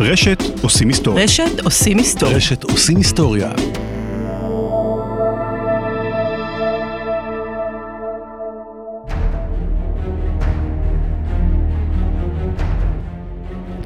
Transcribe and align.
רשת 0.00 0.42
עושים 0.62 0.88
היסטוריה. 0.88 1.24
רשת 1.24 1.60
עושים 1.64 1.98
היסטוריה. 1.98 2.36
רשת 2.36 2.64
עושים 2.64 2.96
היסטוריה. 2.96 3.52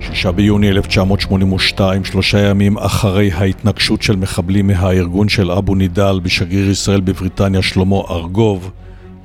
שישה 0.00 0.32
ביוני 0.32 0.68
1982, 0.68 2.04
שלושה 2.04 2.38
ימים 2.38 2.78
אחרי 2.78 3.32
ההתנגשות 3.32 4.02
של 4.02 4.16
מחבלים 4.16 4.66
מהארגון 4.66 5.28
של 5.28 5.50
אבו 5.50 5.74
נידאל 5.74 6.20
בשגריר 6.20 6.70
ישראל 6.70 7.00
בבריטניה 7.00 7.62
שלמה 7.62 7.96
ארגוב, 8.10 8.70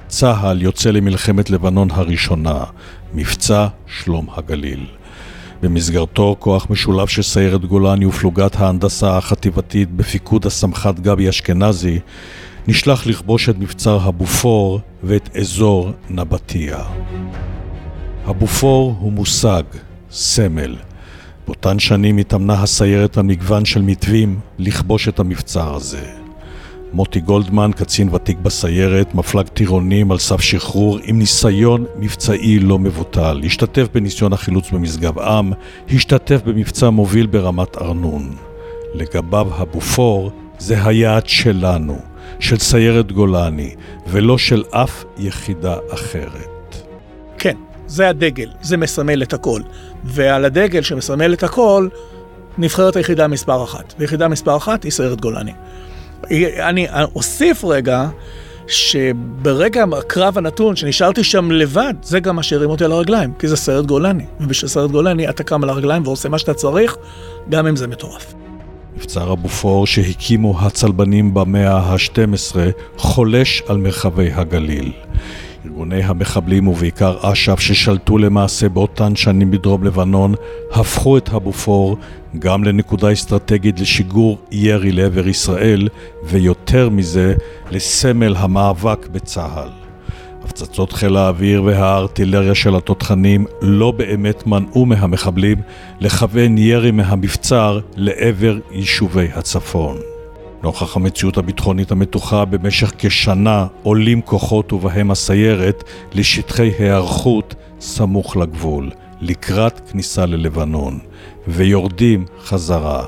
צה"ל 0.07 0.61
יוצא 0.61 0.91
למלחמת 0.91 1.49
לבנון 1.49 1.91
הראשונה, 1.91 2.63
מבצע 3.13 3.67
שלום 3.87 4.27
הגליל. 4.35 4.85
במסגרתו 5.63 6.35
כוח 6.39 6.67
משולב 6.69 7.07
של 7.07 7.21
סיירת 7.21 7.65
גולני 7.65 8.05
ופלוגת 8.05 8.55
ההנדסה 8.55 9.17
החטיבתית 9.17 9.91
בפיקוד 9.91 10.45
הסמח"ט 10.45 10.99
גבי 10.99 11.29
אשכנזי 11.29 11.99
נשלח 12.67 13.07
לכבוש 13.07 13.49
את 13.49 13.57
מבצר 13.57 13.99
הבופור 14.01 14.79
ואת 15.03 15.35
אזור 15.35 15.91
נבטיה. 16.09 16.79
הבופור 18.25 18.95
הוא 18.99 19.11
מושג, 19.11 19.63
סמל. 20.11 20.75
באותן 21.47 21.79
שנים 21.79 22.17
התאמנה 22.17 22.53
הסיירת 22.53 23.17
על 23.17 23.23
מגוון 23.23 23.65
של 23.65 23.81
מתווים 23.81 24.39
לכבוש 24.59 25.07
את 25.07 25.19
המבצר 25.19 25.75
הזה. 25.75 26.22
מוטי 26.93 27.19
גולדמן, 27.19 27.71
קצין 27.75 28.09
ותיק 28.13 28.37
בסיירת, 28.37 29.15
מפלג 29.15 29.47
טירונים 29.47 30.11
על 30.11 30.17
סף 30.17 30.41
שחרור 30.41 30.99
עם 31.03 31.19
ניסיון 31.19 31.85
מבצעי 31.99 32.59
לא 32.59 32.79
מבוטל. 32.79 33.41
השתתף 33.45 33.87
בניסיון 33.93 34.33
החילוץ 34.33 34.71
במשגב 34.71 35.19
עם, 35.19 35.51
השתתף 35.93 36.41
במבצע 36.45 36.89
מוביל 36.89 37.25
ברמת 37.25 37.77
ארנון. 37.77 38.35
לגביו 38.93 39.47
הבופור 39.51 40.31
זה 40.59 40.85
היעד 40.85 41.27
שלנו, 41.27 41.99
של 42.39 42.57
סיירת 42.57 43.11
גולני, 43.11 43.75
ולא 44.07 44.37
של 44.37 44.63
אף 44.71 45.03
יחידה 45.17 45.75
אחרת. 45.89 46.75
כן, 47.37 47.57
זה 47.87 48.09
הדגל, 48.09 48.49
זה 48.61 48.77
מסמל 48.77 49.23
את 49.23 49.33
הכל. 49.33 49.61
ועל 50.03 50.45
הדגל 50.45 50.81
שמסמל 50.81 51.33
את 51.33 51.43
הכל, 51.43 51.87
נבחרת 52.57 52.95
היחידה 52.95 53.27
מספר 53.27 53.63
אחת. 53.63 53.93
ויחידה 53.99 54.27
מספר 54.27 54.57
אחת 54.57 54.83
היא 54.83 54.91
סיירת 54.91 55.21
גולני. 55.21 55.53
אני 56.59 56.87
אוסיף 57.15 57.63
רגע, 57.63 58.07
שברגע 58.67 59.85
הקרב 59.97 60.37
הנתון, 60.37 60.75
שנשארתי 60.75 61.23
שם 61.23 61.51
לבד, 61.51 61.93
זה 62.03 62.19
גם 62.19 62.35
מה 62.35 62.43
שהרים 62.43 62.69
אותי 62.69 62.85
על 62.85 62.91
הרגליים, 62.91 63.33
כי 63.39 63.47
זה 63.47 63.55
סיירת 63.55 63.85
גולני. 63.85 64.25
ובשביל 64.39 64.69
סיירת 64.69 64.91
גולני 64.91 65.29
אתה 65.29 65.43
קם 65.43 65.63
על 65.63 65.69
הרגליים 65.69 66.03
ועושה 66.05 66.29
מה 66.29 66.37
שאתה 66.37 66.53
צריך, 66.53 66.97
גם 67.49 67.67
אם 67.67 67.75
זה 67.75 67.87
מטורף. 67.87 68.33
מבצר 68.97 69.31
הבופור 69.31 69.87
שהקימו 69.87 70.59
הצלבנים 70.59 71.33
במאה 71.33 71.77
ה-12 71.77 72.55
חולש 72.97 73.63
על 73.67 73.77
מרחבי 73.77 74.31
הגליל. 74.33 74.91
ארגוני 75.65 76.03
המחבלים 76.03 76.67
ובעיקר 76.67 77.17
אש"ף 77.21 77.59
ששלטו 77.59 78.17
למעשה 78.17 78.69
באותן 78.69 79.15
שנים 79.15 79.51
בדרום 79.51 79.83
לבנון 79.83 80.33
הפכו 80.71 81.17
את 81.17 81.29
הבופור 81.29 81.97
גם 82.39 82.63
לנקודה 82.63 83.13
אסטרטגית 83.13 83.79
לשיגור 83.79 84.37
ירי 84.51 84.91
לעבר 84.91 85.27
ישראל 85.27 85.87
ויותר 86.23 86.89
מזה 86.89 87.33
לסמל 87.71 88.35
המאבק 88.35 89.07
בצה"ל. 89.11 89.69
הפצצות 90.43 90.91
חיל 90.91 91.17
האוויר 91.17 91.63
והארטילריה 91.63 92.55
של 92.55 92.75
התותחנים 92.75 93.45
לא 93.61 93.91
באמת 93.91 94.47
מנעו 94.47 94.85
מהמחבלים 94.85 95.57
לכוון 95.99 96.57
ירי 96.57 96.91
מהמבצר 96.91 97.79
לעבר 97.95 98.59
יישובי 98.71 99.27
הצפון. 99.35 100.12
נוכח 100.63 100.95
המציאות 100.95 101.37
הביטחונית 101.37 101.91
המתוחה 101.91 102.45
במשך 102.45 102.91
כשנה 102.97 103.67
עולים 103.83 104.21
כוחות 104.21 104.73
ובהם 104.73 105.11
הסיירת 105.11 105.83
לשטחי 106.13 106.71
היערכות 106.79 107.55
סמוך 107.79 108.37
לגבול, 108.37 108.89
לקראת 109.21 109.89
כניסה 109.89 110.25
ללבנון, 110.25 110.99
ויורדים 111.47 112.25
חזרה. 112.43 113.05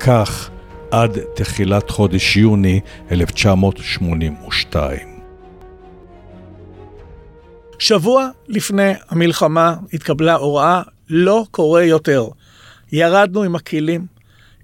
כך 0.00 0.50
עד 0.90 1.18
תחילת 1.34 1.90
חודש 1.90 2.36
יוני 2.36 2.80
1982. 3.10 4.98
שבוע 7.78 8.28
לפני 8.48 8.92
המלחמה 9.08 9.74
התקבלה 9.92 10.34
הוראה 10.34 10.82
לא 11.08 11.44
קורה 11.50 11.84
יותר. 11.84 12.28
ירדנו 12.92 13.42
עם 13.42 13.54
הכלים, 13.54 14.06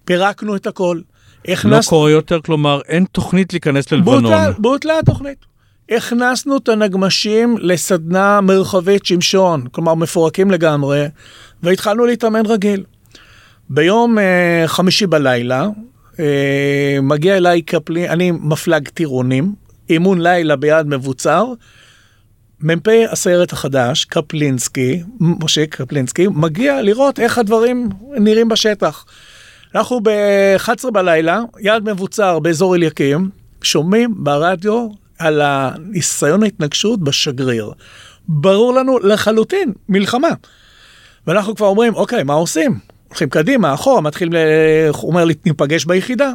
פירקנו 0.05 0.57
את 0.57 0.67
הכל. 0.67 1.01
לא 1.49 1.53
הכנס- 1.53 1.89
קורה 1.89 2.11
יותר, 2.11 2.41
כלומר, 2.41 2.81
אין 2.89 3.05
תוכנית 3.13 3.53
להיכנס 3.53 3.93
ללבנון. 3.93 4.23
בוטלה, 4.23 4.51
בוטלה 4.59 4.99
התוכנית. 4.99 5.39
הכנסנו 5.91 6.57
את 6.57 6.69
הנגמשים 6.69 7.57
לסדנה 7.61 8.41
מרחבית 8.41 9.07
שמשון, 9.07 9.65
כלומר 9.73 9.95
מפורקים 9.95 10.51
לגמרי, 10.51 11.05
והתחלנו 11.63 12.07
להתאמן 12.07 12.47
רגיל. 12.47 12.85
ביום 13.71 14.19
אה, 14.19 14.63
חמישי 14.67 15.07
בלילה, 15.07 15.67
אה, 16.21 16.99
מגיע 17.03 17.37
אליי 17.37 17.63
קפלי, 17.63 18.09
אני 18.09 18.31
מפלג 18.31 18.89
טירונים, 18.89 19.55
אימון 19.91 20.21
לילה 20.21 20.57
ביד 20.57 20.87
מבוצר, 20.87 21.45
מ"פ 22.61 22.89
הסיירת 23.11 23.53
החדש, 23.53 24.05
קפלינסקי, 24.05 25.03
משה 25.21 25.67
קפלינסקי, 25.67 26.27
מגיע 26.35 26.83
לראות 26.83 27.21
איך 27.21 27.39
הדברים 27.39 27.89
נראים 28.17 28.49
בשטח. 28.49 29.05
אנחנו 29.75 30.01
ב-11 30.03 30.91
בלילה, 30.91 31.41
יעד 31.61 31.91
מבוצר 31.91 32.39
באזור 32.39 32.77
אליקים, 32.77 33.31
שומעים 33.63 34.15
ברדיו 34.17 34.89
על 35.19 35.41
הניסיון 35.45 36.43
ההתנגשות 36.43 37.01
בשגריר. 37.01 37.73
ברור 38.29 38.75
לנו 38.75 38.99
לחלוטין, 38.99 39.73
מלחמה. 39.89 40.29
ואנחנו 41.27 41.55
כבר 41.55 41.67
אומרים, 41.67 41.95
אוקיי, 41.95 42.23
מה 42.23 42.35
עושים? 42.35 42.79
הולכים 43.09 43.29
קדימה, 43.29 43.75
אחורה, 43.75 44.01
מתחילים. 44.01 44.33
הוא 44.93 45.11
אומר 45.11 45.25
לי, 45.25 45.35
ניפגש 45.47 45.85
ביחידה. 45.85 46.33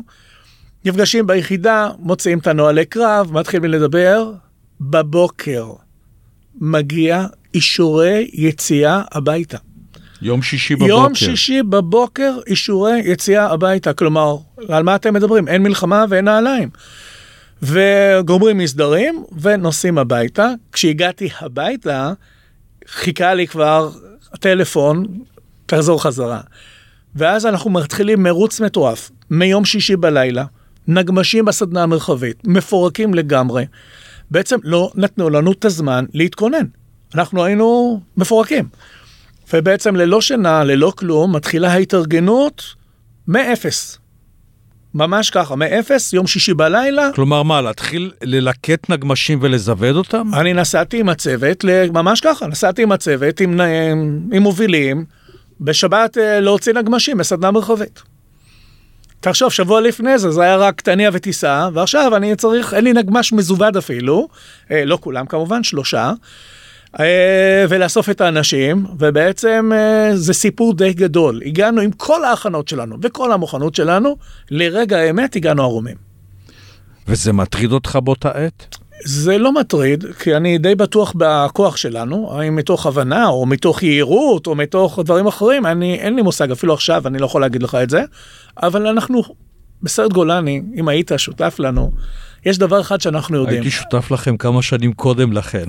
נפגשים 0.86 1.28
ביחידה, 1.28 1.90
מוציאים 2.00 2.40
את 2.40 2.48
הנוהלי 2.48 2.86
קרב, 2.86 3.30
מתחילים 3.32 3.72
לדבר. 3.72 4.32
בבוקר 4.82 5.72
מגיע 6.62 7.26
אישורי 7.54 8.30
יציאה 8.34 9.02
הביתה. 9.12 9.58
יום 10.26 10.42
שישי 10.42 10.76
בבוקר. 10.76 10.92
יום 10.92 11.16
שישי 11.16 11.64
בבוקר 11.64 12.38
אישורי 12.48 13.00
יציאה 13.06 13.52
הביתה. 13.52 13.94
כלומר, 13.94 14.38
על 14.70 14.84
מה 14.84 14.96
אתם 14.96 15.14
מדברים? 15.14 15.48
אין 15.48 15.64
מלחמה 15.64 16.06
ואין 16.10 16.26
נעליים. 16.26 16.70
וגומרים 17.62 18.58
מסדרים 18.58 19.24
ונוסעים 19.42 19.98
הביתה. 19.98 20.50
כשהגעתי 20.72 21.30
הביתה, 21.40 22.14
חיכה 22.88 23.34
לי 23.34 23.48
כבר 23.48 23.90
הטלפון, 24.34 25.06
תחזור 25.66 26.04
חזרה. 26.04 26.42
ואז 27.16 27.46
אנחנו 27.46 27.70
מתחילים 27.70 28.24
מרוץ 28.24 28.62
מטורף, 28.62 29.12
מיום 29.30 29.66
שישי 29.66 29.96
בלילה, 29.96 30.46
נגמשים 30.88 31.46
בסדנה 31.46 31.84
המרחבית, 31.84 32.48
מפורקים 32.48 33.14
לגמרי. 33.14 33.66
בעצם 34.32 34.58
לא 34.64 34.92
נתנו 34.96 35.30
לנו 35.30 35.52
את 35.52 35.66
הזמן 35.66 36.06
להתכונן. 36.14 36.66
אנחנו 37.16 37.44
היינו 37.44 38.02
מפורקים. 38.18 38.66
ובעצם 39.54 39.96
ללא 39.96 40.22
שינה, 40.22 40.64
ללא 40.64 40.94
כלום, 40.98 41.36
מתחילה 41.36 41.72
ההתארגנות 41.72 42.64
מאפס. 43.28 43.98
ממש 44.94 45.30
ככה, 45.30 45.56
מאפס, 45.56 46.14
יום 46.14 46.28
שישי 46.28 46.54
בלילה. 46.54 47.10
כלומר 47.16 47.44
מה, 47.44 47.62
להתחיל 47.62 48.12
ללקט 48.22 48.90
נגמשים 48.90 49.40
ולזווד 49.42 49.96
אותם? 49.96 50.32
אני 50.34 50.54
נסעתי 50.54 51.00
עם 51.00 51.10
הצוות, 51.10 51.66
ממש 51.94 52.22
ככה, 52.22 52.48
נסעתי 52.48 52.84
עם 52.84 52.92
הצוות, 52.92 53.40
עם, 53.40 53.62
עם 54.34 54.44
מובילים, 54.44 55.06
בשבת 55.62 56.18
אה, 56.18 56.40
להוציא 56.40 56.74
נגמשים 56.74 57.18
בסדנה 57.18 57.52
מרחבית. 57.52 58.02
תחשוב, 59.20 59.52
שבוע 59.52 59.82
לפני 59.82 60.20
זה, 60.20 60.32
זה 60.32 60.42
היה 60.42 60.56
רק 60.56 60.82
תניע 60.82 61.10
וטיסה, 61.14 61.70
ועכשיו 61.74 62.16
אני 62.16 62.36
צריך, 62.36 62.74
אין 62.74 62.84
לי 62.84 62.94
נגמש 62.94 63.34
מזווד 63.34 63.78
אפילו, 63.78 64.28
אה, 64.72 64.86
לא 64.86 64.98
כולם 65.02 65.26
כמובן, 65.26 65.64
שלושה. 65.64 66.14
אה, 67.00 67.66
ולאסוף 67.70 68.10
את 68.10 68.22
האנשים, 68.22 68.86
ובעצם 69.00 69.72
אה, 69.74 70.16
זה 70.16 70.34
סיפור 70.34 70.74
די 70.74 70.94
גדול. 70.94 71.42
הגענו 71.46 71.82
עם 71.82 71.92
כל 71.92 72.24
ההכנות 72.24 72.68
שלנו 72.68 72.98
וכל 73.02 73.32
המוכנות 73.32 73.76
שלנו, 73.76 74.18
לרגע 74.52 74.98
האמת 74.98 75.36
הגענו 75.36 75.64
ערומים. 75.64 75.96
וזה 77.08 77.34
מטריד 77.34 77.72
אותך 77.72 78.00
באותה 78.04 78.30
עת? 78.30 78.76
זה 79.04 79.38
לא 79.38 79.54
מטריד, 79.54 80.06
כי 80.20 80.36
אני 80.36 80.58
די 80.58 80.76
בטוח 80.76 81.14
בכוח 81.18 81.78
שלנו, 81.78 82.32
האם 82.34 82.56
מתוך 82.56 82.86
הבנה, 82.86 83.28
או 83.28 83.46
מתוך 83.46 83.84
יהירות, 83.84 84.48
או 84.48 84.56
מתוך 84.56 85.00
דברים 85.06 85.28
אחרים, 85.28 85.66
אני, 85.66 85.96
אין 85.96 86.16
לי 86.16 86.22
מושג, 86.22 86.52
אפילו 86.52 86.74
עכשיו 86.74 87.08
אני 87.08 87.20
לא 87.20 87.26
יכול 87.26 87.42
להגיד 87.42 87.64
לך 87.64 87.76
את 87.76 87.90
זה, 87.90 88.04
אבל 88.64 88.88
אנחנו 88.88 89.22
בסרט 89.84 90.14
גולני, 90.14 90.62
אם 90.76 90.88
היית 90.88 91.12
שותף 91.18 91.56
לנו, 91.60 91.92
יש 92.46 92.58
דבר 92.58 92.82
אחד 92.82 93.02
שאנחנו 93.02 93.38
יודעים. 93.38 93.62
הייתי 93.62 93.72
שותף 93.72 94.12
לכם 94.12 94.38
כמה 94.38 94.62
שנים 94.62 94.94
קודם 94.94 95.34
לכן. 95.34 95.66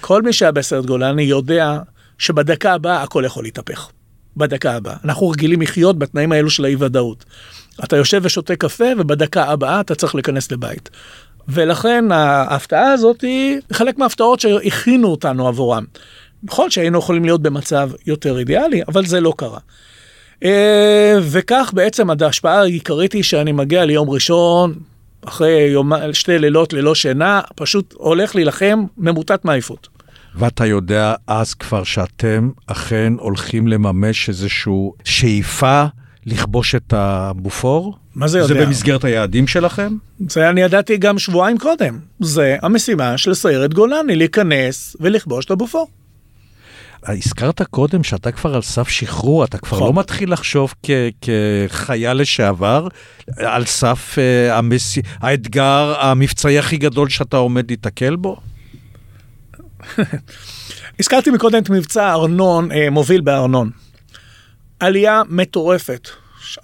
כל 0.00 0.22
מי 0.22 0.32
שהיה 0.32 0.52
בסרט 0.52 0.86
גולני 0.86 1.22
יודע 1.22 1.78
שבדקה 2.18 2.72
הבאה 2.72 3.02
הכל 3.02 3.22
יכול 3.26 3.44
להתהפך. 3.44 3.88
בדקה 4.36 4.74
הבאה. 4.74 4.96
אנחנו 5.04 5.28
רגילים 5.28 5.62
לחיות 5.62 5.98
בתנאים 5.98 6.32
האלו 6.32 6.50
של 6.50 6.64
האי 6.64 6.76
ודאות. 6.78 7.24
אתה 7.84 7.96
יושב 7.96 8.20
ושותה 8.24 8.56
קפה 8.56 8.84
ובדקה 8.98 9.44
הבאה 9.44 9.80
אתה 9.80 9.94
צריך 9.94 10.14
להיכנס 10.14 10.52
לבית. 10.52 10.90
ולכן 11.48 12.12
ההפתעה 12.12 12.92
הזאת 12.92 13.20
היא 13.20 13.60
חלק 13.72 13.98
מההפתעות 13.98 14.40
שהכינו 14.40 15.08
אותנו 15.08 15.48
עבורם. 15.48 15.84
נכון 16.42 16.70
שהיינו 16.70 16.98
יכולים 16.98 17.24
להיות 17.24 17.42
במצב 17.42 17.90
יותר 18.06 18.38
אידיאלי, 18.38 18.82
אבל 18.88 19.06
זה 19.06 19.20
לא 19.20 19.32
קרה. 19.36 19.58
אה, 20.44 21.18
וכך 21.22 21.70
בעצם 21.74 22.10
ההשפעה 22.10 22.60
העיקרית 22.60 23.12
היא 23.12 23.22
שאני 23.22 23.52
מגיע 23.52 23.84
ליום 23.84 24.10
ראשון, 24.10 24.74
אחרי 25.28 25.68
יום, 25.72 25.92
שתי 26.12 26.38
לילות 26.38 26.72
ללא 26.72 26.94
שינה, 26.94 27.40
פשוט 27.54 27.94
הולך 27.96 28.34
להילחם 28.34 28.84
ממוטט 28.96 29.44
מעייפות. 29.44 29.88
ואתה 30.34 30.66
יודע 30.66 31.14
אז 31.26 31.54
כבר 31.54 31.84
שאתם 31.84 32.50
אכן 32.66 33.12
הולכים 33.18 33.68
לממש 33.68 34.28
איזושהי 34.28 34.90
שאיפה 35.04 35.84
לכבוש 36.26 36.74
את 36.74 36.92
הבופור? 36.92 37.96
מה 38.14 38.28
זה 38.28 38.38
יודע? 38.38 38.54
זה 38.54 38.66
במסגרת 38.66 39.04
היעדים 39.04 39.46
שלכם? 39.46 39.96
זה 40.28 40.50
אני 40.50 40.60
ידעתי 40.60 40.96
גם 40.96 41.18
שבועיים 41.18 41.58
קודם. 41.58 41.98
זה 42.20 42.56
המשימה 42.62 43.18
של 43.18 43.34
סיירת 43.34 43.74
גולני, 43.74 44.16
להיכנס 44.16 44.96
ולכבוש 45.00 45.44
את 45.44 45.50
הבופור. 45.50 45.88
הזכרת 47.04 47.62
קודם 47.62 48.04
שאתה 48.04 48.32
כבר 48.32 48.54
על 48.54 48.62
סף 48.62 48.88
שחרור, 48.88 49.44
אתה 49.44 49.58
כבר 49.58 49.76
נכון. 49.76 49.94
לא 49.94 50.00
מתחיל 50.00 50.32
לחשוב 50.32 50.74
כ- 50.82 50.90
כחייל 51.68 52.12
לשעבר, 52.12 52.88
על 53.36 53.64
סף 53.64 54.14
uh, 54.18 54.52
המס... 54.52 54.98
האתגר 55.20 55.94
המבצעי 56.00 56.58
הכי 56.58 56.76
גדול 56.76 57.08
שאתה 57.08 57.36
עומד 57.36 57.70
להתקל 57.70 58.16
בו? 58.16 58.36
הזכרתי 61.00 61.30
מקודם 61.30 61.62
את 61.62 61.70
מבצע 61.70 62.12
ארנון, 62.12 62.72
אה, 62.72 62.90
מוביל 62.90 63.20
בארנון. 63.20 63.70
עלייה 64.80 65.22
מטורפת, 65.28 66.08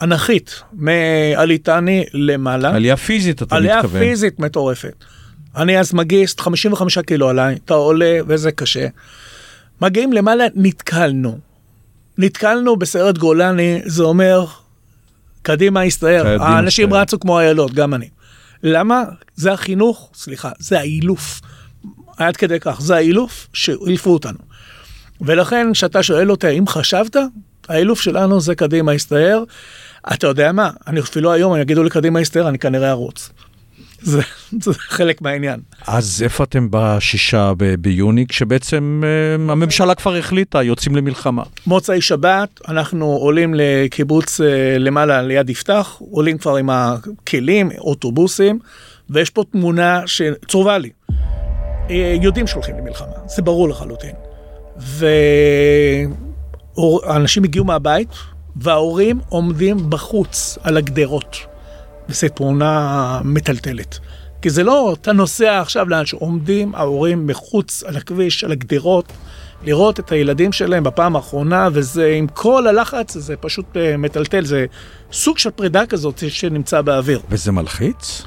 אנכית, 0.03 0.63
מעליתני 0.73 2.05
למעלה. 2.13 2.75
עלייה 2.75 2.97
פיזית, 2.97 3.43
אתה 3.43 3.57
עלייה 3.57 3.77
מתכוון. 3.77 4.01
פיזית 4.01 4.39
מטורפת. 4.39 5.05
אני 5.57 5.79
אז 5.81 5.95
מגיסט, 5.95 6.41
55 6.41 6.99
קילו 6.99 7.29
עליי, 7.29 7.57
אתה 7.65 7.75
עולה 7.75 8.19
וזה 8.27 8.53
קשה. 8.53 8.87
מגיעים 9.83 10.13
למעלה, 10.13 10.47
נתקלנו. 10.55 11.39
נתקלנו 12.19 12.77
בסיירת 12.77 13.19
גולני, 13.19 13.81
זה 13.85 14.03
אומר, 14.03 14.47
קדימה 15.43 15.83
הסתער. 15.83 16.43
האנשים 16.43 16.89
הסתער. 16.89 17.01
רצו 17.01 17.21
כמו 17.21 17.41
איילות, 17.41 17.75
גם 17.75 17.95
אני. 17.95 18.09
למה? 18.63 19.05
זה 19.35 19.53
החינוך, 19.53 20.11
סליחה, 20.15 20.51
זה 20.59 20.79
האילוף. 20.79 21.41
עד 22.17 22.37
כדי 22.37 22.61
כך, 22.61 22.81
זה 22.81 22.97
האילוף 22.97 23.49
שאילפו 23.53 24.11
אותנו. 24.11 24.39
ולכן, 25.21 25.73
כשאתה 25.73 26.03
שואל 26.03 26.31
אותי, 26.31 26.47
האם 26.47 26.67
חשבת? 26.67 27.17
האילוף 27.69 28.01
שלנו 28.01 28.41
זה 28.41 28.55
קדימה 28.55 28.93
הסתער. 28.93 29.45
אתה 30.13 30.27
יודע 30.27 30.53
מה? 30.53 30.71
אני 30.87 31.01
אפילו 31.01 31.33
היום, 31.33 31.55
אם 31.55 31.61
יגידו 31.61 31.83
לי 31.83 31.91
קדימה 31.91 32.21
הסתער, 32.21 32.49
אני 32.49 32.59
כנראה 32.59 32.91
ארוץ. 32.91 33.31
זה, 34.03 34.21
זה 34.63 34.73
חלק 34.75 35.23
מהעניין. 35.23 35.61
אז 35.87 36.23
איפה 36.25 36.45
אתם 36.45 36.69
בשישה 36.71 37.53
ב- 37.57 37.75
ביוני, 37.75 38.27
כשבעצם 38.27 39.03
uh, 39.03 39.53
הממשלה 39.53 39.95
כבר 39.95 40.17
החליטה, 40.17 40.63
יוצאים 40.63 40.97
למלחמה? 40.97 41.43
מוצאי 41.67 42.01
שבת, 42.01 42.61
אנחנו 42.69 43.07
עולים 43.07 43.55
לקיבוץ 43.57 44.41
אה, 44.41 44.79
למעלה 44.79 45.23
ליד 45.23 45.51
יפתח, 45.51 45.97
עולים 46.11 46.39
כבר 46.39 46.57
עם 46.57 46.71
הכלים, 46.71 47.71
אוטובוסים, 47.79 48.59
ויש 49.11 49.31
פה 49.31 49.45
תמונה 49.53 50.03
שצרובה 50.07 50.79
לי. 50.79 50.91
אה, 51.91 52.17
יודעים 52.23 52.47
שהולכים 52.47 52.79
למלחמה, 52.79 53.17
זה 53.27 53.43
ברור 53.43 53.69
לחלוטין. 53.69 54.15
ואנשים 56.77 57.45
הגיעו 57.45 57.65
מהבית, 57.65 58.09
וההורים 58.57 59.21
עומדים 59.29 59.91
בחוץ 59.91 60.59
על 60.63 60.77
הגדרות. 60.77 61.52
וזו 62.09 62.29
תמונה 62.29 63.21
מטלטלת. 63.25 63.99
כי 64.43 64.51
זה 64.51 64.65
לא, 64.65 64.97
אתה 65.01 65.13
נוסע 65.13 65.61
עכשיו 65.61 65.89
לאן 65.89 66.07
שעומדים 66.07 66.75
ההורים 66.75 67.27
מחוץ 67.27 67.83
על 67.83 67.97
הכביש, 67.97 68.45
על 68.45 68.53
הגדרות, 68.53 69.13
לראות 69.65 70.01
את 70.01 70.13
הילדים 70.13 70.53
שלהם 70.53 70.85
בפעם 70.85 71.17
האחרונה, 71.17 71.69
וזה 71.73 72.15
עם 72.19 72.27
כל 72.27 72.67
הלחץ, 72.67 73.17
זה 73.17 73.37
פשוט 73.37 73.77
אה, 73.77 73.97
מטלטל, 73.97 74.45
זה 74.45 74.67
סוג 75.13 75.39
של 75.39 75.51
פרידה 75.51 75.87
כזאת 75.87 76.23
שנמצא 76.29 76.81
באוויר. 76.81 77.21
וזה 77.29 77.53
מלחיץ? 77.53 78.23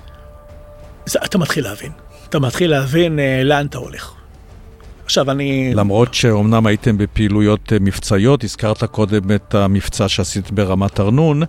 זה, 1.06 1.20
אתה 1.26 1.38
מתחיל 1.38 1.64
להבין, 1.64 1.92
אתה 2.30 2.40
מתחיל 2.40 2.72
להבין 2.72 3.20
אה, 3.20 3.42
לאן 3.44 3.66
אתה 3.66 3.78
הולך. 3.78 4.14
עכשיו 5.06 5.32
אני... 5.32 5.74
למרות 5.76 6.14
שאומנם 6.14 6.66
הייתם 6.66 6.98
בפעילויות 6.98 7.74
אה, 7.74 7.78
מבצעיות, 7.82 8.44
הזכרת 8.44 8.84
קודם 8.84 9.32
את 9.36 9.56
המבצע 9.56 10.10
שעשית 10.10 10.52
ברמת 10.52 11.00
ארנון, 11.00 11.44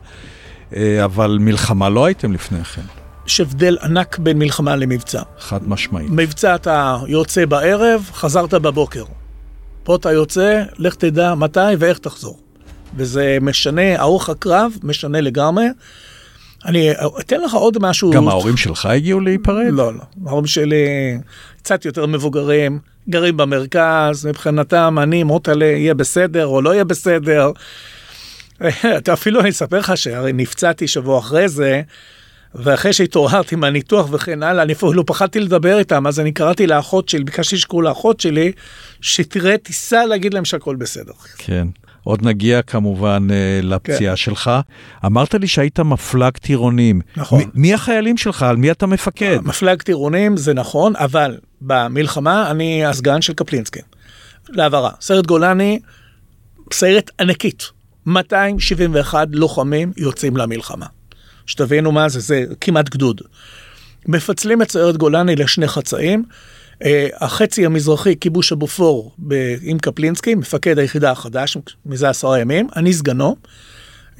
אבל 1.04 1.38
מלחמה 1.40 1.88
לא 1.88 2.04
הייתם 2.04 2.32
לפני 2.32 2.64
כן, 2.64 2.82
יש 3.26 3.40
הבדל 3.40 3.76
ענק 3.82 4.18
בין 4.18 4.38
מלחמה 4.38 4.76
למבצע. 4.76 5.22
חד 5.38 5.68
משמעית. 5.68 6.08
מבצע 6.10 6.54
אתה 6.54 6.96
יוצא 7.08 7.44
בערב, 7.44 8.10
חזרת 8.12 8.54
בבוקר. 8.54 9.04
פה 9.82 9.96
אתה 9.96 10.12
יוצא, 10.12 10.62
לך 10.78 10.94
תדע 10.94 11.34
מתי 11.34 11.60
ואיך 11.78 11.98
תחזור. 11.98 12.38
וזה 12.96 13.38
משנה, 13.40 14.00
ארוך 14.00 14.28
הקרב 14.28 14.72
משנה 14.82 15.20
לגמרי. 15.20 15.66
אני 16.64 16.90
אתן 17.20 17.40
לך 17.40 17.54
עוד 17.54 17.76
משהו. 17.80 18.10
גם 18.10 18.28
ההורים 18.28 18.56
שלך 18.56 18.86
הגיעו 18.86 19.20
להיפרד? 19.20 19.66
לא, 19.70 19.94
לא. 19.94 20.00
ההורים 20.26 20.46
שלי 20.46 20.86
קצת 21.56 21.84
יותר 21.84 22.06
מבוגרים, 22.06 22.78
גרים 23.08 23.36
במרכז, 23.36 24.26
מבחינתם 24.26 24.98
אני, 25.02 25.22
מוטלה, 25.22 25.64
יהיה 25.64 25.94
בסדר 25.94 26.46
או 26.46 26.62
לא 26.62 26.74
יהיה 26.74 26.84
בסדר. 26.84 27.50
אתה 28.98 29.12
אפילו, 29.12 29.40
אני 29.40 29.50
אספר 29.50 29.78
לך 29.78 29.96
שהרי 29.96 30.32
נפצעתי 30.32 30.88
שבוע 30.88 31.18
אחרי 31.18 31.48
זה, 31.48 31.82
ואחרי 32.54 32.92
שהתעוררתי 32.92 33.56
מהניתוח 33.56 34.08
וכן 34.12 34.42
הלאה, 34.42 34.62
אני 34.62 34.72
אפילו 34.72 35.06
פחדתי 35.06 35.40
לדבר 35.40 35.78
איתם, 35.78 36.06
אז 36.06 36.20
אני 36.20 36.32
קראתי 36.32 36.66
לאחות 36.66 37.08
שלי, 37.08 37.24
ביקשתי 37.24 37.56
שיקראו 37.58 37.82
לאחות 37.82 38.20
שלי, 38.20 38.52
שתראה, 39.00 39.58
תיסע 39.58 40.06
להגיד 40.06 40.34
להם 40.34 40.44
שהכל 40.44 40.76
בסדר. 40.76 41.12
כן. 41.38 41.68
עוד 42.02 42.22
נגיע 42.22 42.62
כמובן 42.62 43.28
אה, 43.30 43.60
לפציעה 43.62 44.16
שלך. 44.16 44.50
אמרת 45.06 45.34
לי 45.34 45.46
שהיית 45.46 45.80
מפלג 45.80 46.32
טירונים. 46.32 47.00
נכון. 47.16 47.42
מ- 47.42 47.48
מי 47.54 47.74
החיילים 47.74 48.16
שלך? 48.16 48.42
על 48.42 48.56
מי 48.56 48.70
אתה 48.70 48.86
מפקד? 48.86 49.38
מפלג 49.42 49.82
טירונים 49.82 50.36
זה 50.36 50.54
נכון, 50.54 50.96
אבל 50.96 51.38
במלחמה 51.60 52.50
אני 52.50 52.84
הסגן 52.84 53.22
של 53.22 53.32
קפלינסקי. 53.32 53.80
להבהרה, 54.48 54.90
סיירת 55.00 55.26
גולני, 55.26 55.80
סיירת 56.72 57.10
ענקית, 57.20 57.70
271 58.06 59.28
לוחמים 59.32 59.92
יוצאים 59.96 60.36
למלחמה. 60.36 60.86
שתבינו 61.46 61.92
מה 61.92 62.08
זה, 62.08 62.20
זה 62.20 62.44
כמעט 62.60 62.88
גדוד. 62.88 63.20
מפצלים 64.08 64.62
את 64.62 64.70
סיירת 64.70 64.96
גולני 64.96 65.36
לשני 65.36 65.68
חצאים. 65.68 66.24
אה, 66.84 67.08
החצי 67.20 67.66
המזרחי, 67.66 68.14
כיבוש 68.20 68.52
הבופור 68.52 69.14
עם 69.62 69.78
קפלינסקי, 69.78 70.34
מפקד 70.34 70.78
היחידה 70.78 71.10
החדש 71.10 71.56
מזה 71.86 72.08
עשרה 72.08 72.38
ימים, 72.38 72.68
אני 72.76 72.92
סגנו. 72.92 73.36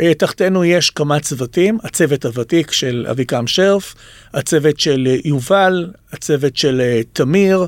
אה, 0.01 0.15
תחתנו 0.15 0.65
יש 0.65 0.91
כמה 0.91 1.21
צוותים, 1.21 1.79
הצוות 1.85 2.25
הוותיק 2.25 2.73
של 2.73 3.07
אביקם 3.11 3.47
שרף, 3.47 3.95
הצוות 4.35 4.81
של 4.81 5.09
אה, 5.11 5.17
יובל, 5.25 5.91
הצוות 6.13 6.57
של 6.57 6.83
תמיר, 7.13 7.67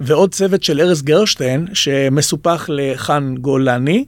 ועוד 0.00 0.34
צוות 0.34 0.62
של 0.62 0.80
ארז 0.80 1.02
גרשטיין, 1.02 1.66
שמסופח 1.74 2.66
לחאן 2.68 3.34
גולני. 3.34 4.04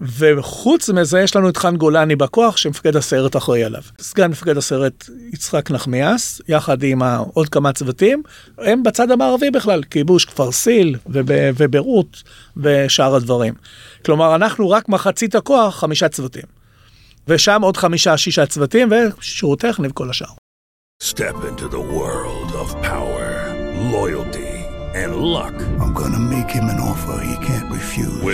וחוץ 0.00 0.90
מזה 0.90 1.20
יש 1.20 1.36
לנו 1.36 1.48
את 1.48 1.56
חאן 1.56 1.76
גולני 1.76 2.16
בכוח 2.16 2.56
שמפקד 2.56 2.96
הסיירת 2.96 3.36
אחראי 3.36 3.64
עליו. 3.64 3.82
סגן 4.00 4.30
מפקד 4.30 4.56
הסיירת 4.56 5.04
יצחק 5.32 5.70
נחמיאס, 5.70 6.40
יחד 6.48 6.82
עם 6.82 7.02
עוד 7.34 7.48
כמה 7.48 7.72
צוותים, 7.72 8.22
הם 8.58 8.82
בצד 8.82 9.10
המערבי 9.10 9.50
בכלל, 9.50 9.82
כיבוש 9.82 10.24
כפר 10.24 10.52
סיל 10.52 10.96
וב- 11.06 11.24
וביירות 11.56 12.22
ושאר 12.56 13.14
הדברים. 13.14 13.54
כלומר, 14.04 14.34
אנחנו 14.34 14.70
רק 14.70 14.88
מחצית 14.88 15.34
הכוח, 15.34 15.80
חמישה 15.80 16.08
צוותים. 16.08 16.44
ושם 17.28 17.62
עוד 17.62 17.76
חמישה, 17.76 18.16
שישה 18.16 18.46
צוותים 18.46 18.88
ושירות 19.18 19.60
טכני 19.60 19.88
וכל 19.88 20.10
השאר. 20.10 20.26
Step 21.02 21.36
into 21.50 21.66
the 21.76 21.84
world 21.98 22.50
of 22.62 22.68
power, 22.90 23.28
loyalty, 23.96 24.52
and 25.02 25.12
luck. 25.36 25.54
I'm 25.80 25.92
gonna 26.00 26.24
make 26.34 26.50
him 26.56 26.66
an 26.74 26.80
offer 26.92 27.18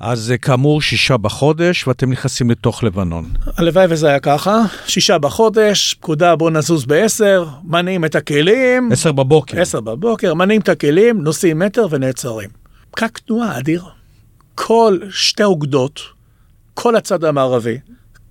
אז 0.00 0.34
כאמור, 0.42 0.82
שישה 0.82 1.16
בחודש, 1.16 1.86
ואתם 1.86 2.12
נכנסים 2.12 2.50
לתוך 2.50 2.84
לבנון. 2.84 3.30
הלוואי 3.56 3.86
וזה 3.90 4.08
היה 4.08 4.20
ככה, 4.20 4.62
שישה 4.86 5.18
בחודש, 5.18 5.94
פקודה 5.94 6.36
בוא 6.36 6.50
נזוז 6.50 6.84
בעשר, 6.84 7.46
מניעים 7.64 8.04
את 8.04 8.14
הכלים. 8.14 8.92
עשר 8.92 9.12
בבוקר. 9.12 9.60
עשר 9.60 9.80
בבוקר, 9.80 10.34
מניעים 10.34 10.60
את 10.60 10.68
הכלים, 10.68 11.22
נוסעים 11.22 11.58
מטר 11.58 11.86
ונעצרים. 11.90 12.50
פקק 12.90 13.18
תנועה 13.18 13.58
אדיר. 13.58 13.84
כל 14.54 14.98
שתי 15.10 15.44
אוגדות, 15.44 16.00
כל 16.74 16.96
הצד 16.96 17.24
המערבי, 17.24 17.78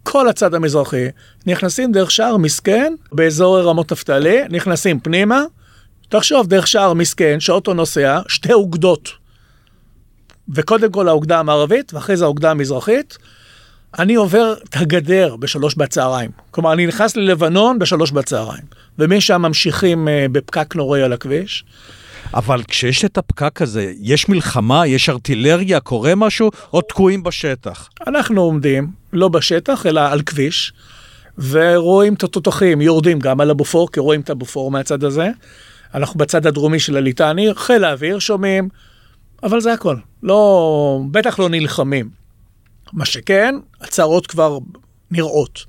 כל 0.03 0.29
הצד 0.29 0.53
המזרחי, 0.53 1.05
נכנסים 1.45 1.91
דרך 1.91 2.11
שער 2.11 2.37
מסכן 2.37 2.93
באזור 3.11 3.59
רמות 3.59 3.91
נפתלי, 3.91 4.37
נכנסים 4.49 4.99
פנימה, 4.99 5.41
תחשוב 6.09 6.47
דרך 6.47 6.67
שער 6.67 6.93
מסכן, 6.93 7.39
שאוטו 7.39 7.73
נוסע, 7.73 8.19
שתי 8.27 8.53
אוגדות. 8.53 9.18
וקודם 10.55 10.91
כל 10.91 11.07
האוגדה 11.07 11.39
המערבית, 11.39 11.93
ואחרי 11.93 12.17
זה 12.17 12.25
האוגדה 12.25 12.51
המזרחית. 12.51 13.17
אני 13.99 14.15
עובר 14.15 14.53
את 14.69 14.75
הגדר 14.75 15.35
בשלוש 15.35 15.75
בצהריים. 15.75 16.31
כלומר, 16.51 16.73
אני 16.73 16.87
נכנס 16.87 17.15
ללבנון 17.15 17.79
בשלוש 17.79 18.11
בצהריים. 18.11 18.63
ומשם 18.99 19.41
ממשיכים 19.41 20.07
uh, 20.07 20.31
בפקק 20.31 20.75
נוראי 20.75 21.01
על 21.01 21.13
הכביש. 21.13 21.63
אבל 22.33 22.63
כשיש 22.67 23.05
את 23.05 23.17
הפקק 23.17 23.61
הזה, 23.61 23.93
יש 23.99 24.29
מלחמה, 24.29 24.87
יש 24.87 25.09
ארטילריה, 25.09 25.79
קורה 25.79 26.15
משהו, 26.15 26.51
או 26.73 26.81
תקועים 26.81 27.23
בשטח? 27.23 27.89
אנחנו 28.07 28.41
עומדים, 28.41 28.87
לא 29.13 29.27
בשטח, 29.27 29.85
אלא 29.85 30.01
על 30.01 30.21
כביש, 30.21 30.73
ורואים 31.37 32.13
את 32.13 32.23
התותחים, 32.23 32.81
יורדים 32.81 33.19
גם 33.19 33.41
על 33.41 33.49
הבופור, 33.49 33.91
כי 33.91 33.99
רואים 33.99 34.21
את 34.21 34.29
הבופור 34.29 34.71
מהצד 34.71 35.03
הזה. 35.03 35.29
אנחנו 35.93 36.17
בצד 36.17 36.47
הדרומי 36.47 36.79
של 36.79 36.97
הליטני, 36.97 37.49
חיל 37.55 37.83
האוויר 37.83 38.19
שומעים, 38.19 38.69
אבל 39.43 39.61
זה 39.61 39.73
הכל. 39.73 39.95
לא, 40.23 41.01
בטח 41.11 41.39
לא 41.39 41.49
נלחמים. 41.49 42.09
מה 42.93 43.05
שכן, 43.05 43.55
הצהרות 43.81 44.27
כבר 44.27 44.57
נראות. 45.11 45.65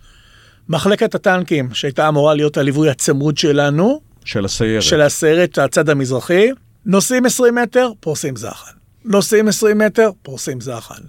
מחלקת 0.69 1.15
הטנקים, 1.15 1.75
שהייתה 1.75 2.09
אמורה 2.09 2.35
להיות 2.35 2.57
הליווי 2.57 2.91
הצמוד 2.91 3.39
שלנו, 3.39 4.01
של 4.25 4.45
הסיירת. 4.45 4.83
של 4.83 5.01
הסיירת, 5.01 5.59
הצד 5.59 5.89
המזרחי, 5.89 6.49
נוסעים 6.87 7.27
20 7.27 7.55
מטר, 7.55 7.91
פורסים 8.01 8.37
זחל. 8.37 8.73
נוסעים 9.05 9.49
20 9.49 9.79
מטר, 9.79 10.11
פורסים 10.23 10.61
זחל. 10.61 11.03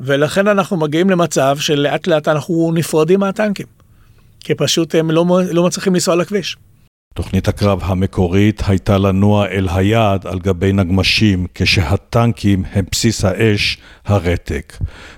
ולכן 0.00 0.48
אנחנו 0.48 0.76
מגיעים 0.76 1.10
למצב 1.10 1.56
שלאט 1.60 2.06
לאט 2.06 2.28
אנחנו 2.28 2.72
נפרדים 2.74 3.20
מהטנקים. 3.20 3.66
כי 4.40 4.54
פשוט 4.54 4.94
הם 4.94 5.10
לא, 5.10 5.24
לא 5.52 5.64
מצליחים 5.64 5.94
לנסוע 5.94 6.16
לכביש. 6.16 6.56
תוכנית 7.16 7.48
הקרב 7.48 7.80
המקורית 7.82 8.62
הייתה 8.66 8.98
לנוע 8.98 9.46
אל 9.46 9.68
היעד 9.74 10.26
על 10.26 10.38
גבי 10.38 10.72
נגמשים, 10.72 11.46
כשהטנקים 11.54 12.62
הם 12.72 12.84
בסיס 12.90 13.24
האש, 13.24 13.78
הרתק. 14.04 14.76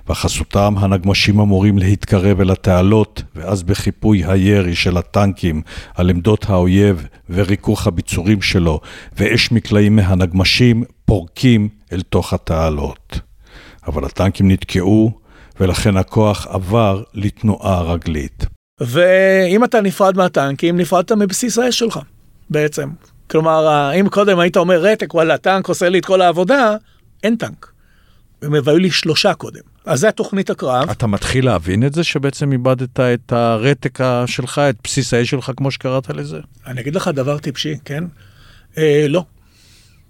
בחסותם 0.08 0.74
הנגמשים 0.78 1.40
אמורים 1.40 1.78
להתקרב 1.78 2.40
אל 2.40 2.50
התעלות, 2.50 3.22
ואז 3.34 3.62
בחיפוי 3.62 4.24
הירי 4.24 4.74
של 4.74 4.96
הטנקים 4.96 5.62
על 5.94 6.10
עמדות 6.10 6.50
האויב 6.50 7.06
וריכוך 7.30 7.86
הביצורים 7.86 8.42
שלו, 8.42 8.80
ואש 9.16 9.52
מקלעים 9.52 9.96
מהנגמשים 9.96 10.84
פורקים 11.04 11.68
אל 11.92 12.02
תוך 12.02 12.32
התעלות. 12.32 13.20
אבל 13.86 14.04
הטנקים 14.04 14.50
נתקעו, 14.50 15.10
ולכן 15.60 15.96
הכוח 15.96 16.46
עבר 16.46 17.02
לתנועה 17.14 17.82
רגלית. 17.82 18.55
ואם 18.80 19.64
אתה 19.64 19.80
נפרד 19.80 20.16
מהטנקים, 20.16 20.76
נפרדת 20.76 21.12
מבסיס 21.12 21.59
האש 21.59 21.78
שלך, 21.78 22.00
בעצם. 22.50 22.88
כלומר, 23.30 23.90
אם 24.00 24.09
קודם 24.09 24.38
היית 24.38 24.56
אומר 24.56 24.80
רתק, 24.80 25.14
וואלה, 25.14 25.38
טנק 25.38 25.68
עושה 25.68 25.88
לי 25.88 25.99
את 25.99 26.04
כל 26.04 26.21
העבודה, 26.21 26.76
אין 27.23 27.37
טנק. 27.37 27.73
הם 28.42 28.54
הביאו 28.54 28.78
לי 28.78 28.90
שלושה 28.90 29.35
קודם. 29.35 29.61
אז 29.87 30.00
זה 30.00 30.09
התוכנית 30.09 30.50
הקרב. 30.50 30.90
אתה 30.90 31.06
מתחיל 31.06 31.45
להבין 31.45 31.87
את 31.87 31.95
זה 31.95 32.04
שבעצם 32.04 32.52
איבדת 32.52 33.00
את 33.00 33.33
הרתק 33.33 33.99
שלך, 34.26 34.59
את 34.59 34.76
בסיס 34.85 35.14
האש 35.14 35.30
שלך, 35.30 35.50
כמו 35.56 35.71
שקראת 35.71 36.11
לזה? 36.11 36.38
אני 36.66 36.80
אגיד 36.80 36.95
לך 36.95 37.09
דבר 37.09 37.38
טיפשי, 37.38 37.76
כן? 37.85 38.04
אה, 38.78 39.06
לא. 39.09 39.25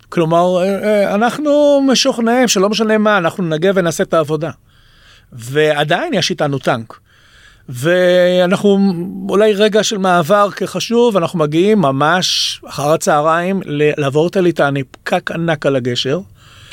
כלומר, 0.08 0.62
אה, 0.62 0.84
אה, 0.84 1.14
אנחנו 1.14 1.80
משוכנעים 1.88 2.48
שלא 2.48 2.68
משנה 2.68 2.98
מה, 2.98 3.18
אנחנו 3.18 3.44
נגע 3.44 3.72
ונעשה 3.74 4.02
את 4.02 4.14
העבודה. 4.14 4.50
ועדיין 5.32 6.14
יש 6.14 6.30
איתנו 6.30 6.58
טנק. 6.58 6.98
ואנחנו 7.68 8.92
אולי 9.28 9.52
רגע 9.52 9.82
של 9.82 9.98
מעבר 9.98 10.50
כחשוב, 10.50 11.16
אנחנו 11.16 11.38
מגיעים 11.38 11.78
ממש 11.78 12.60
אחר 12.66 12.92
הצהריים 12.92 13.60
לעבור 13.66 14.28
את 14.28 14.36
הליטני, 14.36 14.84
פקק 14.84 15.30
ענק 15.30 15.66
על 15.66 15.76
הגשר. 15.76 16.20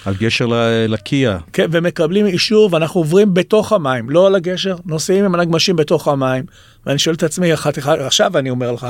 על 0.05 0.13
גשר 0.19 0.47
לקיה. 0.87 1.37
כן, 1.53 1.65
ומקבלים 1.71 2.25
אישור 2.25 2.69
ואנחנו 2.71 2.99
עוברים 3.01 3.33
בתוך 3.33 3.73
המים, 3.73 4.09
לא 4.09 4.27
על 4.27 4.35
הגשר, 4.35 4.75
נוסעים 4.85 5.25
עם 5.25 5.35
הנגמשים 5.35 5.75
בתוך 5.75 6.07
המים. 6.07 6.43
ואני 6.85 6.99
שואל 6.99 7.15
את 7.15 7.23
עצמי, 7.23 7.53
אחת, 7.53 7.77
אחת, 7.79 7.99
עכשיו 7.99 8.37
אני 8.37 8.49
אומר 8.49 8.71
לך, 8.71 8.87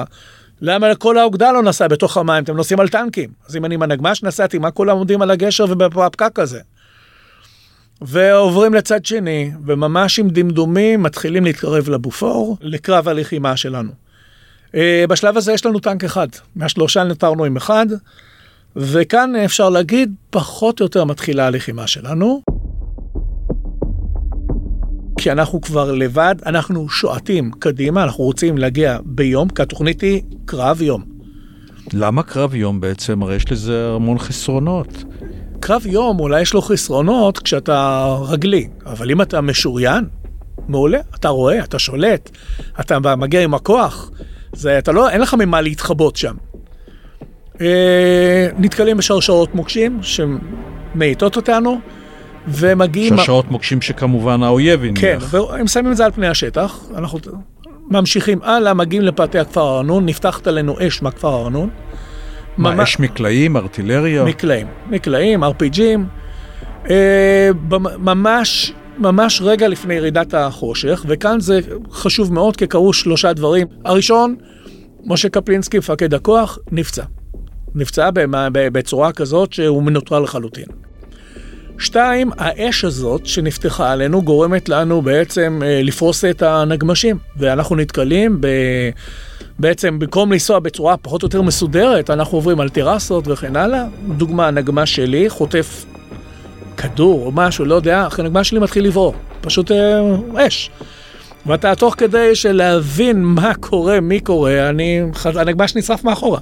למה 0.61 0.95
כל 0.95 1.17
האוגדה 1.17 1.51
לא 1.51 1.63
נסע 1.63 1.87
בתוך 1.87 2.17
המים? 2.17 2.43
אתם 2.43 2.55
נוסעים 2.55 2.79
על 2.79 2.87
טנקים. 2.87 3.29
אז 3.47 3.55
אם 3.55 3.65
אני 3.65 3.75
עם 3.75 3.81
הנגמש 3.81 4.23
נסעתי, 4.23 4.57
מה 4.57 4.71
כולם 4.71 4.97
עומדים 4.97 5.21
על 5.21 5.31
הגשר 5.31 5.65
ובפקק 5.69 6.39
הזה? 6.39 6.59
ועוברים 8.05 8.73
לצד 8.73 9.05
שני, 9.05 9.51
וממש 9.65 10.19
עם 10.19 10.29
דמדומים 10.29 11.03
מתחילים 11.03 11.43
להתקרב 11.43 11.89
לבופור, 11.89 12.57
לקרב 12.61 13.07
הלחימה 13.07 13.57
שלנו. 13.57 13.91
אה, 14.75 15.05
בשלב 15.09 15.37
הזה 15.37 15.53
יש 15.53 15.65
לנו 15.65 15.79
טנק 15.79 16.03
אחד, 16.03 16.27
מהשלושה 16.55 17.03
נותרנו 17.03 17.45
עם 17.45 17.57
אחד, 17.57 17.85
וכאן 18.75 19.35
אפשר 19.35 19.69
להגיד, 19.69 20.15
פחות 20.29 20.79
או 20.79 20.85
יותר 20.85 21.03
מתחילה 21.03 21.47
הלחימה 21.47 21.87
שלנו. 21.87 22.41
כי 25.17 25.31
אנחנו 25.31 25.61
כבר 25.61 25.91
לבד, 25.91 26.35
אנחנו 26.45 26.89
שועטים 26.89 27.51
קדימה, 27.59 28.03
אנחנו 28.03 28.23
רוצים 28.23 28.57
להגיע 28.57 28.97
ביום, 29.05 29.49
כי 29.49 29.61
התוכנית 29.61 30.01
היא 30.01 30.21
קרב 30.45 30.81
יום. 30.81 31.03
למה 31.93 32.23
קרב 32.23 32.55
יום 32.55 32.81
בעצם? 32.81 33.23
הרי 33.23 33.35
יש 33.35 33.51
לזה 33.51 33.91
המון 33.95 34.19
חסרונות. 34.19 35.03
קרב 35.65 35.85
יום 35.85 36.19
אולי 36.19 36.41
יש 36.41 36.53
לו 36.53 36.61
חסרונות 36.61 37.39
כשאתה 37.39 38.07
רגלי, 38.27 38.67
אבל 38.85 39.11
אם 39.11 39.21
אתה 39.21 39.41
משוריין, 39.41 40.05
מעולה, 40.67 40.99
אתה 41.15 41.29
רואה, 41.29 41.63
אתה 41.63 41.79
שולט, 41.79 42.29
אתה 42.79 42.99
מגיע 42.99 43.41
עם 43.41 43.53
הכוח, 43.53 44.11
זה, 44.53 44.77
אתה 44.77 44.91
לא, 44.91 45.09
אין 45.09 45.21
לך 45.21 45.33
ממה 45.33 45.61
להתחבות 45.61 46.15
שם. 46.15 46.33
אה, 47.61 48.47
נתקלים 48.57 48.97
בשרשרות 48.97 49.55
מוקשים 49.55 49.99
שמאיטות 50.01 51.35
אותנו, 51.35 51.79
ומגיעים... 52.47 53.17
שרשרות 53.17 53.51
מוקשים 53.51 53.81
שכמובן 53.81 54.43
האויב 54.43 54.83
הניח. 54.83 55.01
כן, 55.01 55.17
והם 55.29 55.67
שמים 55.67 55.91
את 55.91 55.97
זה 55.97 56.05
על 56.05 56.11
פני 56.11 56.27
השטח, 56.27 56.79
אנחנו 56.95 57.19
ממשיכים 57.89 58.39
הלאה, 58.41 58.73
מגיעים 58.73 59.03
לפאתי 59.03 59.39
הכפר 59.39 59.77
ארנון, 59.77 60.05
נפתחת 60.05 60.47
עלינו 60.47 60.75
אש 60.87 61.01
מהכפר 61.01 61.35
ארנון. 61.41 61.69
מה, 62.57 62.71
ממש... 62.75 62.89
אש 62.89 62.99
מקלעים, 62.99 63.57
ארטילריה? 63.57 64.23
מקלעים, 64.23 64.67
מקלעים, 64.89 65.43
RPGים. 65.43 65.99
אה, 66.89 67.49
ממש, 67.97 68.73
ממש 68.97 69.41
רגע 69.41 69.67
לפני 69.67 69.93
ירידת 69.93 70.33
החושך, 70.33 71.05
וכאן 71.07 71.39
זה 71.39 71.59
חשוב 71.91 72.33
מאוד, 72.33 72.55
כי 72.55 72.67
קרו 72.67 72.93
שלושה 72.93 73.33
דברים. 73.33 73.67
הראשון, 73.85 74.35
משה 75.05 75.29
קפלינסקי, 75.29 75.77
מפקד 75.77 76.13
הכוח, 76.13 76.59
נפצע. 76.71 77.03
נפצע 77.75 78.09
בצורה 78.53 79.11
כזאת 79.11 79.53
שהוא 79.53 79.83
מנוטרל 79.83 80.23
לחלוטין. 80.23 80.65
שתיים, 81.79 82.31
האש 82.37 82.85
הזאת 82.85 83.25
שנפתחה 83.25 83.91
עלינו 83.91 84.21
גורמת 84.21 84.69
לנו 84.69 85.01
בעצם 85.01 85.61
אה, 85.65 85.81
לפרוס 85.83 86.25
את 86.25 86.41
הנגמשים, 86.41 87.17
ואנחנו 87.37 87.75
נתקלים 87.75 88.41
ב... 88.41 88.47
בעצם 89.59 89.99
במקום 89.99 90.31
לנסוע 90.31 90.59
בצורה 90.59 90.97
פחות 90.97 91.23
או 91.23 91.25
יותר 91.25 91.41
מסודרת, 91.41 92.09
אנחנו 92.09 92.37
עוברים 92.37 92.59
על 92.59 92.69
טרסות 92.69 93.27
וכן 93.27 93.55
הלאה. 93.55 93.85
דוגמה, 94.17 94.47
הנגמש 94.47 94.95
שלי 94.95 95.29
חוטף 95.29 95.85
כדור 96.77 97.25
או 97.25 97.31
משהו, 97.31 97.65
לא 97.65 97.75
יודע, 97.75 98.07
אחרי 98.07 98.25
הנגמש 98.25 98.49
שלי 98.49 98.59
מתחיל 98.59 98.85
לברור, 98.85 99.15
פשוט 99.41 99.71
אה, 99.71 100.01
אש. 100.47 100.69
ואתה 101.45 101.75
תוך 101.75 101.95
כדי 101.97 102.35
של 102.35 102.51
להבין 102.51 103.23
מה 103.23 103.53
קורה, 103.53 103.99
מי 103.99 104.19
קורה, 104.19 104.69
אני, 104.69 105.01
הנגמש 105.25 105.75
נשרף 105.75 106.03
מאחורה. 106.03 106.39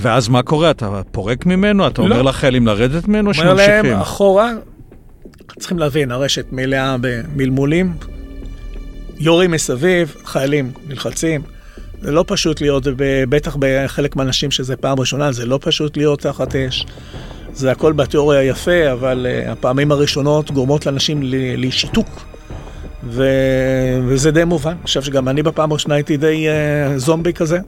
ואז 0.00 0.28
מה 0.28 0.42
קורה? 0.42 0.70
אתה 0.70 1.00
פורק 1.12 1.46
ממנו? 1.46 1.86
אתה 1.86 2.02
לא. 2.02 2.06
אומר 2.06 2.22
לחיילים 2.22 2.66
לרדת 2.66 3.08
ממנו? 3.08 3.30
אומר 3.38 3.54
להם 3.54 3.86
אחורה, 3.86 4.52
צריכים 5.58 5.78
להבין, 5.78 6.10
הרשת 6.10 6.46
מלאה 6.52 6.96
במלמולים, 7.00 7.94
יורים 9.18 9.50
מסביב, 9.50 10.14
חיילים 10.24 10.72
נלחצים. 10.88 11.57
זה 12.02 12.12
לא 12.12 12.24
פשוט 12.26 12.60
להיות, 12.60 12.86
בטח 13.28 13.56
בחלק 13.58 14.16
מהאנשים 14.16 14.50
שזה 14.50 14.76
פעם 14.76 15.00
ראשונה, 15.00 15.32
זה 15.32 15.46
לא 15.46 15.58
פשוט 15.62 15.96
להיות 15.96 16.20
תחת 16.20 16.56
אש. 16.56 16.86
זה 17.52 17.70
הכל 17.70 17.92
בתיאוריה 17.92 18.42
יפה, 18.42 18.92
אבל 18.92 19.26
uh, 19.26 19.50
הפעמים 19.50 19.92
הראשונות 19.92 20.50
גורמות 20.50 20.86
לאנשים 20.86 21.20
לשיתוק. 21.56 22.26
ו... 23.04 23.24
וזה 24.06 24.30
די 24.30 24.44
מובן. 24.44 24.70
אני 24.70 24.82
חושב 24.84 25.02
שגם 25.02 25.28
אני 25.28 25.42
בפעם 25.42 25.70
הראשונה 25.70 25.94
הייתי 25.94 26.16
די 26.16 26.46
uh, 26.48 26.98
זומבי 26.98 27.32
כזה. 27.32 27.58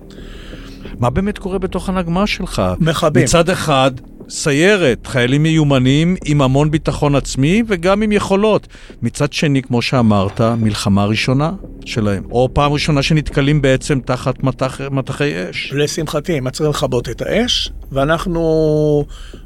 מה 0.98 1.10
באמת 1.10 1.38
קורה 1.38 1.58
בתוך 1.58 1.88
הנגמ"ש 1.88 2.36
שלך? 2.36 2.62
מכבים. 2.80 3.24
מצד 3.24 3.50
אחד, 3.50 3.90
סיירת, 4.30 5.06
חיילים 5.06 5.42
מיומנים 5.42 6.16
עם 6.24 6.42
המון 6.42 6.70
ביטחון 6.70 7.14
עצמי 7.14 7.62
וגם 7.66 8.02
עם 8.02 8.12
יכולות. 8.12 8.66
מצד 9.02 9.32
שני, 9.32 9.62
כמו 9.62 9.82
שאמרת, 9.82 10.40
מלחמה 10.40 11.04
ראשונה 11.04 11.52
שלהם. 11.84 12.22
או 12.30 12.48
פעם 12.52 12.72
ראשונה 12.72 13.02
שנתקלים 13.02 13.62
בעצם 13.62 14.00
תחת 14.00 14.42
מטח, 14.44 14.80
מטחי 14.90 15.50
אש. 15.50 15.72
לשמחתי, 15.76 16.36
הם 16.36 16.50
צריכים 16.50 16.70
לכבות 16.70 17.08
את 17.08 17.22
האש, 17.22 17.72
ואנחנו 17.92 19.04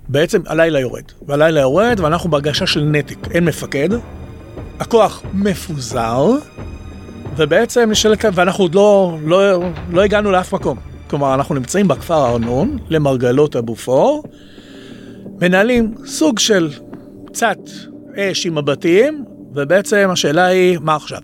בעצם, 0.09 0.41
הלילה 0.47 0.81
יורד. 0.81 1.03
והלילה 1.26 1.61
יורד, 1.61 2.00
ואנחנו 2.00 2.31
בהרגשה 2.31 2.67
של 2.67 2.83
נתק. 2.85 3.19
אין 3.31 3.45
מפקד, 3.45 3.88
הכוח 4.81 5.23
מפוזר, 5.35 6.31
ובעצם 7.37 7.91
נשאלת, 7.91 8.25
ואנחנו 8.35 8.64
עוד 8.64 8.75
לא, 8.75 9.19
לא, 9.25 9.38
לא 9.91 10.03
הגענו 10.03 10.31
לאף 10.31 10.55
מקום. 10.55 10.79
כלומר, 11.11 11.35
אנחנו 11.35 11.55
נמצאים 11.55 11.88
בכפר 11.88 12.26
ארנון, 12.26 12.79
למרגלות 12.91 13.57
הבופור, 13.57 14.23
מנהלים 15.41 15.95
סוג 16.07 16.38
של 16.38 16.71
קצת 17.26 17.59
אש 18.17 18.47
עם 18.47 18.59
הבתים, 18.59 19.25
ובעצם 19.55 20.09
השאלה 20.12 20.45
היא, 20.45 20.79
מה 20.83 20.97
עכשיו? 20.97 21.21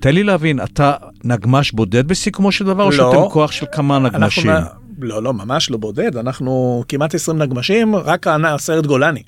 תן 0.00 0.14
לי 0.14 0.24
להבין, 0.24 0.60
אתה 0.60 0.92
נגמש 1.24 1.72
בודד 1.72 2.08
בסיכומו 2.08 2.52
של 2.52 2.64
דבר, 2.64 2.82
לא. 2.82 2.86
או 2.88 2.92
שאתם 2.92 3.28
כוח 3.32 3.52
של 3.52 3.66
כמה 3.72 3.98
נגמשים? 3.98 4.50
אנחנו, 4.50 4.70
לא, 4.98 5.22
לא, 5.22 5.34
ממש 5.34 5.70
לא 5.70 5.78
בודד, 5.78 6.16
אנחנו 6.16 6.84
כמעט 6.88 7.14
20 7.14 7.38
נגמשים, 7.38 7.96
רק 7.96 8.26
הסרט 8.26 8.86
גולני. 8.86 9.22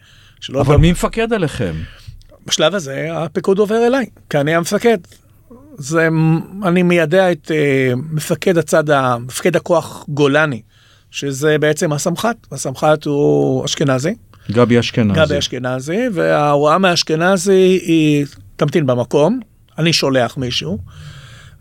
אבל 0.55 0.77
מי 0.77 0.93
מפקד 0.93 1.33
עליכם? 1.33 1.75
בשלב 2.47 2.75
הזה 2.75 3.09
הפיקוד 3.13 3.59
עובר 3.59 3.87
אליי, 3.87 4.07
כי 4.31 4.39
אני 4.39 4.55
המפקד. 4.55 4.99
זה, 5.77 6.09
אני 6.65 6.83
מיידע 6.83 7.33
את 7.33 7.51
uh, 7.51 7.97
מפקד 8.13 8.59
הצד, 8.59 8.85
מפקד 9.21 9.57
הכוח 9.57 10.05
גולני, 10.09 10.63
שזה 11.11 11.59
בעצם 11.59 11.93
הסמח"ט, 11.93 12.37
הסמח"ט 12.53 13.05
הוא 13.05 13.65
אשכנזי. 13.65 14.15
גבי 14.51 14.79
אשכנזי. 14.81 15.21
גבי 15.21 15.39
אשכנזי, 15.39 15.99
וההוראה 16.13 16.79
מאשכנזי 16.79 17.81
היא 17.83 18.27
תמתין 18.57 18.87
במקום, 18.87 19.41
אני 19.79 19.93
שולח 19.93 20.37
מישהו, 20.37 20.79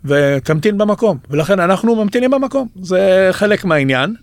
ותמתין 0.04 0.78
במקום, 0.78 1.18
ולכן 1.30 1.60
אנחנו 1.60 2.04
ממתינים 2.04 2.30
במקום, 2.30 2.68
זה 2.82 3.28
חלק 3.32 3.64
מהעניין. 3.64 4.14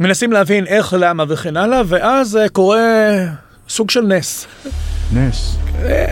מנסים 0.00 0.32
להבין 0.32 0.66
איך, 0.66 0.94
למה 0.98 1.24
וכן 1.28 1.56
הלאה, 1.56 1.82
ואז 1.86 2.38
קורה 2.52 2.78
סוג 3.68 3.90
של 3.90 4.00
נס. 4.00 4.46
נס. 5.12 5.56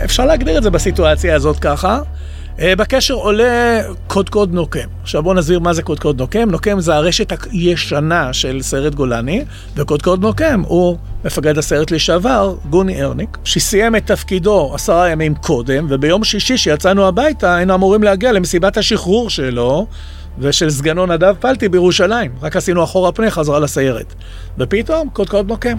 אפשר 0.03 0.25
להגדיר 0.25 0.57
את 0.57 0.63
זה 0.63 0.69
בסיטואציה 0.69 1.35
הזאת 1.35 1.59
ככה. 1.59 2.01
אה, 2.61 2.75
בקשר 2.75 3.13
עולה 3.13 3.81
קודקוד 4.07 4.53
נוקם. 4.53 4.87
עכשיו 5.01 5.23
בואו 5.23 5.33
נסביר 5.35 5.59
מה 5.59 5.73
זה 5.73 5.83
קודקוד 5.83 6.19
נוקם. 6.19 6.51
נוקם 6.51 6.79
זה 6.79 6.95
הרשת 6.95 7.33
הישנה 7.51 8.33
של 8.33 8.61
סרט 8.61 8.95
גולני, 8.95 9.45
וקודקוד 9.75 10.21
נוקם 10.21 10.61
הוא 10.67 10.97
מפקד 11.25 11.57
הסרט 11.57 11.91
לשעבר, 11.91 12.55
גוני 12.69 13.03
ארניק, 13.03 13.37
שסיים 13.43 13.95
את 13.95 14.07
תפקידו 14.07 14.71
עשרה 14.75 15.09
ימים 15.09 15.35
קודם, 15.35 15.87
וביום 15.89 16.23
שישי 16.23 16.57
שיצאנו 16.57 17.07
הביתה 17.07 17.55
היינו 17.55 17.75
אמורים 17.75 18.03
להגיע 18.03 18.31
למסיבת 18.31 18.77
השחרור 18.77 19.29
שלו. 19.29 19.87
ושל 20.39 20.69
סגנו 20.69 21.05
נדב 21.05 21.35
פלטי 21.39 21.69
בירושלים, 21.69 22.31
רק 22.41 22.55
עשינו 22.55 22.83
אחורה 22.83 23.11
פנה 23.11 23.31
חזרה 23.31 23.59
לסיירת. 23.59 24.13
ופתאום 24.57 25.09
קודקוד 25.13 25.47
נוקם. 25.47 25.77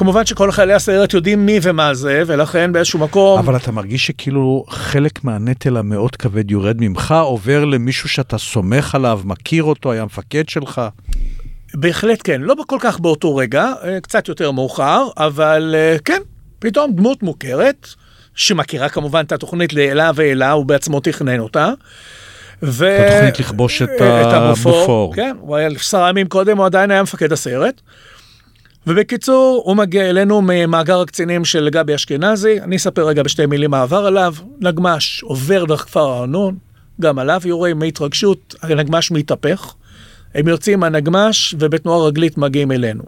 כמובן 0.00 0.26
שכל 0.26 0.52
חיילי 0.52 0.74
הסיירת 0.74 1.14
יודעים 1.14 1.46
מי 1.46 1.58
ומה 1.62 1.94
זה, 1.94 2.22
ולכן 2.26 2.72
באיזשהו 2.72 2.98
מקום... 2.98 3.38
אבל 3.38 3.56
אתה 3.56 3.72
מרגיש 3.72 4.06
שכאילו 4.06 4.64
חלק 4.68 5.24
מהנטל 5.24 5.76
המאוד 5.76 6.16
כבד 6.16 6.50
יורד 6.50 6.76
ממך, 6.80 7.14
עובר 7.22 7.64
למישהו 7.64 8.08
שאתה 8.08 8.38
סומך 8.38 8.94
עליו, 8.94 9.20
מכיר 9.24 9.62
אותו, 9.62 9.92
היה 9.92 10.04
מפקד 10.04 10.48
שלך? 10.48 10.80
בהחלט 11.74 12.20
כן, 12.24 12.40
לא 12.40 12.54
כל 12.66 12.76
כך 12.80 13.00
באותו 13.00 13.36
רגע, 13.36 13.72
אה, 13.84 14.00
קצת 14.00 14.28
יותר 14.28 14.50
מאוחר, 14.50 15.06
אבל 15.16 15.74
אה, 15.78 15.96
כן, 16.04 16.20
פתאום 16.58 16.92
דמות 16.92 17.22
מוכרת, 17.22 17.88
שמכירה 18.34 18.88
כמובן 18.88 19.24
את 19.26 19.32
התוכנית 19.32 19.72
לעילה 19.72 20.10
ועילה, 20.14 20.50
הוא 20.50 20.66
בעצמו 20.66 21.00
תכנן 21.00 21.40
אותה. 21.40 21.72
ו... 22.62 23.06
התוכנית 23.06 23.40
לכבוש 23.40 23.82
את, 23.82 23.88
את 24.00 24.32
הבופור. 24.32 25.14
כן, 25.14 25.36
הוא 25.40 25.56
היה 25.56 25.68
עשרה 25.68 26.08
ימים 26.08 26.28
קודם, 26.28 26.58
הוא 26.58 26.66
עדיין 26.66 26.90
היה 26.90 27.02
מפקד 27.02 27.32
הסיירת. 27.32 27.80
ובקיצור, 28.86 29.62
הוא 29.64 29.76
מגיע 29.76 30.10
אלינו 30.10 30.42
ממאגר 30.42 31.00
הקצינים 31.00 31.44
של 31.44 31.68
גבי 31.72 31.94
אשכנזי, 31.94 32.60
אני 32.60 32.76
אספר 32.76 33.06
רגע 33.06 33.22
בשתי 33.22 33.46
מילים 33.46 33.70
מה 33.70 33.82
עבר 33.82 34.06
עליו, 34.06 34.34
נגמש 34.60 35.22
עובר 35.22 35.64
דרך 35.64 35.80
כפר 35.80 36.18
ארנון, 36.18 36.56
גם 37.00 37.18
עליו 37.18 37.40
יורים 37.44 37.78
מהתרגשות, 37.78 38.54
הנגמש 38.62 39.10
מתהפך, 39.10 39.74
הם 40.34 40.48
יוצאים 40.48 40.80
מהנגמש 40.80 41.54
ובתנועה 41.58 42.06
רגלית 42.06 42.38
מגיעים 42.38 42.72
אלינו. 42.72 43.02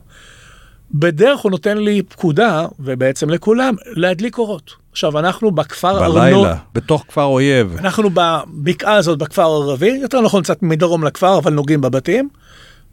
בדרך 0.94 1.40
הוא 1.40 1.50
נותן 1.50 1.78
לי 1.78 2.02
פקודה, 2.02 2.66
ובעצם 2.80 3.30
לכולם, 3.30 3.74
להדליק 3.86 4.38
אורות. 4.38 4.74
עכשיו, 4.92 5.18
אנחנו 5.18 5.50
בכפר 5.50 5.94
בלילה, 5.94 6.26
ארנון... 6.26 6.42
בלילה, 6.42 6.56
בתוך 6.74 7.04
כפר 7.08 7.24
אויב. 7.24 7.76
אנחנו 7.78 8.10
בבקעה 8.14 8.94
הזאת 8.94 9.18
בכפר 9.18 9.42
ערבי, 9.42 9.98
יותר 10.02 10.20
נכון 10.20 10.42
קצת 10.42 10.62
מדרום 10.62 11.04
לכפר, 11.04 11.38
אבל 11.38 11.52
נוגעים 11.52 11.80
בבתים. 11.80 12.28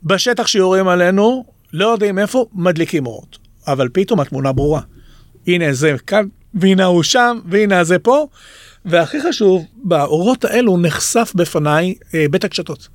בשטח 0.04 0.48
שיורים 0.48 0.88
עלינו, 0.88 1.46
לא 1.74 1.88
יודעים 1.88 2.20
איפה, 2.20 2.46
מדליקים 2.54 3.06
אורות. 3.06 3.38
אבל 3.68 3.90
פתאום 3.94 4.20
התמונה 4.20 4.52
ברורה. 4.52 4.82
הנה 5.48 5.74
זה 5.74 5.96
כאן, 6.08 6.26
והנה 6.54 6.86
הוא 6.86 7.04
שם, 7.04 7.40
והנה 7.46 7.84
זה 7.84 8.00
פה. 8.00 8.28
והכי 8.86 9.18
חשוב, 9.30 9.66
באורות 9.84 10.46
האלו 10.46 10.78
נחשף 10.78 11.32
בפניי 11.36 11.96
אה, 12.14 12.26
בית 12.32 12.44
הקשתות. 12.44 12.88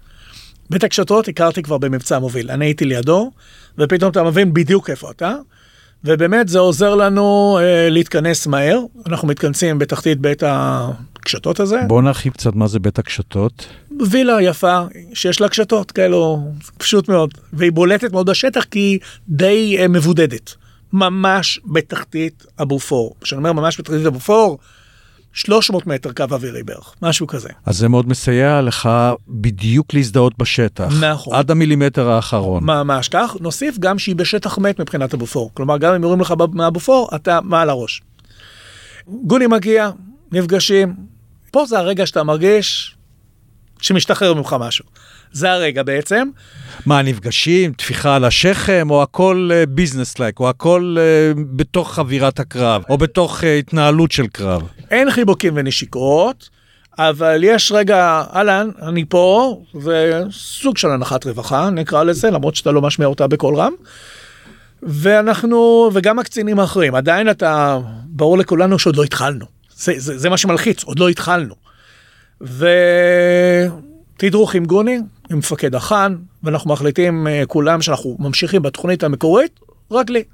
בית 0.71 0.85
הקשתות 0.85 1.29
הכרתי 1.29 1.63
כבר 1.63 1.79
במבצע 1.79 2.19
מוביל. 2.19 2.51
אני 2.51 2.65
הייתי 2.65 2.85
לידו, 2.85 3.31
ופתאום 3.79 4.11
אתה 4.11 4.23
מבין 4.23 4.55
בדיוק 4.55 4.91
איפה 4.91 5.11
אתה. 5.11 5.35
ובאמת 6.05 6.49
זה 6.49 6.59
עוזר 6.59 6.95
לנו 6.95 7.59
אה, 7.61 7.89
להתכנס 7.91 8.47
מהר. 8.47 8.81
אנחנו 9.07 9.29
מתכנסים 9.29 9.79
בתחתית 9.79 10.21
בית 10.21 10.43
הקשתות 10.47 11.61
הזה. 11.61 11.81
בוא 11.87 12.03
נרחיב 12.03 12.33
קצת 12.33 12.55
מה 12.55 12.67
זה 12.67 12.79
בית 12.79 12.99
הקשתות. 12.99 13.67
וילה 14.11 14.43
יפה 14.43 14.81
שיש 15.15 15.41
לה 15.41 15.49
קשתות 15.49 15.91
כאלו, 15.91 16.39
פשוט 16.79 17.09
מאוד. 17.09 17.35
והיא 17.53 17.73
בולטת 17.73 18.13
מאוד 18.13 18.31
בשטח 18.31 18.65
כי 18.65 18.79
היא 18.79 18.99
די 19.29 19.77
אה, 19.81 19.89
מבודדת. 19.89 20.55
ממש 20.93 21.61
בתחתית 21.65 22.47
הבופור. 22.59 23.15
כשאני 23.21 23.39
אומר 23.39 23.53
ממש 23.53 23.81
בתחתית 23.81 24.07
הבופור, 24.07 24.59
300 25.35 25.87
מטר 25.87 26.13
קו 26.13 26.25
אווירי 26.31 26.63
בערך, 26.63 26.95
משהו 27.03 27.27
כזה. 27.27 27.49
אז 27.67 27.79
זה 27.79 27.89
מאוד 27.89 28.09
מסייע 28.09 28.61
לך 28.61 28.89
בדיוק 29.29 29.95
להזדהות 29.95 30.39
בשטח. 30.39 30.93
נכון. 31.01 31.35
עד 31.35 31.51
המילימטר 31.51 32.09
האחרון. 32.09 32.65
ממש 32.65 33.09
כך. 33.09 33.37
נוסיף 33.41 33.79
גם 33.79 33.99
שהיא 33.99 34.17
בשטח 34.17 34.59
מת 34.59 34.81
מבחינת 34.81 35.15
הבופור. 35.15 35.51
כלומר, 35.55 35.79
גם 35.79 35.95
אם 35.95 36.03
יורים 36.03 36.21
לך 36.21 36.35
מהבופור, 36.53 37.09
אתה 37.15 37.41
מעל 37.41 37.71
הראש. 37.71 38.03
גוני 39.09 39.47
מגיע, 39.47 39.91
נפגשים. 40.33 40.95
פה 41.51 41.67
זה 41.67 41.79
הרגע 41.79 42.07
שאתה 42.07 42.23
מרגיש 42.23 42.97
שמשתחרר 43.85 44.35
ממך 44.35 44.57
משהו. 44.61 44.85
זה 45.33 45.53
הרגע 45.53 45.83
בעצם. 45.83 46.29
מה, 46.87 47.03
נפגשים, 47.03 47.73
טפיחה 47.73 48.17
על 48.17 48.25
השכם, 48.25 48.87
או 48.91 49.03
הכל 49.03 49.51
ביזנס 49.69 50.15
uh, 50.15 50.17
לייק, 50.19 50.41
או 50.41 50.49
הכל 50.49 50.97
uh, 50.97 51.39
בתוך 51.57 51.99
אווירת 51.99 52.41
הקרב, 52.41 52.83
או 52.89 52.99
בתוך 52.99 53.41
uh, 53.41 53.47
התנהלות 53.47 54.13
של 54.13 54.27
קרב? 54.27 54.63
אין 54.91 55.11
חיבוקים 55.11 55.53
ונשיקות, 55.57 56.49
אבל 56.99 57.41
יש 57.45 57.73
רגע, 57.73 58.23
אהלן, 58.35 58.71
אני 58.83 59.05
פה, 59.09 59.63
וסוג 59.75 60.77
של 60.77 60.91
הנחת 60.91 61.27
רווחה, 61.27 61.71
נקרא 61.71 62.03
לזה, 62.03 62.31
למרות 62.31 62.55
שאתה 62.55 62.73
לא 62.73 62.83
משמיע 62.83 63.09
אותה 63.09 63.27
בקול 63.27 63.57
רם. 63.57 63.73
ואנחנו, 64.83 65.91
וגם 65.93 66.19
הקצינים 66.19 66.61
האחרים, 66.61 66.95
עדיין 66.95 67.31
אתה, 67.31 67.79
ברור 68.07 68.39
לכולנו 68.39 68.79
שעוד 68.79 68.97
לא 68.97 69.05
התחלנו. 69.05 69.47
זה, 69.77 69.93
זה, 69.97 70.19
זה 70.19 70.31
מה 70.31 70.37
שמלחיץ, 70.37 70.85
עוד 70.85 70.99
לא 70.99 71.09
התחלנו. 71.09 71.64
ותדרוך 72.41 74.55
עם 74.55 74.65
גוני, 74.65 74.99
עם 75.31 75.39
מפקד 75.39 75.75
החאן, 75.75 76.17
ואנחנו 76.43 76.73
מחליטים 76.73 77.27
uh, 77.27 77.47
כולם 77.47 77.83
שאנחנו 77.83 78.17
ממשיכים 78.21 78.63
בתוכנית 78.63 79.05
המקורית, 79.05 79.61
רק 79.91 80.11
לי. 80.11 80.25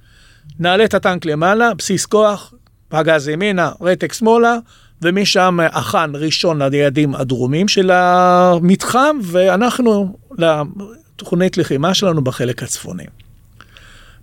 נעלה 0.59 0.85
את 0.85 0.95
הטנק 0.95 1.25
למעלה, 1.25 1.75
בסיס 1.75 2.07
כוח, 2.07 2.55
פגז 2.89 3.29
ימינה, 3.29 3.71
רתק 3.81 4.13
שמאלה, 4.13 4.57
ומשם 5.03 5.59
החאן 5.73 6.13
ראשון 6.15 6.63
ליעדים 6.63 7.15
הדרומים 7.15 7.69
של 7.69 7.91
המתחם, 7.91 9.17
ואנחנו 9.23 10.17
לתוכנית 10.39 11.59
לחימה 11.59 11.95
שלנו 11.95 12.25
בחלק 12.25 12.63
הצפוני. 12.63 13.05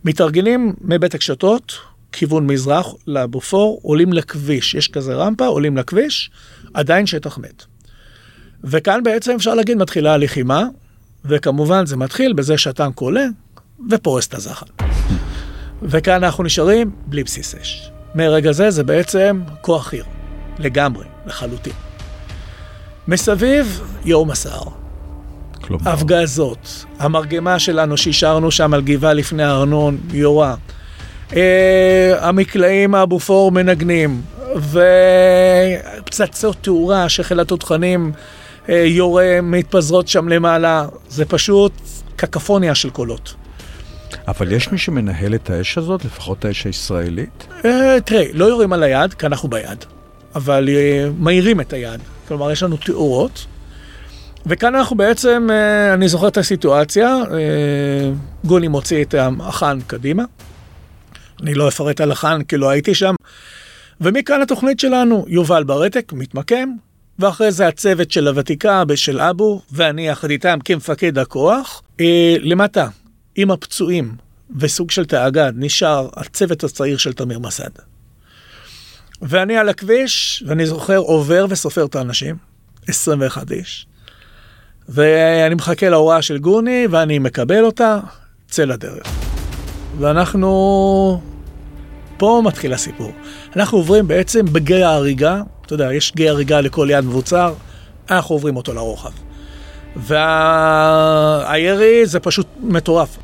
מתארגנים 0.06 0.74
מבית 0.82 1.16
הקשתות, 1.16 1.78
כיוון 2.12 2.48
מזרח 2.48 2.88
לבופור, 3.08 3.80
עולים 3.84 4.13
לכביש, 4.13 4.74
יש 4.76 4.88
כזה 4.88 5.15
רמפה, 5.15 5.46
עולים 5.46 5.78
לכביש, 5.78 6.32
עדיין 6.74 7.06
שטח 7.06 7.38
מת. 7.38 7.63
וכאן 8.63 9.04
בעצם 9.04 9.32
אפשר 9.36 9.54
להגיד 9.54 9.78
מתחילה 9.78 10.13
הלחימה, 10.13 10.63
וכמובן 11.26 11.86
זה 11.86 11.98
מתחיל 11.98 12.34
בזה 12.34 12.58
שהטנק 12.58 13.00
עולה 13.00 13.26
ופורס 13.91 14.28
את 14.28 14.34
הזחל. 14.34 14.65
וכאן 15.82 16.24
אנחנו 16.24 16.43
נשארים 16.43 16.91
בלי 17.06 17.24
בסיס 17.24 17.56
אש. 17.56 17.91
מרגע 18.15 18.52
זה 18.52 18.72
זה 18.72 18.84
בעצם 18.84 19.41
כוח 19.62 19.88
חי"ר, 19.88 20.04
לגמרי, 20.60 21.06
לחלוטין. 21.26 21.74
מסביב 23.08 23.82
יום 24.06 24.32
הסער. 24.32 24.63
כלומר, 25.62 25.91
הפגזות, 25.91 26.86
המרגמה 27.00 27.60
שלנו 27.60 27.98
שהשארנו 27.98 28.52
שם 28.52 28.74
על 28.74 28.82
גבעה 28.82 29.13
לפני 29.13 29.43
הארנון, 29.43 29.98
יורה. 30.13 30.56
אה, 31.36 32.13
המקלעים 32.20 32.92
מהבופור 32.92 33.52
מנגנים, 33.52 34.22
ופצצות 36.06 36.58
תאורה 36.62 37.10
שחיל 37.10 37.40
התותחנים 37.40 38.12
אה, 38.70 38.76
יורה 38.76 39.40
מתפזרות 39.44 40.08
שם 40.08 40.28
למעלה. 40.28 40.88
זה 41.10 41.26
פשוט 41.26 41.72
קקפוניה 42.16 42.76
של 42.76 42.90
קולות. 42.90 43.34
אבל 44.28 44.52
יש 44.52 44.72
מי 44.72 44.78
שמנהל 44.78 45.36
את 45.36 45.50
האש 45.50 45.78
הזאת, 45.78 46.06
לפחות 46.06 46.46
האש 46.46 46.66
הישראלית? 46.66 47.48
אה, 47.66 47.98
תראה, 48.06 48.26
לא 48.34 48.46
יורים 48.46 48.74
על 48.74 48.84
היד, 48.84 49.13
כי 49.13 49.26
אנחנו 49.26 49.50
ביד, 49.50 49.86
אבל 50.36 50.70
אה, 50.70 51.10
מאירים 51.20 51.62
את 51.62 51.74
היד. 51.74 52.00
כלומר, 52.28 52.52
יש 52.52 52.63
לנו 52.63 52.78
תאורות. 52.78 53.46
וכאן 54.46 54.76
אנחנו 54.76 54.96
בעצם, 54.96 55.48
אה, 55.52 55.94
אני 55.94 56.08
זוכר 56.08 56.28
את 56.28 56.38
הסיטואציה, 56.38 57.08
אה, 57.08 58.12
גוני 58.46 58.68
מוציא 58.68 59.04
את 59.04 59.16
החאן 59.40 59.80
קדימה. 59.88 60.24
אני 61.41 61.54
לא 61.54 61.67
אפרט 61.67 62.02
על 62.02 62.12
החאן 62.12 62.43
כי 62.43 62.58
לא 62.58 62.69
הייתי 62.69 62.95
שם. 62.95 63.15
ומכאן 64.02 64.41
התוכנית 64.41 64.80
שלנו, 64.80 65.26
יובל 65.28 65.63
ברתק 65.63 66.13
מתמקם, 66.13 66.69
ואחרי 67.19 67.52
זה 67.52 67.67
הצוות 67.67 68.12
של 68.12 68.28
הוותיקה 68.28 68.86
בשל 68.86 69.19
אבו, 69.19 69.62
ואני 69.71 70.08
יחד 70.08 70.30
איתם 70.30 70.60
כמפקד 70.65 71.17
הכוח. 71.17 71.82
אה, 72.00 72.36
למטה, 72.39 72.88
עם 73.36 73.52
הפצועים 73.52 74.15
וסוג 74.60 74.91
של 74.91 75.06
תאגד, 75.06 75.54
נשאר 75.56 76.10
הצוות 76.15 76.63
הצעיר 76.63 76.97
של 76.97 77.13
תמיר 77.13 77.39
מסד. 77.39 77.69
ואני 79.21 79.58
על 79.58 79.69
הכביש, 79.69 80.43
ואני 80.47 80.65
זוכר 80.65 80.97
עובר 80.97 81.45
וסופר 81.50 81.86
את 81.86 81.95
האנשים, 81.95 82.36
21 82.88 83.52
איש. 83.52 83.88
ואני 84.89 85.56
מחכה 85.56 85.89
להוראה 85.89 86.21
של 86.21 86.38
גוני, 86.38 86.88
ואני 86.91 87.19
מקבל 87.19 87.63
אותה, 87.63 88.00
צא 88.50 88.65
לדרך. 88.65 89.37
ואנחנו... 90.00 91.22
פה 92.18 92.42
מתחיל 92.44 92.74
הסיפור. 92.74 93.12
אנחנו 93.56 93.78
עוברים 93.78 94.08
בעצם 94.08 94.46
בגיא 94.46 94.86
ההריגה, 94.86 95.42
אתה 95.66 95.74
יודע, 95.74 95.94
יש 95.94 96.14
גיא 96.16 96.30
הריגה 96.30 96.62
לכל 96.62 96.88
יד 96.92 97.06
מבוצר, 97.06 97.54
אנחנו 98.10 98.36
עוברים 98.36 98.56
אותו 98.56 98.74
לרוחב. 98.74 99.12
והירי 99.96 102.06
זה 102.06 102.20
פשוט 102.20 102.48
מטורף. 102.60 103.18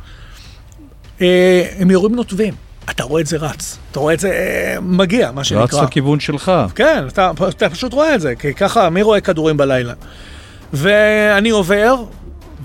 אה, 1.21 1.67
הם 1.79 1.91
יורים 1.91 2.15
נותבים, 2.15 2.53
אתה 2.89 3.03
רואה 3.03 3.21
את 3.21 3.27
זה 3.27 3.37
רץ, 3.37 3.77
אתה 3.91 3.99
רואה 3.99 4.13
את 4.13 4.19
זה 4.19 4.29
אה, 4.29 4.77
מגיע, 4.81 5.31
מה 5.31 5.43
שנקרא. 5.43 5.63
רץ 5.63 5.73
לכיוון 5.73 6.19
שלך. 6.19 6.51
כן, 6.75 7.03
אתה, 7.07 7.31
אתה 7.49 7.69
פשוט 7.69 7.93
רואה 7.93 8.15
את 8.15 8.21
זה, 8.21 8.35
כי 8.35 8.53
ככה, 8.53 8.89
מי 8.89 9.01
רואה 9.01 9.21
כדורים 9.21 9.57
בלילה? 9.57 9.93
ואני 10.73 11.49
עובר, 11.49 12.03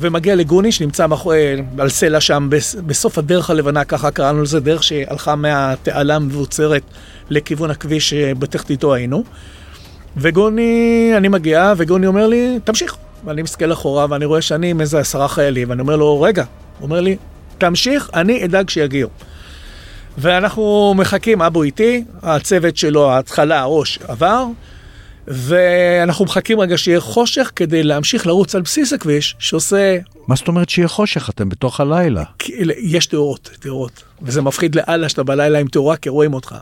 ומגיע 0.00 0.34
לגוני, 0.36 0.72
שנמצא 0.72 1.06
מאחורי, 1.06 1.62
על 1.78 1.88
סלע 1.88 2.20
שם, 2.20 2.46
בס- 2.50 2.74
בסוף 2.74 3.18
הדרך 3.18 3.50
הלבנה, 3.50 3.84
ככה 3.84 4.10
קראנו 4.10 4.42
לזה, 4.42 4.60
דרך 4.60 4.82
שהלכה 4.82 5.36
מהתעלה 5.36 6.16
המבוצרת 6.16 6.82
לכיוון 7.30 7.70
הכביש 7.70 8.10
שבתחתיתו 8.10 8.94
היינו. 8.94 9.24
וגוני, 10.16 11.12
אני 11.16 11.28
מגיע, 11.28 11.72
וגוני 11.76 12.06
אומר 12.06 12.26
לי, 12.26 12.58
תמשיך. 12.64 12.96
ואני 13.24 13.42
מסתכל 13.42 13.72
אחורה, 13.72 14.06
ואני 14.10 14.24
רואה 14.24 14.42
שאני 14.42 14.70
עם 14.70 14.80
איזה 14.80 14.98
עשרה 14.98 15.28
חיילים, 15.28 15.70
ואני 15.70 15.80
אומר 15.80 15.96
לו, 15.96 16.20
רגע. 16.20 16.44
הוא 16.78 16.84
אומר 16.86 17.00
לי, 17.00 17.16
תמשיך, 17.58 18.10
אני 18.14 18.44
אדאג 18.44 18.68
שיגיעו. 18.68 19.10
ואנחנו 20.18 20.94
מחכים, 20.96 21.42
אבו 21.42 21.62
איתי, 21.62 22.04
הצוות 22.22 22.76
שלו, 22.76 23.10
ההתחלה, 23.10 23.60
הראש, 23.60 23.98
עבר, 24.08 24.44
ואנחנו 25.30 26.24
מחכים 26.24 26.60
רגע 26.60 26.78
שיהיה 26.78 27.00
חושך 27.00 27.50
כדי 27.56 27.82
להמשיך 27.82 28.26
לרוץ 28.26 28.54
על 28.54 28.62
בסיס 28.62 28.92
הכביש, 28.92 29.36
שעושה, 29.38 29.98
מה 30.26 30.36
זאת 30.36 30.48
אומרת 30.48 30.68
שיהיה 30.68 30.88
חושך? 30.88 31.30
אתם 31.30 31.48
בתוך 31.48 31.80
הלילה. 31.80 32.24
יש 32.78 33.06
תאורות, 33.06 33.50
תאורות, 33.60 34.02
וזה 34.22 34.42
מפחיד 34.42 34.74
לאללה 34.74 35.08
שאתה 35.08 35.22
בלילה 35.22 35.58
עם 35.58 35.68
תאורה, 35.68 35.96
כי 35.96 36.08
רואים 36.08 36.34
אותך. 36.34 36.54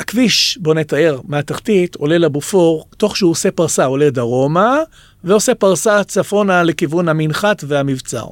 הכביש, 0.00 0.58
בוא 0.60 0.74
נתאר, 0.74 1.20
מהתחתית 1.28 1.94
עולה 1.94 2.18
לבופור, 2.18 2.86
תוך 2.96 3.16
שהוא 3.16 3.30
עושה 3.30 3.50
פרסה, 3.50 3.84
עולה 3.84 4.10
דרומה, 4.10 4.78
ועושה 5.24 5.54
פרסה 5.54 6.04
צפונה 6.04 6.62
לכיוון 6.62 7.08
המנחת 7.08 7.64
והמבצר. 7.66 8.26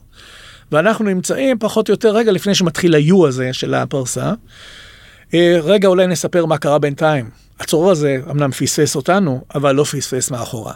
ואנחנו 0.72 1.04
נמצאים 1.04 1.58
פחות 1.58 1.88
או 1.88 1.92
יותר 1.92 2.08
רגע 2.16 2.32
לפני 2.32 2.54
שמתחיל 2.54 2.94
ה-U 2.94 3.28
הזה 3.28 3.52
של 3.52 3.74
הפרסה. 3.74 4.32
אה, 5.35 5.58
רגע 5.62 5.88
אולי 5.88 6.06
נספר 6.06 6.46
מה 6.46 6.58
קרה 6.58 6.78
בינתיים. 6.78 7.30
הצרור 7.62 7.90
הזה 7.90 8.20
אמנם 8.31 8.51
פספס 8.51 8.96
אותנו, 8.96 9.40
אבל 9.55 9.75
לא 9.75 9.85
פספס 9.85 10.31
מאחורה. 10.31 10.72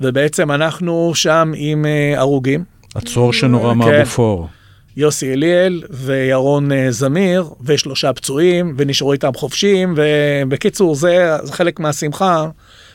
ובעצם 0.00 0.50
אנחנו 0.50 1.12
שם 1.14 1.52
עם 1.56 1.86
אה, 1.86 2.20
הרוגים, 2.20 2.64
הצרור 2.96 3.32
שנורא 3.32 3.72
כן. 3.72 3.78
מהבופור. 3.78 4.48
יוסי 4.96 5.32
אליאל 5.32 5.82
וירון 5.90 6.72
אה, 6.72 6.86
זמיר, 6.90 7.50
ושלושה 7.64 8.12
פצועים, 8.12 8.74
ונשארו 8.76 9.12
איתם 9.12 9.30
חופשיים, 9.34 9.94
ובקיצור, 9.96 10.94
זה, 10.94 11.36
זה 11.42 11.52
חלק 11.52 11.80
מהשמחה 11.80 12.48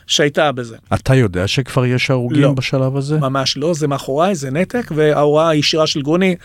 שהייתה 0.08 0.52
בזה. 0.52 0.78
אתה 0.93 1.15
יודע 1.15 1.48
שכבר 1.48 1.86
יש 1.86 2.12
הרוגים 2.12 2.41
לא. 2.41 2.52
בשלב 2.54 2.98
הזה? 2.98 3.17
ממש 3.17 3.58
לא, 3.58 3.74
זה 3.74 3.88
מאחוריי, 3.88 4.36
זה 4.36 4.52
נתק, 4.52 4.91
וההוראה 4.95 5.50
הישירה 5.50 5.88
של 5.88 6.02
גוני, 6.02 6.36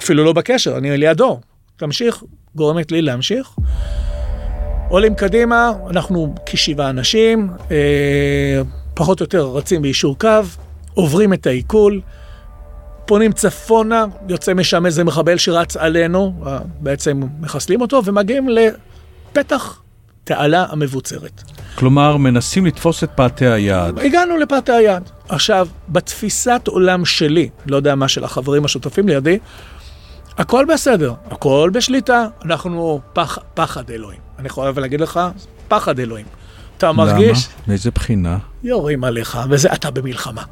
אפילו 0.00 0.24
לא 0.24 0.32
בקשר, 0.32 0.78
אני 0.78 0.96
לידו. 0.96 1.40
תמשיך, 1.76 2.22
גורמת 2.54 2.92
לי 2.92 3.02
להמשיך. 3.02 3.50
עולים 4.94 5.14
קדימה, 5.14 5.72
אנחנו 5.90 6.34
כשבעה 6.46 6.90
אנשים, 6.90 7.50
אה, 7.70 8.62
פחות 8.94 9.20
או 9.20 9.24
יותר 9.24 9.46
רצים 9.46 9.82
ביישור 9.82 10.18
קו, 10.18 10.28
עוברים 10.94 11.32
את 11.32 11.46
העיכול, 11.46 12.00
פונים 13.06 13.32
צפונה, 13.32 14.04
יוצא 14.28 14.54
משם 14.54 14.86
איזה 14.86 15.04
מחבל 15.04 15.36
שרץ 15.36 15.76
עלינו, 15.76 16.34
אה, 16.46 16.58
בעצם 16.80 17.20
מחסלים 17.40 17.80
אותו, 17.80 18.02
ומגיעים 18.04 18.48
לפתח 18.48 19.82
תעלה 20.24 20.66
המבוצרת. 20.68 21.42
כלומר, 21.74 22.16
מנסים 22.16 22.66
לתפוס 22.66 23.04
את 23.04 23.10
פאתי 23.14 23.46
היעד. 23.46 23.98
הגענו 23.98 24.36
לפאתי 24.36 24.72
היד. 24.72 25.02
עכשיו, 25.28 25.68
בתפיסת 25.88 26.62
עולם 26.66 27.04
שלי, 27.04 27.48
לא 27.66 27.76
יודע 27.76 27.94
מה 27.94 28.08
של 28.08 28.24
החברים 28.24 28.64
השותפים 28.64 29.08
לידי, 29.08 29.38
הכל 30.38 30.64
בסדר, 30.72 31.14
הכל 31.30 31.70
בשליטה, 31.72 32.26
אנחנו 32.44 33.00
פח, 33.12 33.38
פחד 33.54 33.90
אלוהים. 33.90 34.20
אני 34.38 34.48
חייב 34.48 34.78
להגיד 34.78 35.00
לך, 35.00 35.20
פחד 35.68 35.98
אלוהים. 35.98 36.26
אתה 36.78 36.92
מרגיש, 36.92 37.46
למה? 37.46 37.64
מאיזה 37.68 37.90
בחינה? 37.90 38.38
יורים 38.62 39.04
עליך, 39.04 39.38
וזה, 39.50 39.72
אתה 39.72 39.90
במלחמה. 39.90 40.42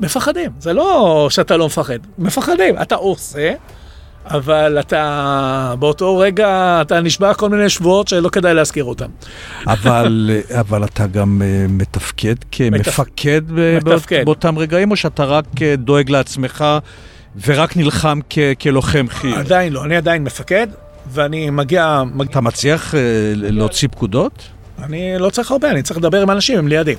מפחדים, 0.00 0.50
זה 0.58 0.72
לא 0.72 1.26
שאתה 1.30 1.56
לא 1.56 1.66
מפחד, 1.66 1.98
מפחדים, 2.18 2.82
אתה 2.82 2.94
עושה, 2.94 3.52
אבל 4.26 4.80
אתה, 4.80 5.74
באותו 5.78 6.18
רגע, 6.18 6.78
אתה 6.82 7.00
נשבע 7.00 7.34
כל 7.34 7.48
מיני 7.48 7.68
שבועות 7.68 8.08
שלא 8.08 8.28
כדאי 8.28 8.54
להזכיר 8.54 8.84
אותם. 8.84 9.08
אבל, 9.66 10.30
אבל 10.60 10.84
אתה 10.84 11.06
גם 11.06 11.42
אה, 11.44 11.66
מתפקד 11.68 12.34
כמפקד 12.52 13.42
מתפקד. 13.50 14.24
באותם 14.24 14.58
רגעים, 14.58 14.90
או 14.90 14.96
שאתה 14.96 15.24
רק 15.24 15.44
אה, 15.62 15.76
דואג 15.76 16.10
לעצמך 16.10 16.64
ורק 17.46 17.76
נלחם 17.76 18.18
כ- 18.30 18.38
כלוחם 18.62 19.06
חי"ר? 19.08 19.38
עדיין 19.38 19.72
לא, 19.72 19.84
אני 19.84 19.96
עדיין 19.96 20.24
מפקד, 20.24 20.66
ואני 21.12 21.50
מגיע, 21.50 22.02
מגיע 22.14 22.30
אתה 22.30 22.40
מצליח 22.40 22.94
אה, 22.94 23.00
להוציא 23.34 23.88
פקודות? 23.88 24.42
אני 24.82 25.18
לא 25.18 25.30
צריך 25.30 25.50
הרבה, 25.50 25.70
אני 25.70 25.82
צריך 25.82 25.98
לדבר 25.98 26.22
עם 26.22 26.30
אנשים, 26.30 26.58
הם 26.58 26.68
לידי. 26.68 26.94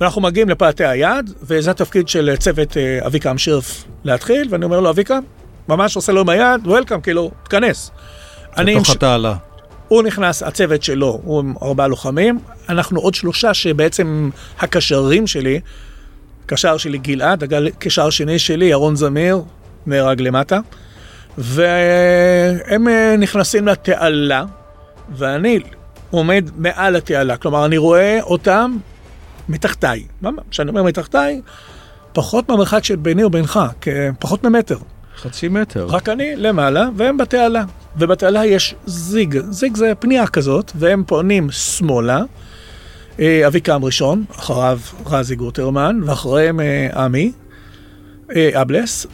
ואנחנו 0.00 0.20
מגיעים 0.22 0.48
לפאתי 0.48 0.84
היעד, 0.84 1.30
וזה 1.42 1.70
התפקיד 1.70 2.08
של 2.08 2.36
צוות 2.38 2.76
אה, 2.76 3.06
אביקם 3.06 3.38
שירף 3.38 3.84
להתחיל, 4.04 4.48
ואני 4.50 4.64
אומר 4.64 4.80
לו, 4.80 4.90
אביקם, 4.90 5.20
ממש 5.68 5.96
עושה 5.96 6.12
לו 6.12 6.20
עם 6.20 6.28
היד, 6.28 6.66
וולקאם, 6.66 7.00
כאילו, 7.00 7.30
תכנס. 7.42 7.90
ש- 8.84 8.90
התעלה. 8.90 9.34
הוא 9.88 10.02
נכנס, 10.02 10.42
הצוות 10.42 10.82
שלו, 10.82 11.20
הוא 11.24 11.38
עם 11.40 11.54
ארבעה 11.62 11.86
לוחמים, 11.88 12.38
אנחנו 12.68 13.00
עוד 13.00 13.14
שלושה 13.14 13.54
שבעצם 13.54 14.30
הקשרים 14.60 15.26
שלי, 15.26 15.60
קשר 16.46 16.76
שלי 16.76 16.98
גלעד, 16.98 17.54
הקשר 17.54 18.10
שני 18.10 18.38
שלי, 18.38 18.64
ירון 18.64 18.96
זמיר, 18.96 19.42
נהרג 19.86 20.20
למטה, 20.20 20.60
והם 21.38 22.88
אה, 22.88 23.14
נכנסים 23.18 23.68
לתעלה, 23.68 24.44
ואני 25.16 25.60
עומד 26.10 26.50
מעל 26.56 26.96
התעלה, 26.96 27.36
כלומר 27.36 27.66
אני 27.66 27.76
רואה 27.76 28.18
אותם 28.22 28.76
מתחתיי. 29.48 30.04
כשאני 30.50 30.70
אומר 30.70 30.82
מתחתיי, 30.82 31.40
פחות 32.12 32.48
מהמרחק 32.48 32.84
שביני 32.84 33.24
ובינך, 33.24 33.60
פחות 34.18 34.44
ממטר. 34.44 34.78
חצי 35.16 35.48
מטר. 35.48 35.86
רק 35.88 36.08
אני 36.08 36.36
למעלה, 36.36 36.88
והם 36.96 37.16
בתעלה. 37.16 37.64
ובתעלה 37.96 38.46
יש 38.46 38.74
זיג, 38.86 39.38
זיג 39.50 39.76
זה 39.76 39.92
פנייה 39.98 40.26
כזאת, 40.26 40.72
והם 40.74 41.04
פונים 41.06 41.50
שמאלה. 41.50 42.22
אה, 43.20 43.46
אביקם 43.46 43.84
ראשון, 43.84 44.24
אחריו 44.38 44.78
רזי 45.06 45.36
גוטרמן, 45.36 46.00
ואחריהם 46.04 46.60
אה, 46.60 46.88
עמי, 47.04 47.32
אבלס, 48.36 49.06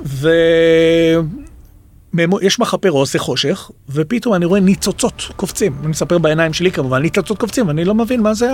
ויש 2.14 2.58
מחפה 2.58 2.88
עושה 2.88 3.18
חושך, 3.18 3.70
ופתאום 3.88 4.34
אני 4.34 4.44
רואה 4.44 4.60
ניצוצות 4.60 5.22
קופצים, 5.36 5.76
אני 5.80 5.88
מספר 5.88 6.18
בעיניים 6.18 6.52
שלי 6.52 6.70
כמובן, 6.70 7.02
ניצוצות 7.02 7.38
קופצים, 7.38 7.70
אני 7.70 7.84
לא 7.84 7.94
מבין 7.94 8.20
מה 8.20 8.34
זה 8.34 8.50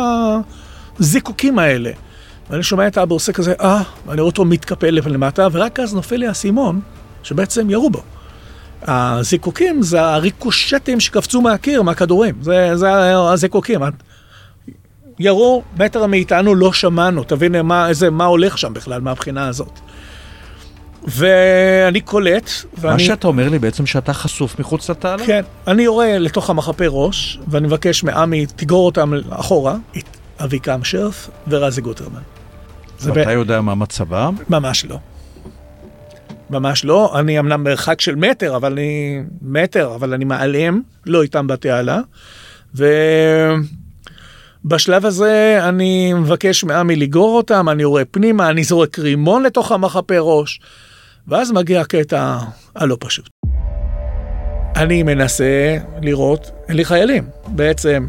הזיקוקים 0.99 1.59
האלה. 1.59 1.90
ואני 2.51 2.62
שומע 2.62 2.87
את 2.87 2.96
האבא 2.96 3.14
עושה 3.14 3.33
כזה, 3.33 3.55
אה, 3.61 3.83
ואני 4.07 4.20
רואה 4.20 4.31
אותו 4.31 4.44
מתקפל 4.44 4.90
למטה, 4.90 5.49
ורק 5.53 5.81
אז 5.81 5.94
נופל 5.94 6.16
לי 6.16 6.27
האסימון, 6.27 6.81
שבעצם 7.23 7.70
ירו 7.70 7.90
בו. 7.90 8.03
הזיקוקים 8.83 9.83
זה 9.83 10.03
הריקושטים 10.03 11.01
שקפצו 11.01 11.40
מהקיר, 11.40 11.83
מהכדורים, 11.83 12.35
זה, 12.42 12.77
זה 12.77 12.88
הזיקוקים. 13.16 13.81
ירו 15.18 15.62
מטר 15.79 16.07
מאיתנו, 16.07 16.55
לא 16.55 16.73
שמענו, 16.73 17.25
תבין 17.25 17.61
מה, 17.61 17.88
איזה, 17.88 18.11
מה 18.11 18.25
הולך 18.25 18.59
שם 18.59 18.73
בכלל 18.75 19.01
מהבחינה 19.01 19.49
הזאת. 19.49 19.81
ואני 21.05 22.01
קולט, 22.01 22.51
ואני... 22.79 22.93
מה 22.93 22.99
שאתה 22.99 23.29
אומר 23.29 23.49
לי 23.49 23.59
בעצם 23.59 23.87
שאתה 23.87 24.13
חשוף 24.13 24.59
מחוץ 24.59 24.91
לתעלה? 24.91 25.27
כן, 25.27 25.43
אני 25.67 25.83
יורה 25.83 26.19
לתוך 26.19 26.51
המחפה 26.51 26.85
ראש, 26.89 27.39
ואני 27.49 27.67
מבקש 27.67 28.05
מעמי, 28.05 28.47
תגרור 28.57 28.87
אותם 28.87 29.13
אחורה, 29.31 29.77
את 29.99 30.05
אביקם 30.45 30.85
שרף 30.85 31.31
ורזי 31.49 31.81
גוטרמן. 31.81 32.21
ואתה 33.01 33.31
ב... 33.31 33.33
יודע 33.33 33.61
מה 33.61 33.75
מצבם? 33.75 34.35
ממש 34.49 34.85
לא. 34.85 34.99
ממש 36.51 36.85
לא, 36.85 37.19
אני 37.19 37.39
אמנם 37.39 37.65
מרחק 37.65 38.01
של 38.01 38.15
מטר, 38.15 38.57
אבל 38.57 38.73
אני... 38.73 39.23
מטר, 39.43 39.95
אבל 39.95 40.15
אני 40.15 40.25
מעליהם, 40.25 40.81
לא 41.07 41.23
איתם 41.23 41.47
בתעלה. 41.47 42.01
ובשלב 44.65 45.07
הזה 45.07 45.61
אני 45.69 46.13
מבקש 46.13 46.65
מעמי 46.65 46.97
לגרור 46.97 47.37
אותם, 47.37 47.69
אני 47.69 47.83
יורה 47.83 48.03
פנימה, 48.11 48.51
אני 48.51 48.65
זורק 48.65 48.99
רימון 48.99 49.43
לתוך 49.43 49.73
המחפה 49.73 50.19
ראש, 50.19 50.61
ואז 51.28 51.52
מגיע 51.52 51.80
הקטע 51.80 52.38
הלא 52.74 52.96
פשוט. 53.00 53.28
אני 54.76 55.02
מנסה 55.02 55.76
לראות, 56.02 56.50
אין 56.68 56.76
לי 56.76 56.85
חיילים, 56.85 57.24
בעצם 57.46 58.06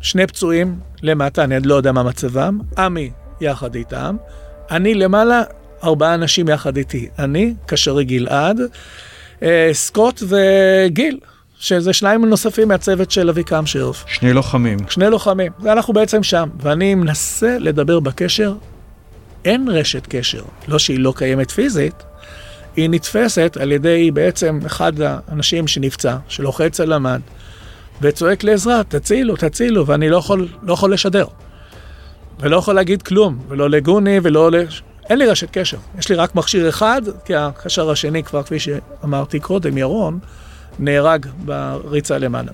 שני 0.00 0.26
פצועים 0.26 0.78
למטה, 1.02 1.44
אני 1.44 1.54
עוד 1.54 1.66
לא 1.66 1.74
יודע 1.74 1.92
מה 1.92 2.02
מצבם, 2.02 2.58
עמי 2.78 3.10
יחד 3.40 3.74
איתם, 3.74 4.16
אני 4.70 4.94
למעלה 4.94 5.42
ארבעה 5.84 6.14
אנשים 6.14 6.48
יחד 6.48 6.76
איתי. 6.76 7.08
אני, 7.18 7.54
קשרי 7.66 8.04
גלעד, 8.04 8.60
אה, 9.42 9.70
סקוט 9.72 10.22
וגיל, 10.28 11.18
שזה 11.58 11.92
שניים 11.92 12.24
נוספים 12.24 12.68
מהצוות 12.68 13.10
של 13.10 13.28
אביקם 13.28 13.66
שרף. 13.66 14.04
שני 14.06 14.32
לוחמים. 14.32 14.78
שני 14.88 15.10
לוחמים, 15.10 15.52
ואנחנו 15.60 15.94
בעצם 15.94 16.22
שם. 16.22 16.48
ואני 16.60 16.94
מנסה 16.94 17.58
לדבר 17.58 18.00
בקשר, 18.00 18.54
אין 19.44 19.68
רשת 19.68 20.06
קשר. 20.08 20.42
לא 20.68 20.78
שהיא 20.78 20.98
לא 20.98 21.12
קיימת 21.16 21.50
פיזית, 21.50 21.94
היא 22.78 22.90
נתפסת 22.90 23.56
על 23.60 23.72
ידי 23.72 24.10
בעצם 24.10 24.58
אחד 24.66 24.92
האנשים 25.00 25.68
שנפצע, 25.68 26.16
שלוחץ 26.28 26.80
על 26.80 26.92
המד, 26.92 27.20
וצועק 28.00 28.44
לעזרה, 28.44 28.84
תצילו, 28.84 29.36
תצילו, 29.36 29.86
ואני 29.86 30.08
לא 30.08 30.16
יכול, 30.16 30.48
לא 30.62 30.72
יכול 30.72 30.92
לשדר. 30.92 31.26
ולא 32.40 32.56
יכול 32.56 32.74
להגיד 32.74 33.02
כלום, 33.02 33.38
ולא 33.48 33.70
לגוני 33.70 34.18
ולא 34.22 34.50
לש... 34.50 34.82
אין 35.10 35.18
לי 35.18 35.26
רשת 35.26 35.50
קשר, 35.50 35.78
יש 35.98 36.08
לי 36.08 36.14
רק 36.14 36.34
מכשיר 36.34 36.68
אחד, 36.68 37.02
כי 37.24 37.34
הקשר 37.34 37.90
השני 37.90 38.22
כבר, 38.22 38.42
כפי 38.42 38.58
שאמרתי 38.58 39.40
קודם, 39.40 39.78
ירון, 39.78 40.18
נהרג 40.78 41.26
בריצה 41.44 42.18
למעלה. 42.18 42.52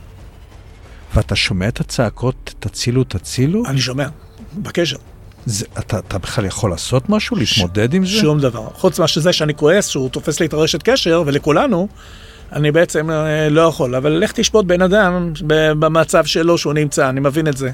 ואתה 1.15 1.37
שומע 1.37 1.69
את 1.69 1.81
הצעקות, 1.81 2.55
תצילו, 2.61 3.05
תצילו? 3.05 3.63
אני 3.67 3.81
שומע, 3.81 4.09
בקשר. 4.55 4.97
זה, 5.47 5.67
אתה, 5.79 5.99
אתה 5.99 6.19
בכלל 6.19 6.45
יכול 6.45 6.71
לעשות 6.71 7.09
משהו, 7.09 7.37
להתמודד 7.37 7.93
ש- 7.93 7.95
עם 7.95 8.05
זה? 8.07 8.11
שום 8.11 8.41
דבר. 8.41 8.69
חוץ 8.75 9.01
מזה 9.01 9.33
שאני 9.33 9.55
כועס, 9.55 9.89
שהוא 9.89 10.09
תופס 10.09 10.41
לי 10.41 10.47
את 10.47 10.53
הרשת 10.53 10.83
קשר, 10.83 11.23
ולכולנו, 11.27 11.89
אני 12.53 12.73
בעצם 12.73 13.11
אה, 13.11 13.49
לא 13.49 13.61
יכול. 13.61 13.95
אבל 13.95 14.13
לך 14.13 14.33
תשפוט 14.33 14.65
בן 14.65 14.83
אדם 14.83 15.33
במצב 15.79 16.25
שלו 16.25 16.59
שהוא 16.59 16.73
נמצא, 16.73 17.09
אני 17.09 17.21
מבין 17.21 17.49
את 17.49 17.57
זה. 17.57 17.71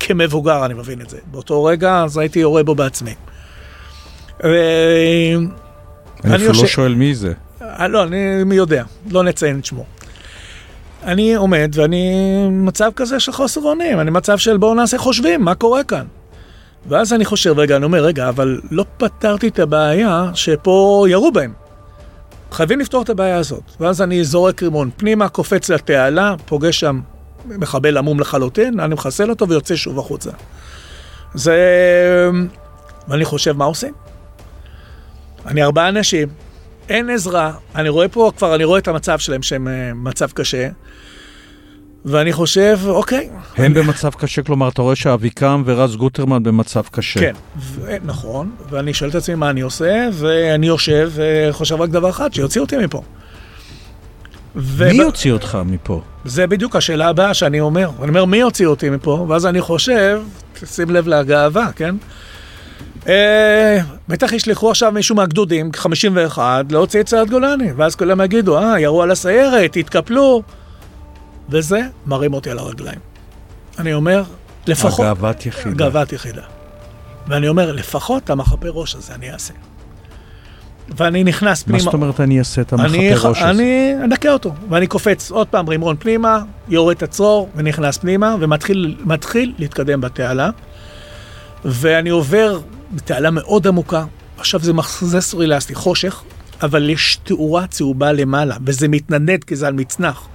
כמבוגר 0.00 0.64
אני 0.64 0.74
מבין 0.74 1.00
את 1.00 1.10
זה. 1.10 1.18
באותו 1.30 1.64
רגע, 1.64 2.02
אז 2.04 2.18
הייתי 2.18 2.38
יורה 2.38 2.62
בו 2.62 2.74
בעצמי. 2.74 3.14
אני 4.44 6.36
אפילו 6.36 6.52
לא 6.52 6.66
שואל 6.66 6.94
מי 6.94 7.14
זה. 7.14 7.32
אה, 7.62 7.88
לא, 7.88 8.02
אני 8.02 8.44
מי 8.44 8.54
יודע, 8.54 8.84
לא 9.10 9.22
נציין 9.22 9.58
את 9.58 9.64
שמו. 9.64 9.84
אני 11.04 11.34
עומד 11.34 11.70
ואני 11.74 12.12
מצב 12.50 12.90
כזה 12.96 13.20
של 13.20 13.32
חוסר 13.32 13.60
אונים, 13.60 14.00
אני 14.00 14.10
מצב 14.10 14.38
של 14.38 14.56
בואו 14.56 14.74
נעשה 14.74 14.98
חושבים, 14.98 15.42
מה 15.44 15.54
קורה 15.54 15.84
כאן? 15.84 16.04
ואז 16.86 17.12
אני 17.12 17.24
חושב, 17.24 17.58
רגע, 17.58 17.76
אני 17.76 17.84
אומר, 17.84 18.04
רגע, 18.04 18.28
אבל 18.28 18.60
לא 18.70 18.84
פתרתי 18.96 19.48
את 19.48 19.58
הבעיה 19.58 20.30
שפה 20.34 21.06
ירו 21.08 21.32
בהם. 21.32 21.52
חייבים 22.52 22.80
לפתור 22.80 23.02
את 23.02 23.10
הבעיה 23.10 23.36
הזאת. 23.36 23.62
ואז 23.80 24.02
אני 24.02 24.24
זורק 24.24 24.62
רימון 24.62 24.90
פנימה, 24.96 25.28
קופץ 25.28 25.70
לתעלה, 25.70 26.34
פוגש 26.46 26.80
שם 26.80 27.00
מחבל 27.46 27.96
עמום 27.96 28.20
לחלוטין, 28.20 28.80
אני 28.80 28.94
מחסל 28.94 29.30
אותו 29.30 29.48
ויוצא 29.48 29.76
שוב 29.76 29.98
החוצה. 29.98 30.30
זה... 31.34 31.56
ואני 33.08 33.24
חושב, 33.24 33.56
מה 33.56 33.64
עושים? 33.64 33.92
אני 35.46 35.62
ארבעה 35.62 35.88
אנשים, 35.88 36.28
אין 36.88 37.10
עזרה, 37.10 37.52
אני 37.74 37.88
רואה 37.88 38.08
פה 38.08 38.32
כבר, 38.36 38.54
אני 38.54 38.64
רואה 38.64 38.78
את 38.78 38.88
המצב 38.88 39.18
שלהם 39.18 39.42
שהם 39.42 39.68
אה, 39.68 39.94
מצב 39.94 40.30
קשה, 40.30 40.68
ואני 42.04 42.32
חושב, 42.32 42.78
אוקיי. 42.86 43.28
הם 43.56 43.64
אני... 43.64 43.74
במצב 43.74 44.10
קשה, 44.10 44.42
כלומר, 44.42 44.68
אתה 44.68 44.82
רואה 44.82 44.96
שאביקם 44.96 45.62
ורז 45.66 45.96
גוטרמן 45.96 46.42
במצב 46.42 46.82
קשה. 46.90 47.20
כן, 47.20 47.34
ו- 47.58 47.96
נכון, 48.04 48.50
ואני 48.70 48.94
שואל 48.94 49.10
את 49.10 49.14
עצמי 49.14 49.34
מה 49.34 49.50
אני 49.50 49.60
עושה, 49.60 50.08
ואני 50.12 50.66
יושב 50.66 51.10
וחושב 51.14 51.80
רק 51.80 51.90
דבר 51.90 52.10
אחד, 52.10 52.34
שיוציא 52.34 52.60
אותי 52.60 52.76
מפה. 52.76 53.02
ו... 54.56 54.88
מי 54.88 54.94
יוציא 54.94 55.32
אותך 55.32 55.58
מפה? 55.64 56.00
זה 56.24 56.46
בדיוק 56.46 56.76
השאלה 56.76 57.08
הבאה 57.08 57.34
שאני 57.34 57.60
אומר. 57.60 57.90
אני 57.98 58.08
אומר, 58.08 58.24
מי 58.24 58.36
יוציא 58.36 58.66
אותי 58.66 58.90
מפה? 58.90 59.26
ואז 59.28 59.46
אני 59.46 59.60
חושב, 59.60 60.20
שים 60.64 60.90
לב 60.90 61.08
לגאווה, 61.08 61.72
כן? 61.76 61.94
אה, 63.08 63.78
בטח 64.08 64.32
ישלחו 64.32 64.70
עכשיו 64.70 64.92
מישהו 64.92 65.16
מהגדודים, 65.16 65.70
51, 65.76 66.72
להוציא 66.72 67.00
את 67.00 67.08
סיירת 67.08 67.30
גולני, 67.30 67.72
ואז 67.76 67.94
כולם 67.94 68.20
יגידו, 68.20 68.58
אה, 68.58 68.80
ירו 68.80 69.02
על 69.02 69.10
הסיירת, 69.10 69.76
התקפלו, 69.76 70.42
וזה 71.52 71.80
מרים 72.06 72.34
אותי 72.34 72.50
על 72.50 72.58
הרגליים. 72.58 72.98
אני 73.78 73.94
אומר, 73.94 74.22
לפחות... 74.66 75.00
הגאוות 75.00 75.46
יחידה. 75.46 75.74
גאוות 75.74 76.12
יחידה. 76.12 76.42
ואני 77.26 77.48
אומר, 77.48 77.72
לפחות 77.72 78.30
המחפה 78.30 78.68
ראש 78.68 78.94
הזה 78.94 79.14
אני 79.14 79.32
אעשה. 79.32 79.54
ואני 80.96 81.24
נכנס 81.24 81.62
פנימה. 81.62 81.78
מה 81.78 81.84
זאת 81.84 81.94
אומרת 81.94 82.20
אני 82.20 82.38
אעשה 82.38 82.60
את 82.60 82.72
המחפה 82.72 83.28
ראש 83.28 83.38
הזה? 83.38 83.50
אני 83.50 83.92
אנקה 84.04 84.32
אותו, 84.32 84.54
ואני 84.68 84.86
קופץ 84.86 85.30
עוד 85.30 85.48
פעם 85.48 85.68
רימון 85.68 85.96
פנימה, 85.98 86.42
יורד 86.68 86.96
את 86.96 87.02
הצרור 87.02 87.48
ונכנס 87.56 87.98
פנימה, 87.98 88.36
ומתחיל 88.40 89.54
להתקדם 89.58 90.00
בתעלה. 90.00 90.50
ואני 91.64 92.10
עובר 92.10 92.60
בתעלה 92.92 93.30
מאוד 93.30 93.66
עמוקה, 93.66 94.04
עכשיו 94.38 94.60
זה 94.60 94.72
מחזה 94.72 95.20
סורילסטי, 95.20 95.74
חושך, 95.74 96.22
אבל 96.62 96.90
יש 96.90 97.18
תאורה 97.24 97.66
צהובה 97.66 98.12
למעלה, 98.12 98.56
וזה 98.66 98.88
מתנדנד 98.88 99.44
כי 99.44 99.56
זה 99.56 99.66
על 99.66 99.72
מצנח. 99.72 100.28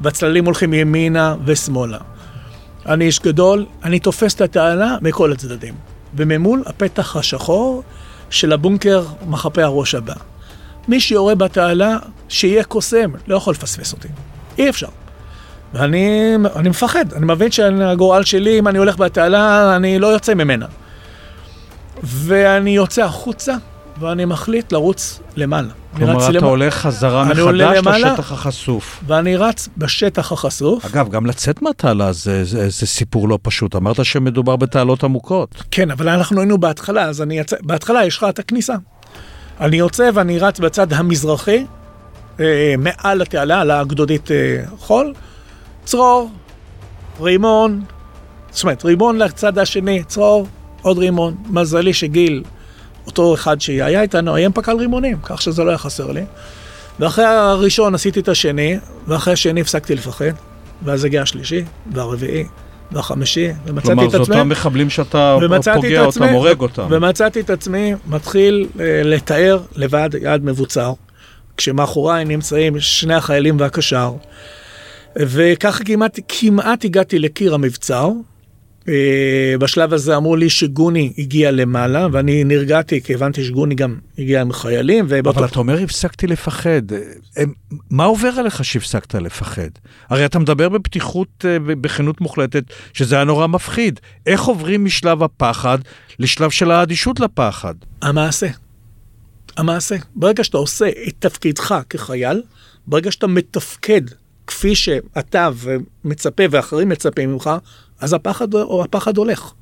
והצללים 0.00 0.44
הולכים 0.44 0.74
ימינה 0.74 1.34
ושמאלה. 1.44 1.98
אני 2.86 3.04
איש 3.04 3.20
גדול, 3.20 3.66
אני 3.84 3.98
תופס 3.98 4.34
את 4.34 4.40
התעלה 4.40 4.96
מכל 5.02 5.32
הצדדים. 5.32 5.74
וממול 6.14 6.62
הפתח 6.66 7.16
השחור 7.16 7.82
של 8.30 8.52
הבונקר 8.52 9.04
מחפה 9.26 9.64
הראש 9.64 9.94
הבא. 9.94 10.14
מי 10.88 11.00
שיורה 11.00 11.34
בתעלה, 11.34 11.96
שיהיה 12.28 12.64
קוסם, 12.64 13.10
לא 13.28 13.36
יכול 13.36 13.54
לפספס 13.54 13.92
אותי. 13.92 14.08
אי 14.58 14.68
אפשר. 14.68 14.88
ואני 15.74 16.34
אני 16.56 16.68
מפחד, 16.68 17.12
אני 17.12 17.26
מבין 17.26 17.50
שהגורל 17.50 18.24
שלי, 18.24 18.58
אם 18.58 18.68
אני 18.68 18.78
הולך 18.78 18.96
בתעלה, 18.96 19.76
אני 19.76 19.98
לא 19.98 20.06
יוצא 20.06 20.34
ממנה. 20.34 20.66
ואני 22.02 22.70
יוצא 22.70 23.04
החוצה, 23.04 23.54
ואני 24.00 24.24
מחליט 24.24 24.72
לרוץ 24.72 25.20
למעלה. 25.36 25.68
כלומר, 25.96 26.24
אתה 26.24 26.30
למע... 26.30 26.46
הולך 26.46 26.74
חזרה 26.74 27.24
מחדש 27.24 27.38
למעלה, 27.38 28.10
לשטח 28.10 28.32
החשוף. 28.32 29.00
ואני 29.06 29.36
רץ 29.36 29.68
בשטח 29.78 30.32
החשוף. 30.32 30.84
אגב, 30.84 31.08
גם 31.08 31.26
לצאת 31.26 31.62
מהתעלה 31.62 32.12
זה, 32.12 32.44
זה, 32.44 32.68
זה 32.68 32.86
סיפור 32.86 33.28
לא 33.28 33.38
פשוט. 33.42 33.76
אמרת 33.76 34.04
שמדובר 34.04 34.56
בתעלות 34.56 35.04
עמוקות. 35.04 35.62
כן, 35.70 35.90
אבל 35.90 36.08
אנחנו 36.08 36.40
היינו 36.40 36.58
בהתחלה, 36.58 37.04
אז 37.04 37.22
אני 37.22 37.38
יצא... 37.38 37.56
בהתחלה 37.62 38.04
יש 38.04 38.16
לך 38.16 38.26
את 38.28 38.38
הכניסה. 38.38 38.74
אני 39.60 39.76
יוצא 39.76 40.10
ואני 40.14 40.38
רץ 40.38 40.60
בצד 40.60 40.92
המזרחי, 40.92 41.64
אה, 42.40 42.74
מעל 42.78 43.22
התעלה, 43.22 43.60
על 43.60 43.70
הגדודית 43.70 44.30
אה, 44.30 44.36
חול, 44.78 45.14
צרור, 45.84 46.30
רימון, 47.20 47.82
זאת 48.50 48.62
אומרת, 48.62 48.84
רימון 48.84 49.18
לצד 49.18 49.58
השני, 49.58 50.04
צרור, 50.04 50.46
עוד 50.82 50.98
רימון. 50.98 51.34
מזלי 51.50 51.92
שגיל, 51.92 52.42
אותו 53.10 53.34
אחד 53.34 53.60
שהיה 53.60 54.02
איתנו, 54.02 54.34
היה 54.34 54.50
פקל 54.50 54.76
רימונים, 54.76 55.16
כך 55.22 55.42
שזה 55.42 55.64
לא 55.64 55.68
היה 55.68 55.78
חסר 55.78 56.12
לי. 56.12 56.24
ואחרי 57.00 57.24
הראשון 57.24 57.94
עשיתי 57.94 58.20
את 58.20 58.28
השני, 58.28 58.76
ואחרי 59.06 59.32
השני 59.32 59.60
הפסקתי 59.60 59.94
לפחד, 59.94 60.32
ואז 60.82 61.04
הגיע 61.04 61.22
השלישי, 61.22 61.64
והרביעי, 61.92 62.44
והחמישי, 62.92 63.48
ומצאתי 63.66 63.86
כלומר, 63.86 64.04
את 64.06 64.10
זה 64.10 64.20
עצמי... 64.20 64.36
אותם 64.36 64.48
מחבלים 64.48 64.90
שאתה 64.90 65.36
פוגע 65.74 66.06
עצמי- 66.06 66.24
אותם, 66.24 66.34
הורג 66.34 66.60
אותם. 66.60 66.86
ומצאתי 66.90 67.40
את 67.40 67.50
עצמי 67.50 67.94
מתחיל 68.06 68.66
אה, 68.80 69.02
לתאר 69.04 69.60
לבד 69.76 70.10
יעד 70.22 70.44
מבוצר, 70.44 70.92
כשמאחוריי 71.56 72.24
נמצאים 72.24 72.80
שני 72.80 73.14
החיילים 73.14 73.56
והקשר, 73.60 74.12
וככה 75.16 75.84
כמעט, 75.84 76.18
כמעט 76.28 76.84
הגעתי 76.84 77.18
לקיר 77.18 77.54
המבצר. 77.54 78.10
אה, 78.90 79.58
בשלב 79.58 79.92
הזה 79.92 80.16
אמרו 80.16 80.36
לי 80.36 80.50
שגוני 80.50 81.12
הגיע 81.18 81.50
למעלה, 81.50 82.08
ואני 82.12 82.44
נרגעתי 82.44 83.00
כי 83.02 83.14
הבנתי 83.14 83.44
שגוני 83.44 83.74
גם 83.74 83.98
הגיע 84.18 84.40
עם 84.40 84.52
חיילים, 84.52 85.06
ובאותו... 85.08 85.38
אבל 85.38 85.48
אתה 85.48 85.58
אומר, 85.58 85.82
הפסקתי 85.82 86.26
לפחד. 86.26 86.82
הם- 87.36 87.52
מה 87.90 88.04
עובר 88.04 88.28
עליך 88.28 88.64
שהפסקת 88.64 89.14
לפחד? 89.14 89.68
הרי 90.08 90.24
אתה 90.24 90.38
מדבר 90.38 90.68
בפתיחות, 90.68 91.44
אה, 91.44 91.58
בכנות 91.58 92.20
מוחלטת, 92.20 92.64
שזה 92.92 93.14
היה 93.14 93.24
נורא 93.24 93.46
מפחיד. 93.46 94.00
איך 94.26 94.42
עוברים 94.44 94.84
משלב 94.84 95.22
הפחד 95.22 95.78
לשלב 96.18 96.50
של 96.50 96.70
האדישות 96.70 97.20
לפחד? 97.20 97.74
המעשה. 98.02 98.48
המעשה. 99.56 99.96
ברגע 100.16 100.44
שאתה 100.44 100.58
עושה 100.58 100.88
את 101.08 101.14
תפקידך 101.18 101.74
כחייל, 101.90 102.42
ברגע 102.86 103.10
שאתה 103.12 103.26
מתפקד 103.26 104.02
כפי 104.46 104.74
שאתה 104.74 105.48
ומצפה 106.04 106.42
ואחרים 106.50 106.88
מצפים 106.88 107.32
ממך, 107.32 107.50
אז 108.00 108.12
הפחד, 108.12 108.54
או 108.54 108.84
הפחד 108.84 109.16
הולך. 109.16 109.52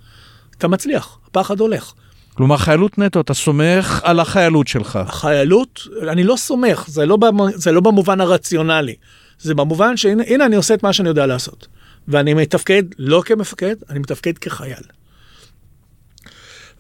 אתה 0.58 0.68
מצליח, 0.68 1.18
הפחד 1.26 1.60
הולך. 1.60 1.92
כלומר, 2.34 2.56
חיילות 2.56 2.98
נטו, 2.98 3.20
אתה 3.20 3.34
סומך 3.34 4.00
על 4.04 4.20
החיילות 4.20 4.68
שלך. 4.68 4.98
החיילות, 5.06 5.80
אני 6.08 6.24
לא 6.24 6.36
סומך, 6.36 6.84
זה 6.88 7.06
לא, 7.06 7.16
במ, 7.16 7.36
זה 7.54 7.72
לא 7.72 7.80
במובן 7.80 8.20
הרציונלי. 8.20 8.94
זה 9.40 9.54
במובן 9.54 9.96
שהנה 9.96 10.22
הנה 10.26 10.46
אני 10.46 10.56
עושה 10.56 10.74
את 10.74 10.82
מה 10.82 10.92
שאני 10.92 11.08
יודע 11.08 11.26
לעשות. 11.26 11.66
ואני 12.08 12.34
מתפקד 12.34 12.82
לא 12.98 13.22
כמפקד, 13.24 13.74
אני 13.90 13.98
מתפקד 13.98 14.38
כחייל. 14.38 14.82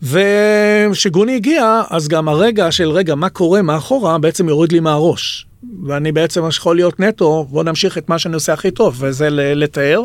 וכשגוני 0.02 1.36
הגיע, 1.36 1.82
אז 1.90 2.08
גם 2.08 2.28
הרגע 2.28 2.72
של 2.72 2.90
רגע, 2.90 3.14
מה 3.14 3.28
קורה 3.28 3.62
מאחורה, 3.62 4.18
בעצם 4.18 4.48
יוריד 4.48 4.72
לי 4.72 4.80
מהראש. 4.80 5.46
ואני 5.86 6.12
בעצם 6.12 6.48
יכול 6.48 6.76
להיות 6.76 7.00
נטו, 7.00 7.46
בוא 7.50 7.64
נמשיך 7.64 7.98
את 7.98 8.08
מה 8.08 8.18
שאני 8.18 8.34
עושה 8.34 8.52
הכי 8.52 8.70
טוב, 8.70 8.96
וזה 8.98 9.28
לתאר. 9.30 10.04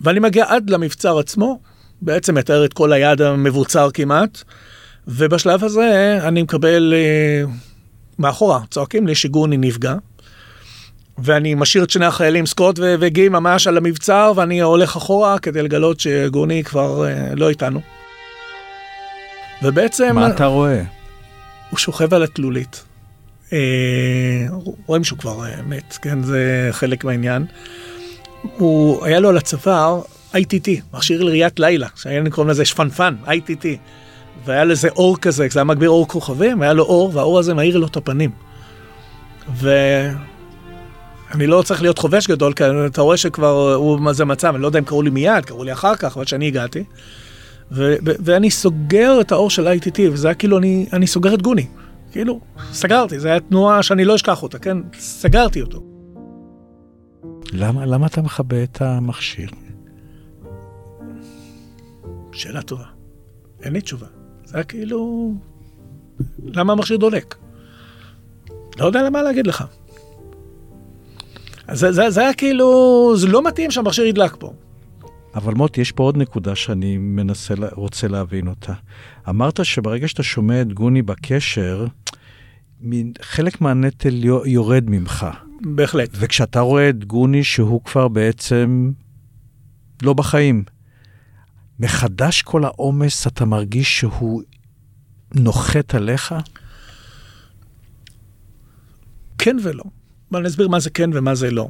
ואני 0.00 0.20
מגיע 0.20 0.44
עד 0.48 0.70
למבצר 0.70 1.18
עצמו, 1.18 1.60
בעצם 2.02 2.34
מתאר 2.34 2.64
את 2.64 2.72
כל 2.72 2.92
היעד 2.92 3.22
המבוצר 3.22 3.90
כמעט, 3.94 4.42
ובשלב 5.08 5.64
הזה 5.64 6.18
אני 6.22 6.42
מקבל 6.42 6.94
אה, 6.96 7.52
מאחורה, 8.18 8.60
צועקים 8.70 9.06
לי 9.06 9.14
שגוני 9.14 9.56
נפגע, 9.56 9.94
ואני 11.18 11.54
משאיר 11.54 11.84
את 11.84 11.90
שני 11.90 12.06
החיילים, 12.06 12.46
סקוט 12.46 12.78
וגי, 12.82 13.28
ממש 13.28 13.66
על 13.66 13.76
המבצר, 13.76 14.32
ואני 14.36 14.60
הולך 14.60 14.96
אחורה 14.96 15.38
כדי 15.38 15.62
לגלות 15.62 16.00
שגוני 16.00 16.64
כבר 16.64 17.06
אה, 17.06 17.34
לא 17.34 17.48
איתנו. 17.48 17.80
ובעצם... 19.62 20.14
מה 20.14 20.28
אתה 20.28 20.46
רואה? 20.46 20.82
הוא 21.70 21.78
שוכב 21.78 22.14
על 22.14 22.22
התלולית. 22.22 22.84
אה, 23.52 23.58
רואים 24.86 25.04
שהוא 25.04 25.18
כבר 25.18 25.46
אה, 25.46 25.62
מת, 25.62 25.98
כן, 26.02 26.22
זה 26.22 26.68
חלק 26.72 27.04
מהעניין. 27.04 27.46
הוא, 28.56 29.04
היה 29.04 29.20
לו 29.20 29.28
על 29.28 29.36
הצוואר 29.36 30.02
ITT, 30.34 30.68
מכשיר 30.94 31.22
לראיית 31.22 31.60
לילה, 31.60 31.88
שהיינו 31.96 32.30
קוראים 32.30 32.50
לזה 32.50 32.64
שפנפן, 32.64 33.14
ITT. 33.26 33.66
והיה 34.44 34.64
לזה 34.64 34.88
אור 34.88 35.18
כזה, 35.18 35.46
זה 35.50 35.58
היה 35.58 35.64
מגביר 35.64 35.90
אור 35.90 36.08
כוכבים, 36.08 36.62
היה 36.62 36.72
לו 36.72 36.84
אור, 36.84 37.10
והאור 37.14 37.38
הזה 37.38 37.54
מאיר 37.54 37.78
לו 37.78 37.86
את 37.86 37.96
הפנים. 37.96 38.30
ואני 39.56 41.46
לא 41.46 41.62
צריך 41.62 41.82
להיות 41.82 41.98
חובש 41.98 42.28
גדול, 42.28 42.52
כי 42.52 42.64
אתה 42.86 43.00
רואה 43.00 43.16
שכבר 43.16 43.74
הוא, 43.74 44.00
מה 44.00 44.12
זה 44.12 44.24
מצב, 44.24 44.54
אני 44.54 44.62
לא 44.62 44.66
יודע 44.66 44.78
אם 44.78 44.84
קראו 44.84 45.02
לי 45.02 45.10
מיד, 45.10 45.44
קראו 45.44 45.64
לי 45.64 45.72
אחר 45.72 45.96
כך, 45.96 46.16
אבל 46.16 46.24
כשאני 46.24 46.46
הגעתי. 46.46 46.84
ו- 47.72 47.96
ו- 48.06 48.16
ואני 48.24 48.50
סוגר 48.50 49.20
את 49.20 49.32
האור 49.32 49.50
של 49.50 49.68
ITT, 49.68 50.00
וזה 50.12 50.28
היה 50.28 50.34
כאילו, 50.34 50.58
אני, 50.58 50.86
אני 50.92 51.06
סוגר 51.06 51.34
את 51.34 51.42
גוני. 51.42 51.66
כאילו, 52.12 52.40
סגרתי, 52.72 53.18
זו 53.18 53.28
הייתה 53.28 53.46
תנועה 53.48 53.82
שאני 53.82 54.04
לא 54.04 54.14
אשכח 54.14 54.42
אותה, 54.42 54.58
כן? 54.58 54.78
סגרתי 54.98 55.60
אותו. 55.60 55.95
למה, 57.52 57.86
למה 57.86 58.06
אתה 58.06 58.22
מכבה 58.22 58.62
את 58.62 58.82
המכשיר? 58.82 59.50
שאלה 62.32 62.62
טובה. 62.62 62.84
אין 63.62 63.72
לי 63.72 63.80
תשובה. 63.80 64.06
זה 64.44 64.56
היה 64.56 64.64
כאילו... 64.64 65.32
למה 66.44 66.72
המכשיר 66.72 66.96
דולק? 66.96 67.34
לא 68.78 68.86
יודע 68.86 69.02
למה 69.02 69.22
להגיד 69.22 69.46
לך. 69.46 69.64
אז 71.66 71.78
זה, 71.78 71.92
זה, 71.92 72.10
זה 72.10 72.20
היה 72.20 72.34
כאילו... 72.34 73.12
זה 73.16 73.26
לא 73.26 73.42
מתאים 73.44 73.70
שהמכשיר 73.70 74.06
ידלק 74.06 74.36
פה. 74.38 74.52
אבל 75.34 75.54
מוטי, 75.54 75.80
יש 75.80 75.92
פה 75.92 76.02
עוד 76.02 76.16
נקודה 76.16 76.54
שאני 76.54 76.98
מנסה, 76.98 77.54
רוצה 77.72 78.08
להבין 78.08 78.48
אותה. 78.48 78.72
אמרת 79.28 79.64
שברגע 79.64 80.08
שאתה 80.08 80.22
שומע 80.22 80.60
את 80.62 80.72
גוני 80.72 81.02
בקשר, 81.02 81.86
חלק 83.22 83.60
מהנטל 83.60 84.24
יו- 84.24 84.46
יורד 84.46 84.84
ממך. 84.90 85.26
בהחלט. 85.60 86.10
וכשאתה 86.12 86.60
רואה 86.60 86.88
את 86.88 87.04
גוני 87.04 87.44
שהוא 87.44 87.80
כבר 87.84 88.08
בעצם 88.08 88.90
לא 90.02 90.12
בחיים, 90.12 90.64
מחדש 91.78 92.42
כל 92.42 92.64
העומס, 92.64 93.26
אתה 93.26 93.44
מרגיש 93.44 94.00
שהוא 94.00 94.42
נוחת 95.34 95.94
עליך? 95.94 96.34
כן 99.38 99.56
ולא. 99.62 99.84
ואני 100.32 100.48
אסביר 100.48 100.68
מה 100.68 100.80
זה 100.80 100.90
כן 100.90 101.10
ומה 101.14 101.34
זה 101.34 101.50
לא. 101.50 101.68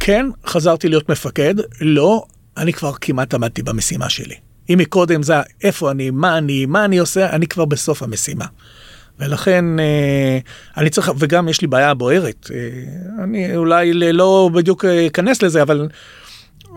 כן, 0.00 0.26
חזרתי 0.46 0.88
להיות 0.88 1.10
מפקד, 1.10 1.54
לא, 1.80 2.24
אני 2.56 2.72
כבר 2.72 2.92
כמעט 3.00 3.34
עמדתי 3.34 3.62
במשימה 3.62 4.10
שלי. 4.10 4.34
אם 4.70 4.78
מקודם 4.78 5.22
זה 5.22 5.34
איפה 5.62 5.90
אני, 5.90 6.10
מה 6.10 6.38
אני, 6.38 6.66
מה 6.66 6.84
אני 6.84 6.98
עושה, 6.98 7.30
אני 7.30 7.46
כבר 7.46 7.64
בסוף 7.64 8.02
המשימה. 8.02 8.46
ולכן 9.18 9.80
אה, 9.80 10.38
אני 10.76 10.90
צריך, 10.90 11.12
וגם 11.18 11.48
יש 11.48 11.60
לי 11.60 11.66
בעיה 11.66 11.94
בוערת. 11.94 12.50
אה, 12.54 13.24
אני 13.24 13.56
אולי 13.56 13.92
לא 14.12 14.50
בדיוק 14.54 14.84
אה, 14.84 15.06
אכנס 15.06 15.42
לזה, 15.42 15.62
אבל 15.62 15.88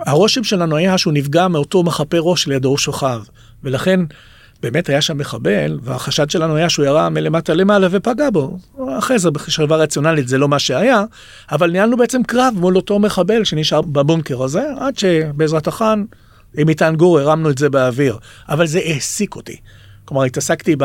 הרושם 0.05 0.43
שלנו 0.43 0.75
היה 0.75 0.97
שהוא 0.97 1.13
נפגע 1.13 1.47
מאותו 1.47 1.83
מחפה 1.83 2.17
ראש 2.19 2.47
לידו 2.47 2.69
הוא 2.69 2.77
שוכב. 2.77 3.21
ולכן 3.63 3.99
באמת 4.61 4.89
היה 4.89 5.01
שם 5.01 5.17
מחבל, 5.17 5.79
והחשד 5.83 6.29
שלנו 6.29 6.55
היה 6.55 6.69
שהוא 6.69 6.85
ירה 6.85 7.09
מלמטה 7.09 7.53
למעלה 7.53 7.87
ופגע 7.91 8.29
בו. 8.29 8.57
אחרי 8.99 9.19
זה 9.19 9.31
בחשבה 9.31 9.75
רציונלית 9.75 10.27
זה 10.27 10.37
לא 10.37 10.47
מה 10.47 10.59
שהיה, 10.59 11.03
אבל 11.51 11.71
ניהלנו 11.71 11.97
בעצם 11.97 12.23
קרב 12.23 12.53
מול 12.57 12.75
אותו 12.75 12.99
מחבל 12.99 13.43
שנשאר 13.43 13.81
בבונקר 13.81 14.43
הזה, 14.43 14.63
עד 14.79 14.97
שבעזרת 14.97 15.67
החאן, 15.67 16.03
עם 16.57 16.67
מטען 16.67 16.95
גור 16.95 17.19
הרמנו 17.19 17.49
את 17.49 17.57
זה 17.57 17.69
באוויר. 17.69 18.17
אבל 18.49 18.67
זה 18.67 18.79
העסיק 18.79 19.35
אותי. 19.35 19.55
כלומר, 20.05 20.23
התעסקתי 20.23 20.75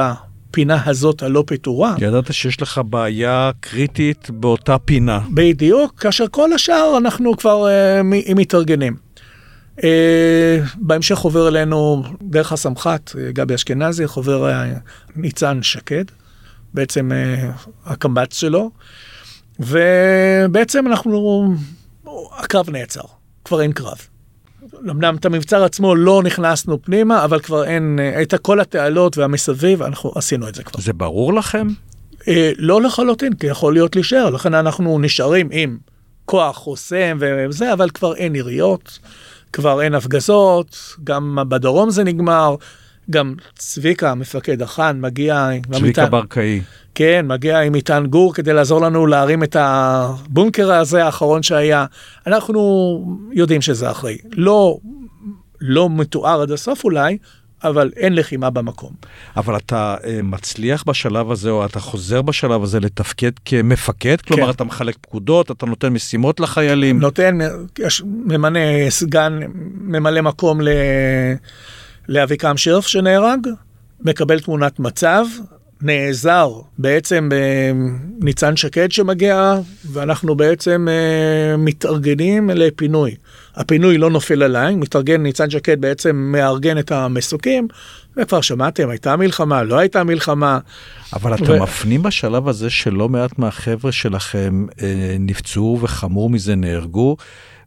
בפינה 0.51 0.83
הזאת 0.87 1.23
הלא 1.23 1.45
פתורה. 1.47 1.95
ידעת 1.99 2.33
שיש 2.33 2.63
לך 2.63 2.81
בעיה 2.85 3.51
קריטית 3.61 4.31
באותה 4.31 4.79
פינה. 4.79 5.21
בדיוק, 5.35 6.01
כאשר 6.01 6.25
כל 6.31 6.53
השאר 6.53 6.95
אנחנו 6.99 7.37
כבר 7.37 7.67
מ- 8.05 8.39
מתארגנים. 8.39 8.97
Uh, 9.79 9.83
בהמשך 10.77 11.15
חובר 11.15 11.49
אלינו 11.49 12.03
דרך 12.23 12.53
הסמח"ט, 12.53 13.11
uh, 13.11 13.15
גבי 13.33 13.55
אשכנזי, 13.55 14.07
חובר 14.07 14.51
uh, 14.51 14.79
ניצן 15.17 15.63
שקד, 15.63 16.05
בעצם 16.75 17.11
uh, 17.13 17.71
הקמב"ץ 17.87 18.35
שלו, 18.35 18.71
ובעצם 19.61 20.87
אנחנו, 20.87 21.49
הקרב 22.39 22.71
נעצר, 22.71 23.01
כבר 23.45 23.61
אין 23.63 23.73
קרב. 23.73 23.99
אמנם 24.91 25.17
את 25.17 25.25
המבצר 25.25 25.65
עצמו 25.65 25.95
לא 25.95 26.23
נכנסנו 26.23 26.83
פנימה, 26.83 27.25
אבל 27.25 27.41
כבר 27.41 27.65
אין, 27.65 27.99
uh, 27.99 28.23
את 28.23 28.35
כל 28.43 28.61
התעלות 28.61 29.19
והמסביב, 29.19 29.83
אנחנו 29.83 30.13
עשינו 30.15 30.49
את 30.49 30.55
זה 30.55 30.63
כבר. 30.63 30.81
זה 30.81 30.93
ברור 30.93 31.35
לכם? 31.35 31.67
אה, 32.29 32.53
לא 32.57 32.83
לחלוטין, 32.83 33.35
כי 33.35 33.47
יכול 33.47 33.73
להיות 33.73 33.97
להישאר, 33.97 34.31
לכן 34.31 34.55
אנחנו 34.55 34.99
נשארים 34.99 35.49
עם 35.53 35.79
כוח 36.25 36.57
חוסם 36.57 37.19
וזה, 37.21 37.73
אבל 37.73 37.91
כבר 37.91 38.15
אין 38.15 38.35
יריות, 38.35 38.99
כבר 39.53 39.83
אין 39.83 39.95
הפגזות, 39.95 40.77
גם 41.05 41.39
בדרום 41.49 41.91
זה 41.91 42.05
נגמר, 42.05 42.55
גם 43.11 43.35
צביקה, 43.55 44.15
מפקד 44.15 44.63
החאן, 44.63 45.01
מגיע... 45.01 45.49
עם 45.49 45.63
צביקה 45.73 46.07
ברקאי. 46.07 46.61
כן, 46.95 47.27
מגיע 47.29 47.61
עם 47.61 47.73
מטען 47.73 48.07
גור 48.07 48.35
כדי 48.35 48.53
לעזור 48.53 48.81
לנו 48.81 49.07
להרים 49.07 49.43
את 49.43 49.57
הבונקר 49.59 50.73
הזה 50.73 51.05
האחרון 51.05 51.43
שהיה. 51.43 51.87
אנחנו 52.27 53.19
יודעים 53.33 53.61
שזה 53.61 53.91
אחרי. 53.91 54.19
לא, 54.33 54.79
לא 55.61 55.91
מתואר 55.91 56.43
עד 56.43 56.51
הסוף 56.51 56.85
אולי, 56.85 57.19
אבל 57.65 57.91
אין 57.97 58.15
לחימה 58.15 58.51
במקום. 58.51 58.93
אבל 59.37 59.57
אתה 59.57 59.97
אה, 60.05 60.21
מצליח 60.23 60.85
בשלב 60.87 61.31
הזה, 61.31 61.51
או 61.51 61.65
אתה 61.65 61.81
חוזר 61.81 62.23
בשלב 62.23 62.63
הזה 62.63 62.81
לתפקד 62.81 63.31
כמפקד? 63.45 64.21
כלומר, 64.21 64.45
כן. 64.45 64.51
אתה 64.51 64.65
מחלק 64.65 64.97
פקודות, 65.01 65.51
אתה 65.51 65.67
נותן 65.67 65.93
משימות 65.93 66.41
לחיילים? 66.41 67.01
נותן, 67.01 67.39
יש, 67.79 68.03
ממנה 68.07 68.59
סגן, 68.89 69.41
ממלא 69.81 70.21
מקום 70.21 70.61
ל, 70.61 70.69
לאביקם 72.09 72.57
שרף 72.57 72.87
שנהרג, 72.87 73.47
מקבל 74.01 74.41
תמונת 74.41 74.81
מצב, 74.81 75.27
נעזר 75.83 76.53
בעצם 76.79 77.29
בניצן 78.19 78.57
שקד 78.57 78.93
שמגיע, 78.93 79.55
ואנחנו 79.93 80.35
בעצם 80.35 80.87
אה, 80.91 81.57
מתארגנים 81.57 82.51
לפינוי. 82.51 83.15
הפינוי 83.57 83.99
לא 83.99 84.11
נופל 84.11 84.43
עליי, 84.43 84.75
מתארגן, 84.75 85.23
ניצן 85.23 85.51
שקד 85.51 85.81
בעצם 85.81 86.17
מארגן 86.17 86.79
את 86.79 86.93
המסוקים, 86.93 87.69
וכבר 88.17 88.41
שמעתם, 88.41 88.89
הייתה 88.89 89.17
מלחמה, 89.17 89.63
לא 89.63 89.79
הייתה 89.79 90.05
מלחמה. 90.05 90.59
אבל 91.13 91.35
אתם 91.35 91.53
ו- 91.53 91.63
מפנים 91.63 92.03
בשלב 92.03 92.49
הזה 92.49 92.71
שלא 92.71 93.09
מעט 93.09 93.39
מהחבר'ה 93.39 93.93
שלכם 93.93 94.67
אה, 94.83 95.17
נפצעו 95.21 95.79
וחמור 95.81 96.31
מזה 96.31 96.55
נהרגו, 96.55 97.17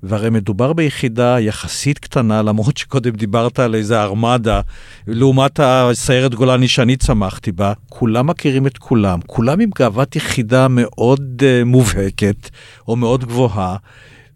והרי 0.04 0.30
מדובר 0.30 0.74
ביחידה 0.74 1.40
יחסית 1.40 2.00
קטנה, 2.00 2.42
למרות 2.42 2.78
שקודם 2.78 3.12
דיברת 3.12 3.60
על 3.60 3.76
איזה 3.76 4.02
ארמדה, 4.02 4.62
לעומת 5.08 5.60
הסיירת 5.64 6.36
גולני 6.36 6.68
שאני 6.68 6.96
צמחתי 6.96 7.52
בה, 7.52 7.74
כולם 7.90 8.28
מכירים 8.28 8.68
את 8.68 8.78
כולם, 8.78 9.20
כולם 9.26 9.60
עם 9.60 9.70
גאוות 9.80 10.16
יחידה 10.16 10.68
מאוד 10.70 11.44
אה, 11.46 11.64
מובהקת, 11.66 12.50
או 12.88 12.96
מאוד 12.96 13.26
גבוהה, 13.26 13.76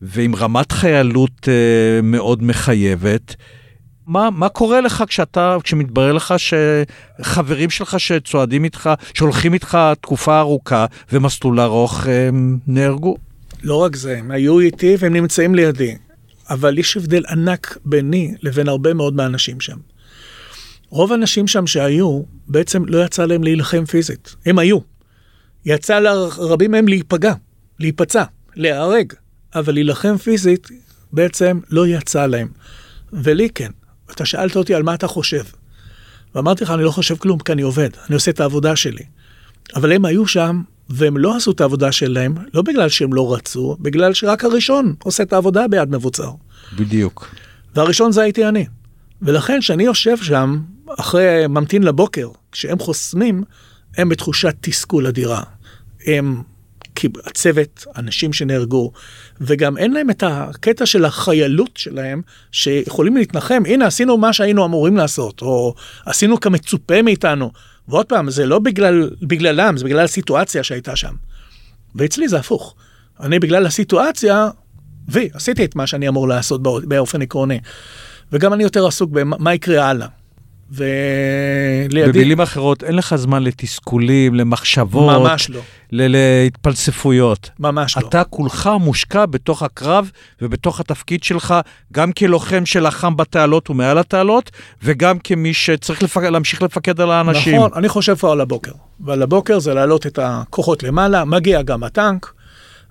ועם 0.02 0.36
רמת 0.36 0.72
חיילות 0.72 1.48
אה, 1.48 2.02
מאוד 2.04 2.44
מחייבת. 2.44 3.36
מה, 4.08 4.30
מה 4.32 4.50
קורה 4.50 4.82
לך 4.82 5.04
כשאתה, 5.08 5.58
כשמתברר 5.64 6.12
לך 6.12 6.34
שחברים 6.38 7.70
שלך 7.70 8.00
שצועדים 8.00 8.64
איתך, 8.64 8.90
שהולכים 9.14 9.54
איתך 9.54 9.78
תקופה 10.02 10.40
ארוכה 10.40 10.86
ומסלול 11.12 11.60
ארוך, 11.60 12.08
הם 12.08 12.58
נהרגו? 12.68 13.27
לא 13.64 13.76
רק 13.76 13.96
זה, 13.96 14.18
הם 14.18 14.32
היו 14.32 14.60
איתי 14.60 14.96
והם 15.00 15.14
נמצאים 15.14 15.56
לידי, 15.56 15.96
אבל 16.50 16.78
יש 16.78 16.98
הבדל 16.98 17.24
ענק 17.30 17.78
ביני 17.86 18.36
לבין 18.42 18.68
הרבה 18.68 18.94
מאוד 18.94 19.16
מהאנשים 19.16 19.62
שם. 19.62 19.78
רוב 20.90 21.12
האנשים 21.12 21.48
שם 21.48 21.68
שהיו, 21.68 22.22
בעצם 22.48 22.86
לא 22.86 23.06
יצא 23.06 23.26
להם 23.26 23.44
להילחם 23.44 23.86
פיזית. 23.86 24.36
הם 24.46 24.60
היו. 24.60 24.80
יצא 25.66 26.00
לרבים 26.00 26.72
מהם 26.72 26.88
להיפגע, 26.88 27.34
להיפצע, 27.80 28.24
להיהרג, 28.56 29.14
אבל 29.56 29.74
להילחם 29.74 30.18
פיזית 30.18 30.68
בעצם 31.14 31.60
לא 31.70 31.88
יצא 31.88 32.26
להם. 32.26 32.48
ולי 33.14 33.50
כן. 33.50 33.72
אתה 34.12 34.26
שאלת 34.26 34.56
אותי 34.56 34.76
על 34.76 34.84
מה 34.84 34.94
אתה 34.94 35.08
חושב. 35.08 35.44
ואמרתי 36.36 36.64
לך, 36.64 36.72
אני 36.72 36.84
לא 36.84 36.92
חושב 36.92 37.18
כלום, 37.18 37.40
כי 37.40 37.52
אני 37.52 37.62
עובד, 37.62 37.90
אני 38.08 38.16
עושה 38.16 38.32
את 38.32 38.40
העבודה 38.40 38.76
שלי. 38.76 39.04
אבל 39.76 39.92
הם 39.92 40.06
היו 40.06 40.28
שם, 40.28 40.62
והם 40.90 41.18
לא 41.18 41.36
עשו 41.36 41.52
את 41.52 41.62
העבודה 41.62 41.92
שלהם, 41.92 42.36
לא 42.54 42.62
בגלל 42.62 42.90
שהם 42.90 43.14
לא 43.14 43.34
רצו, 43.34 43.78
בגלל 43.80 44.14
שרק 44.14 44.44
הראשון 44.44 44.96
עושה 45.04 45.24
את 45.24 45.34
העבודה 45.34 45.68
ביד 45.68 45.92
מבוצר. 45.92 46.32
בדיוק. 46.76 47.36
והראשון 47.76 48.12
זה 48.12 48.22
הייתי 48.22 48.48
אני. 48.48 48.66
ולכן, 49.22 49.60
כשאני 49.60 49.84
יושב 49.84 50.18
שם, 50.18 50.60
אחרי 51.00 51.48
ממתין 51.50 51.84
לבוקר, 51.84 52.30
כשהם 52.52 52.80
חוסמים, 52.80 53.44
הם 53.98 54.10
בתחושת 54.10 54.56
תסכול 54.62 55.08
אדירה. 55.08 55.44
הם, 56.06 56.42
הצוות, 57.26 57.86
אנשים 57.98 58.34
שנהרגו, 58.34 58.92
וגם 59.42 59.78
אין 59.78 59.94
להם 59.94 60.10
את 60.10 60.24
הקטע 60.28 60.86
של 60.86 61.06
החיילות 61.06 61.78
שלהם, 61.78 62.22
שיכולים 62.52 63.18
להתנחם, 63.18 63.64
הנה, 63.66 63.86
עשינו 63.86 64.18
מה 64.18 64.34
שהיינו 64.34 64.66
אמורים 64.66 64.98
לעשות, 64.98 65.42
או 65.42 65.76
עשינו 66.06 66.40
כמצופה 66.40 67.02
מאיתנו. 67.02 67.52
ועוד 67.88 68.06
פעם, 68.06 68.30
זה 68.30 68.46
לא 68.46 68.60
בגלל, 68.60 69.10
בגללם, 69.22 69.78
זה 69.78 69.86
בגלל 69.86 70.00
הסיטואציה 70.00 70.64
שהייתה 70.64 70.96
שם. 70.96 71.14
ואצלי 71.96 72.28
זה 72.28 72.38
הפוך. 72.40 72.76
אני 73.20 73.40
בגלל 73.40 73.66
הסיטואציה, 73.66 74.50
וי, 75.10 75.30
עשיתי 75.34 75.66
את 75.66 75.76
מה 75.76 75.88
שאני 75.88 76.08
אמור 76.08 76.28
לעשות 76.28 76.64
בא- 76.64 76.80
באופן 76.84 77.22
עקרוני. 77.22 77.60
וגם 78.32 78.54
אני 78.54 78.64
יותר 78.64 78.88
עסוק 78.88 79.12
במה 79.12 79.54
יקרה 79.54 79.90
הלאה. 79.90 80.08
ולידי... 80.72 82.12
במילים 82.12 82.42
אחרות, 82.42 82.84
אין 82.84 82.96
לך 82.96 83.16
זמן 83.16 83.44
לתסכולים, 83.44 84.36
למחשבות, 84.36 85.20
ממש 85.20 85.50
לא. 85.50 85.62
להתפלספויות. 85.92 87.50
ממש 87.60 87.98
לא. 87.98 88.08
אתה 88.08 88.24
כולך 88.24 88.70
מושקע 88.80 89.26
בתוך 89.26 89.64
הקרב 89.64 90.12
ובתוך 90.42 90.80
התפקיד 90.80 91.24
שלך, 91.24 91.56
גם 91.94 92.12
כלוחם 92.12 92.66
שלחם 92.66 93.18
בתעלות 93.18 93.70
ומעל 93.70 93.98
התעלות, 93.98 94.52
וגם 94.84 95.20
כמי 95.20 95.54
שצריך 95.54 96.04
לפק... 96.04 96.24
להמשיך 96.24 96.62
לפקד 96.62 97.02
על 97.02 97.12
האנשים. 97.12 97.56
נכון, 97.56 97.72
אני 97.76 97.90
חושב 97.90 98.16
כבר 98.16 98.32
על 98.32 98.42
הבוקר. 98.42 98.72
ועל 99.00 99.22
הבוקר 99.22 99.60
זה 99.60 99.74
להעלות 99.74 100.08
את 100.08 100.20
הכוחות 100.22 100.84
למעלה, 100.84 101.26
מגיע 101.26 101.62
גם 101.62 101.84
הטנק, 101.84 102.34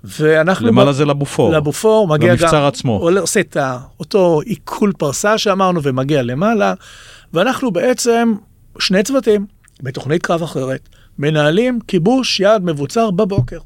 ואנחנו... 0.05 0.67
למעלה 0.67 0.93
זה 0.93 1.05
לבופור. 1.05 1.53
לבופור, 1.53 2.09
מגיע 2.09 2.35
גם... 2.35 2.41
למבצר 2.41 2.67
עצמו. 2.67 3.11
עושה 3.21 3.41
את 3.41 3.57
אותו 4.01 4.41
עיכול 4.45 4.93
פרסה 4.99 5.39
שאמרנו 5.39 5.83
ומגיע 5.83 6.23
למעלה, 6.23 6.75
ואנחנו 7.37 7.71
בעצם 7.71 8.35
שני 8.79 9.03
צוותים 9.03 9.47
בתוכנית 9.83 10.23
קרב 10.23 10.43
אחרת, 10.43 10.89
מנהלים 11.19 11.81
כיבוש 11.89 12.41
יעד 12.41 12.65
מבוצר 12.65 13.11
בבוקר. 13.11 13.59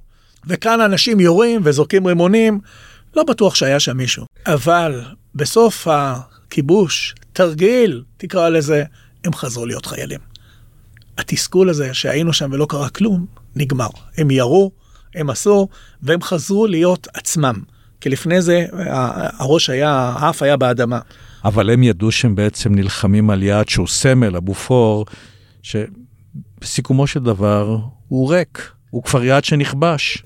וכאן 0.47 0.81
אנשים 0.81 1.21
יורים 1.21 1.61
וזורקים 1.65 2.07
רימונים, 2.07 2.61
לא 3.17 3.23
בטוח 3.23 3.55
שהיה 3.55 3.81
שם 3.81 3.97
מישהו. 3.97 4.25
אבל 4.47 5.03
בסוף 5.35 5.89
הכיבוש, 5.91 7.15
תרגיל, 7.33 8.03
תקרא 8.17 8.49
לזה, 8.49 8.85
הם 9.25 9.35
חזרו 9.35 9.67
להיות 9.67 9.87
חיילים. 9.87 10.21
התסכול 11.19 11.69
הזה 11.69 11.95
שהיינו 11.95 12.33
שם 12.33 12.51
ולא 12.53 12.67
קרה 12.69 12.89
כלום, 12.89 13.27
נגמר. 13.57 13.89
הם 14.17 14.31
ירו, 14.31 14.71
הם 15.15 15.31
עשו, 15.31 15.69
והם 16.03 16.23
חזרו 16.23 16.67
להיות 16.67 17.09
עצמם. 17.15 17.63
כי 18.01 18.09
לפני 18.09 18.43
זה 18.43 18.67
הראש 19.39 19.71
היה, 19.71 20.13
האף 20.17 20.43
היה 20.43 20.57
באדמה. 20.57 21.01
אבל 21.45 21.71
הם 21.71 21.83
ידעו 21.83 22.13
שהם 22.13 22.35
בעצם 22.35 22.75
נלחמים 22.75 23.31
על 23.31 23.43
יעד 23.43 23.69
שהוא 23.69 23.89
סמל, 23.89 24.37
הבופור, 24.37 25.07
שבסיכומו 25.63 27.07
של 27.07 27.21
דבר 27.21 27.79
הוא 28.09 28.33
ריק, 28.33 28.73
הוא 28.91 29.03
כבר 29.03 29.25
יעד 29.25 29.45
שנכבש. 29.45 30.23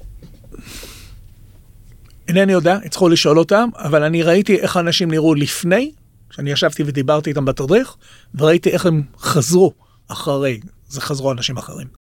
אינני 2.29 2.53
יודע, 2.53 2.79
יצטרכו 2.85 3.09
לשאול 3.09 3.39
אותם, 3.39 3.69
אבל 3.77 4.03
אני 4.03 4.23
ראיתי 4.23 4.57
איך 4.57 4.77
האנשים 4.77 5.11
נראו 5.11 5.35
לפני, 5.35 5.93
כשאני 6.31 6.51
ישבתי 6.51 6.83
ודיברתי 6.87 7.31
איתם 7.31 7.45
בתדריך, 7.45 7.97
וראיתי 8.35 8.71
איך 8.71 8.87
הם 8.87 9.03
חזרו 9.19 9.73
אחרי, 10.09 10.61
זה 10.89 11.01
חזרו 11.01 11.33
אנשים 11.33 11.57
אחרים. 11.57 12.04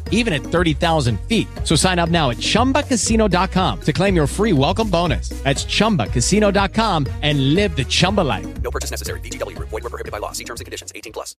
even 0.11 0.33
at 0.33 0.43
30,000 0.43 1.19
feet. 1.21 1.47
So 1.63 1.75
sign 1.75 1.97
up 1.97 2.09
now 2.09 2.29
at 2.29 2.37
chumbacasino.com 2.37 3.79
to 3.81 3.91
claim 3.93 4.15
your 4.15 4.27
free 4.27 4.53
welcome 4.53 4.89
bonus. 4.89 5.29
That's 5.43 5.65
chumbacasino.com 5.65 7.07
and 7.23 7.55
live 7.55 7.75
the 7.75 7.85
Chumba 7.85 8.21
life. 8.21 8.61
No 8.61 8.69
purchase 8.71 8.91
necessary. 8.91 9.19
Group. 9.55 9.69
Void 9.69 9.83
were 9.83 9.89
prohibited 9.89 10.11
by 10.11 10.19
law. 10.19 10.31
See 10.33 10.45
terms 10.45 10.61
and 10.61 10.65
conditions. 10.65 10.91
18 10.95 11.13
plus. 11.13 11.35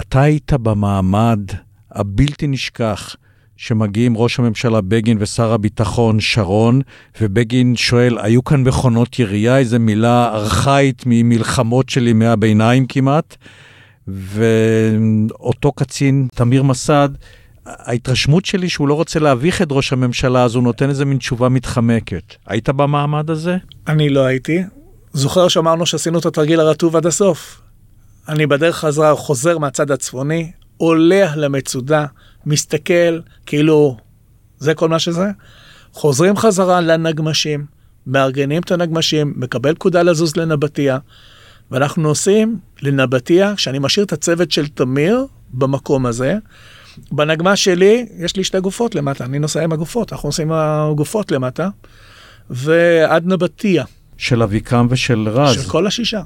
אתה 0.00 0.22
היית 0.22 0.52
במעמד 0.52 1.40
הבלתי 1.90 2.46
נשכח 2.46 3.16
שמגיעים 3.56 4.16
ראש 4.16 4.38
הממשלה 4.38 4.80
בגין 4.80 5.16
ושר 5.20 5.52
הביטחון 5.52 6.20
שרון, 6.20 6.80
ובגין 7.20 7.76
שואל, 7.76 8.18
היו 8.18 8.44
כאן 8.44 8.62
מכונות 8.62 9.18
ירייה, 9.18 9.58
איזו 9.58 9.78
מילה 9.80 10.34
ארכאית 10.34 11.02
ממלחמות 11.06 11.88
של 11.88 12.06
ימי 12.06 12.26
הביניים 12.26 12.86
כמעט, 12.86 13.36
ואותו 14.08 15.72
קצין, 15.72 16.28
תמיר 16.34 16.62
מסד, 16.62 17.08
ההתרשמות 17.66 18.44
שלי 18.44 18.68
שהוא 18.68 18.88
לא 18.88 18.94
רוצה 18.94 19.20
להביך 19.20 19.62
את 19.62 19.68
ראש 19.70 19.92
הממשלה, 19.92 20.44
אז 20.44 20.54
הוא 20.54 20.62
נותן 20.62 20.88
איזה 20.88 21.04
מין 21.04 21.18
תשובה 21.18 21.48
מתחמקת. 21.48 22.34
היית 22.46 22.68
במעמד 22.68 23.30
הזה? 23.30 23.56
אני 23.88 24.08
לא 24.08 24.24
הייתי. 24.24 24.62
זוכר 25.12 25.48
שאמרנו 25.48 25.86
שעשינו 25.86 26.18
את 26.18 26.26
התרגיל 26.26 26.60
הרטוב 26.60 26.96
עד 26.96 27.06
הסוף. 27.06 27.60
אני 28.28 28.46
בדרך 28.46 28.76
חזרה 28.76 29.16
חוזר 29.16 29.58
מהצד 29.58 29.90
הצפוני, 29.90 30.52
עולה 30.76 31.36
למצודה, 31.36 32.06
מסתכל, 32.46 33.20
כאילו, 33.46 33.96
זה 34.58 34.74
כל 34.74 34.88
מה 34.88 34.98
שזה. 34.98 35.26
חוזרים 35.92 36.36
חזרה 36.36 36.80
לנגמשים, 36.80 37.66
מארגנים 38.06 38.62
את 38.62 38.72
הנגמשים, 38.72 39.34
מקבל 39.36 39.74
פקודה 39.74 40.02
לזוז 40.02 40.36
לנבטיה, 40.36 40.98
ואנחנו 41.70 42.02
נוסעים 42.02 42.58
לנבטיה, 42.82 43.56
כשאני 43.56 43.78
משאיר 43.78 44.06
את 44.06 44.12
הצוות 44.12 44.50
של 44.50 44.68
תמיר 44.68 45.26
במקום 45.50 46.06
הזה. 46.06 46.38
בנגמש 47.12 47.64
שלי, 47.64 48.06
יש 48.18 48.36
לי 48.36 48.44
שתי 48.44 48.60
גופות 48.60 48.94
למטה, 48.94 49.24
אני 49.24 49.38
נוסע 49.38 49.64
עם 49.64 49.72
הגופות, 49.72 50.12
אנחנו 50.12 50.28
נוסעים 50.28 50.52
עם 50.52 50.58
הגופות 50.62 51.32
למטה, 51.32 51.68
ועד 52.50 53.26
נבטיה, 53.26 53.84
של 54.16 54.42
אביקם 54.42 54.86
ושל 54.90 55.28
רז. 55.28 55.54
של 55.54 55.68
כל 55.70 55.86
השישה. 55.86 56.22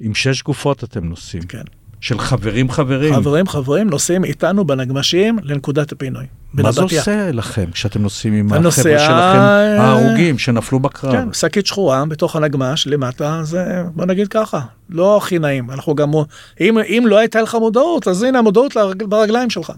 עם 0.00 0.14
שש 0.14 0.42
גופות 0.42 0.84
אתם 0.84 1.04
נוסעים. 1.04 1.42
כן. 1.42 1.62
של 2.00 2.18
חברים 2.18 2.70
חברים. 2.70 3.14
חברים, 3.14 3.48
חברים, 3.48 3.90
נוסעים 3.90 4.24
איתנו 4.24 4.64
בנגמשים 4.64 5.38
לנקודת 5.42 5.92
הפינוי. 5.92 6.26
מה 6.54 6.72
זה. 6.72 6.82
עושה 6.82 7.30
לכם 7.32 7.70
כשאתם 7.72 8.02
נוסעים 8.02 8.34
עם 8.34 8.52
החבר'ה 8.52 8.98
שלכם, 8.98 9.80
ההרוגים 9.80 10.38
שנפלו 10.38 10.80
בקרב? 10.80 11.12
כן, 11.12 11.32
שקית 11.32 11.66
שחורה 11.66 12.04
בתוך 12.04 12.36
הנגמ"ש 12.36 12.86
למטה, 12.86 13.40
זה 13.42 13.82
בוא 13.94 14.04
נגיד 14.04 14.28
ככה, 14.28 14.60
לא 14.90 15.16
הכי 15.16 15.38
נעים. 15.38 15.70
אנחנו 15.70 15.94
גם, 15.94 16.12
אם, 16.60 16.78
אם 16.78 17.04
לא 17.06 17.18
הייתה 17.18 17.42
לך 17.42 17.54
מודעות, 17.54 18.08
אז 18.08 18.22
הנה 18.22 18.38
המודעות 18.38 18.76
לרג, 18.76 19.02
ברגליים 19.02 19.50
שלך. 19.50 19.72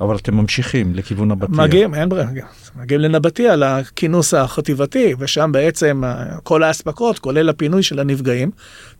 אבל 0.00 0.16
אתם 0.16 0.34
ממשיכים 0.34 0.94
לכיוון 0.94 1.30
הבתיה. 1.30 1.54
מגיעים, 1.54 1.94
אין 1.94 2.08
ברירה, 2.08 2.30
מגיעים 2.76 3.00
לנבטיה, 3.00 3.56
לכינוס 3.56 4.34
החטיבתי, 4.34 5.14
ושם 5.18 5.52
בעצם 5.52 6.04
אה, 6.04 6.24
כל 6.42 6.62
האספקות, 6.62 7.18
כולל 7.18 7.48
הפינוי 7.48 7.82
של 7.82 7.98
הנפגעים. 7.98 8.50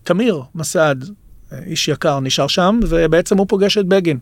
תמיר 0.03 0.43
מסד, 0.55 0.97
אה, 1.53 1.59
איש 1.67 1.89
יקר, 1.89 2.21
נשאר 2.21 2.47
שם, 2.47 2.81
ובעצם 2.89 3.39
הוא 3.39 3.47
פוגש 3.49 3.79
את 3.79 3.87
בגין. 3.87 4.19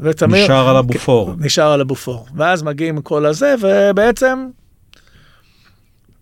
ותמיר... 0.00 0.44
נשאר 0.44 0.68
על 0.68 0.76
הבופור. 0.76 1.34
כן, 1.38 1.44
נשאר 1.44 1.72
על 1.72 1.80
הבופור. 1.80 2.26
ואז 2.36 2.62
מגיעים 2.62 3.02
כל 3.02 3.26
הזה, 3.26 3.54
ובעצם... 3.60 4.46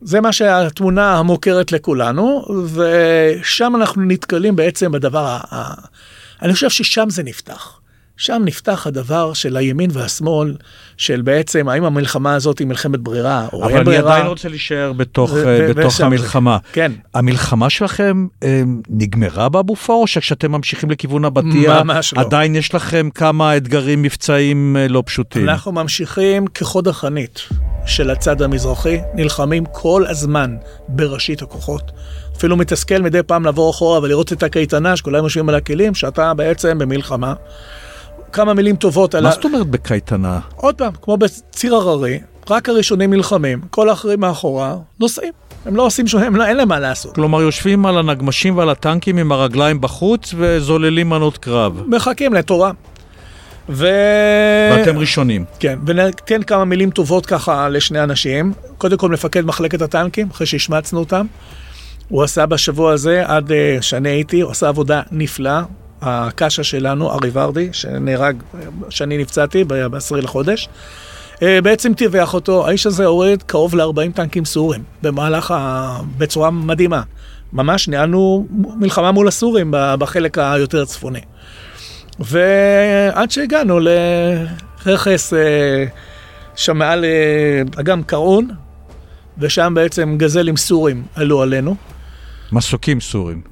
זה 0.04 0.20
מה 0.20 0.32
שהתמונה 0.32 1.18
המוכרת 1.18 1.72
לכולנו, 1.72 2.44
ושם 2.74 3.72
אנחנו 3.76 4.02
נתקלים 4.02 4.56
בעצם 4.56 4.92
בדבר, 4.92 5.24
ה- 5.26 5.40
ה- 5.54 5.74
אני 6.42 6.52
חושב 6.52 6.70
ששם 6.70 7.10
זה 7.10 7.22
נפתח. 7.22 7.80
שם 8.16 8.42
נפתח 8.44 8.86
הדבר 8.86 9.32
של 9.32 9.56
הימין 9.56 9.90
והשמאל, 9.92 10.56
של 10.96 11.22
בעצם 11.22 11.68
האם 11.68 11.84
המלחמה 11.84 12.34
הזאת 12.34 12.58
היא 12.58 12.66
מלחמת 12.66 13.00
ברירה, 13.00 13.46
או 13.52 13.58
אין 13.58 13.64
אבל 13.70 13.76
אני 13.76 13.84
ברירה. 13.84 14.12
עדיין 14.14 14.26
רוצה 14.26 14.48
להישאר 14.48 14.92
בתוך, 14.92 15.30
ו- 15.32 15.36
אה, 15.48 15.66
ו- 15.70 15.74
בתוך 15.74 15.94
ושם- 15.94 16.04
המלחמה. 16.06 16.58
כן. 16.72 16.92
המלחמה 17.14 17.70
שלכם 17.70 18.26
אה, 18.42 18.62
נגמרה 18.88 19.48
בבופור, 19.48 20.02
או 20.02 20.06
שכשאתם 20.06 20.52
ממשיכים 20.52 20.90
לכיוון 20.90 21.24
הבתיה, 21.24 21.82
ממש 21.82 22.14
לא. 22.14 22.20
עדיין 22.20 22.54
יש 22.56 22.74
לכם 22.74 23.08
כמה 23.14 23.56
אתגרים 23.56 24.02
מבצעיים 24.02 24.76
אה, 24.76 24.88
לא 24.88 25.02
פשוטים? 25.06 25.48
אנחנו 25.48 25.72
ממשיכים 25.72 26.46
כחוד 26.46 26.88
החנית 26.88 27.40
של 27.86 28.10
הצד 28.10 28.42
המזרחי, 28.42 28.98
נלחמים 29.14 29.64
כל 29.72 30.04
הזמן 30.08 30.56
בראשית 30.88 31.42
הכוחות. 31.42 31.90
אפילו 32.36 32.56
מתסכל 32.56 32.98
מדי 33.02 33.22
פעם 33.22 33.44
לעבור 33.44 33.70
אחורה 33.70 34.00
ולראות 34.02 34.32
את 34.32 34.42
הקייטנה 34.42 34.96
שכולם 34.96 35.24
יושבים 35.24 35.48
על 35.48 35.54
הכלים, 35.54 35.94
שאתה 35.94 36.34
בעצם 36.34 36.78
במלחמה. 36.78 37.34
כמה 38.32 38.54
מילים 38.54 38.76
טובות 38.76 39.14
על 39.14 39.22
מה 39.22 39.28
ה... 39.28 39.32
זאת 39.32 39.44
אומרת 39.44 39.66
בקייטנה? 39.66 40.40
עוד 40.56 40.74
פעם, 40.74 40.92
כמו 41.02 41.16
בציר 41.16 41.74
הררי, 41.74 42.20
רק 42.50 42.68
הראשונים 42.68 43.12
נלחמים, 43.12 43.60
כל 43.70 43.88
האחרים 43.88 44.20
מאחורה 44.20 44.76
נוסעים. 45.00 45.32
הם 45.66 45.76
לא 45.76 45.86
עושים 45.86 46.06
שום, 46.06 46.36
לא, 46.36 46.46
אין 46.46 46.56
להם 46.56 46.68
מה 46.68 46.78
לעשות. 46.78 47.14
כלומר, 47.14 47.42
יושבים 47.42 47.86
על 47.86 47.98
הנגמשים 47.98 48.56
ועל 48.56 48.70
הטנקים 48.70 49.18
עם 49.18 49.32
הרגליים 49.32 49.80
בחוץ 49.80 50.34
וזוללים 50.36 51.08
מנות 51.08 51.38
קרב. 51.38 51.82
מחכים 51.86 52.34
לתורה. 52.34 52.70
ו... 53.68 53.88
ואתם 54.72 54.98
ראשונים. 54.98 55.44
כן, 55.58 55.78
וניתן 55.86 56.42
כמה 56.42 56.64
מילים 56.64 56.90
טובות 56.90 57.26
ככה 57.26 57.68
לשני 57.68 58.02
אנשים. 58.02 58.52
קודם 58.78 58.96
כל 58.96 59.08
מפקד 59.08 59.44
מחלקת 59.46 59.82
הטנקים, 59.82 60.28
אחרי 60.30 60.46
שהשמצנו 60.46 60.98
אותם. 60.98 61.26
הוא 62.08 62.22
עשה 62.22 62.46
בשבוע 62.46 62.92
הזה, 62.92 63.22
עד 63.26 63.52
אה, 63.52 63.78
שאני 63.80 64.08
הייתי, 64.08 64.40
הוא 64.40 64.50
עשה 64.50 64.68
עבודה 64.68 65.02
נפלאה. 65.12 65.62
הקאשה 66.02 66.64
שלנו, 66.64 67.12
ארי 67.12 67.30
ורדי, 67.32 67.68
שנהרג, 67.72 68.36
שאני 68.88 69.18
נפצעתי 69.18 69.64
ב-10 69.64 70.16
לחודש, 70.16 70.68
אה, 71.42 71.60
בעצם 71.62 71.94
טיווח 71.94 72.34
אותו. 72.34 72.66
האיש 72.66 72.86
הזה 72.86 73.06
הוריד 73.06 73.42
קרוב 73.42 73.74
ל-40 73.74 74.12
טנקים 74.14 74.44
סורים, 74.44 74.82
במהלך 75.02 75.50
ה... 75.50 75.98
בצורה 76.18 76.50
מדהימה. 76.50 77.02
ממש 77.52 77.88
ניהלנו 77.88 78.46
מלחמה 78.76 79.12
מול 79.12 79.28
הסורים 79.28 79.68
בחלק 79.72 80.38
היותר 80.38 80.84
צפוני. 80.84 81.20
ועד 82.20 83.30
שהגענו 83.30 83.80
לרכס 83.80 85.34
אה, 85.34 85.84
שם 86.56 86.76
מעל 86.76 87.04
אה, 87.04 87.62
אגם 87.80 88.02
קרעון, 88.02 88.48
ושם 89.38 89.72
בעצם 89.76 90.14
גזלים 90.18 90.56
סורים 90.56 91.02
עלו 91.14 91.42
עלינו. 91.42 91.76
מסוקים 92.52 93.00
סורים. 93.00 93.51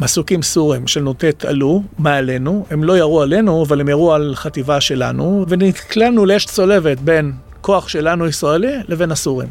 מסוקים 0.00 0.42
סורים 0.42 0.86
של 0.86 1.02
נ"ט 1.02 1.44
עלו 1.44 1.82
מעלינו, 1.98 2.66
הם 2.70 2.84
לא 2.84 2.98
ירו 2.98 3.22
עלינו, 3.22 3.64
אבל 3.64 3.80
הם 3.80 3.88
ירו 3.88 4.12
על 4.14 4.32
חטיבה 4.34 4.80
שלנו, 4.80 5.44
ונקלענו 5.48 6.26
לאש 6.26 6.44
צולבת 6.46 7.00
בין 7.00 7.32
כוח 7.60 7.88
שלנו 7.88 8.26
ישראלי 8.26 8.72
לבין 8.88 9.12
הסורים. 9.12 9.48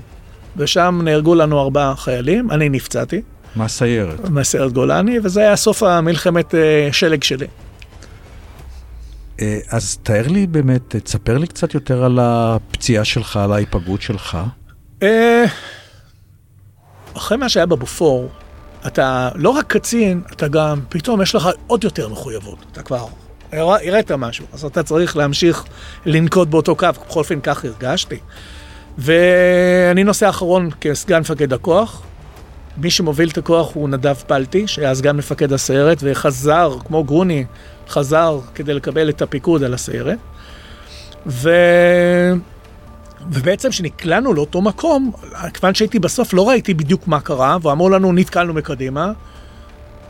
ושם 0.57 1.01
נהרגו 1.03 1.35
לנו 1.35 1.59
ארבעה 1.61 1.95
חיילים, 1.95 2.51
אני 2.51 2.69
נפצעתי 2.69 3.21
מהסיירת. 3.55 4.29
מסיירת 4.29 4.73
גולני, 4.73 5.19
וזה 5.23 5.41
היה 5.41 5.55
סוף 5.55 5.83
המלחמת 5.83 6.55
אה, 6.55 6.89
שלג 6.91 7.23
שלי. 7.23 7.47
אה, 9.41 9.59
אז 9.69 9.97
תאר 10.03 10.27
לי 10.27 10.47
באמת, 10.47 10.95
תספר 10.95 11.37
לי 11.37 11.47
קצת 11.47 11.73
יותר 11.73 12.03
על 12.03 12.19
הפציעה 12.21 13.05
שלך, 13.05 13.37
על 13.37 13.51
ההיפגעות 13.51 14.01
שלך. 14.01 14.37
אה, 15.03 15.45
אחרי 17.17 17.37
מה 17.37 17.49
שהיה 17.49 17.65
בבופור, 17.65 18.29
אתה 18.87 19.29
לא 19.35 19.49
רק 19.49 19.65
קצין, 19.67 20.21
אתה 20.31 20.47
גם, 20.47 20.79
פתאום 20.89 21.21
יש 21.21 21.35
לך 21.35 21.49
עוד 21.67 21.83
יותר 21.83 22.09
מחויבות. 22.09 22.57
אתה 22.71 22.81
כבר 22.83 23.05
הרא- 23.51 23.77
הראית 23.87 24.11
משהו, 24.11 24.45
אז 24.53 24.65
אתה 24.65 24.83
צריך 24.83 25.17
להמשיך 25.17 25.63
לנקוט 26.05 26.47
באותו 26.47 26.75
קו, 26.75 26.87
בכל 27.07 27.19
אופן 27.19 27.39
כך 27.43 27.65
הרגשתי. 27.65 28.17
ואני 28.97 30.03
נוסע 30.03 30.29
אחרון 30.29 30.69
כסגן 30.81 31.19
מפקד 31.19 31.53
הכוח. 31.53 32.01
מי 32.77 32.89
שמוביל 32.91 33.29
את 33.29 33.37
הכוח 33.37 33.69
הוא 33.73 33.89
נדב 33.89 34.13
פלטי, 34.13 34.67
שהיה 34.67 34.95
סגן 34.95 35.17
מפקד 35.17 35.53
הסיירת, 35.53 35.97
וחזר, 36.01 36.77
כמו 36.87 37.03
גרוני, 37.03 37.45
חזר 37.89 38.39
כדי 38.55 38.73
לקבל 38.73 39.09
את 39.09 39.21
הפיקוד 39.21 39.63
על 39.63 39.73
הסיירת. 39.73 40.17
ו... 41.27 41.49
ובעצם 43.31 43.69
כשנקלענו 43.69 44.33
לאותו 44.33 44.61
מקום, 44.61 45.11
כיוון 45.53 45.73
שהייתי 45.73 45.99
בסוף 45.99 46.33
לא 46.33 46.49
ראיתי 46.49 46.73
בדיוק 46.73 47.07
מה 47.07 47.19
קרה, 47.19 47.57
ואמרו 47.61 47.89
לנו 47.89 48.13
נתקלנו 48.13 48.53
מקדימה. 48.53 49.11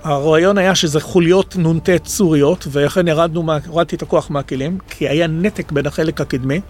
הרעיון 0.04 0.58
היה 0.58 0.76
שזה 0.76 1.00
חוליות 1.00 1.56
נ"ט 1.58 1.90
סוריות, 2.06 2.68
ולכן 2.72 3.08
ירדנו, 3.08 3.46
הורדתי 3.68 3.96
את 3.96 4.02
הכוח 4.02 4.30
מהכלים, 4.30 4.78
כי 4.90 5.08
היה 5.08 5.28
נתק 5.28 5.72
בין 5.72 5.86
החלק 5.86 6.22
הקדמי. 6.22 6.62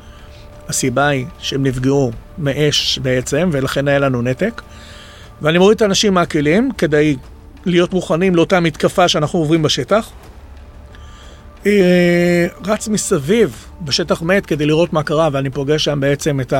הסיבה 0.68 1.08
היא 1.08 1.26
שהם 1.40 1.64
נפגעו 1.64 2.12
מאש 2.38 3.00
בעצם, 3.00 3.50
ולכן 3.54 3.88
היה 3.88 4.00
לנו 4.00 4.22
נתק. 4.22 4.62
ואני 5.42 5.58
מוריד 5.58 5.76
את 5.76 5.82
האנשים 5.82 6.14
מהכלים 6.14 6.72
כדי 6.78 7.16
להיות 7.66 7.94
מוכנים 7.94 8.36
לאותה 8.36 8.60
מתקפה 8.60 9.08
שאנחנו 9.08 9.40
עוברים 9.40 9.64
בשטח. 9.64 10.10
אה, 11.68 12.48
רץ 12.66 12.88
מסביב 12.88 13.66
בשטח 13.82 14.22
מת 14.22 14.46
כדי 14.46 14.66
לראות 14.66 14.94
מה 14.94 15.04
קרה, 15.04 15.30
ואני 15.32 15.50
פוגש 15.50 15.84
שם 15.84 16.00
בעצם 16.00 16.40
את 16.42 16.54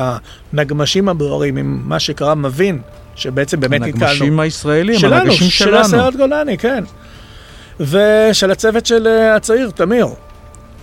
הנגמשים 0.52 1.08
הבוערים 1.08 1.56
עם 1.56 1.80
מה 1.84 1.98
שקרה, 1.98 2.34
מבין 2.34 2.80
שבעצם 3.14 3.60
באמת 3.60 3.80
נתקלנו. 3.80 4.04
הנגמשים 4.04 4.40
הישראלים, 4.40 4.98
שלנו, 4.98 5.14
הנגשים 5.14 5.50
של 5.50 5.64
שלנו. 5.64 5.80
הסיירת 5.80 6.16
גולני, 6.16 6.58
כן. 6.58 6.84
ושל 7.80 8.50
הצוות 8.50 8.86
של 8.86 9.06
אה, 9.06 9.36
הצעיר, 9.36 9.70
תמיר. 9.70 10.06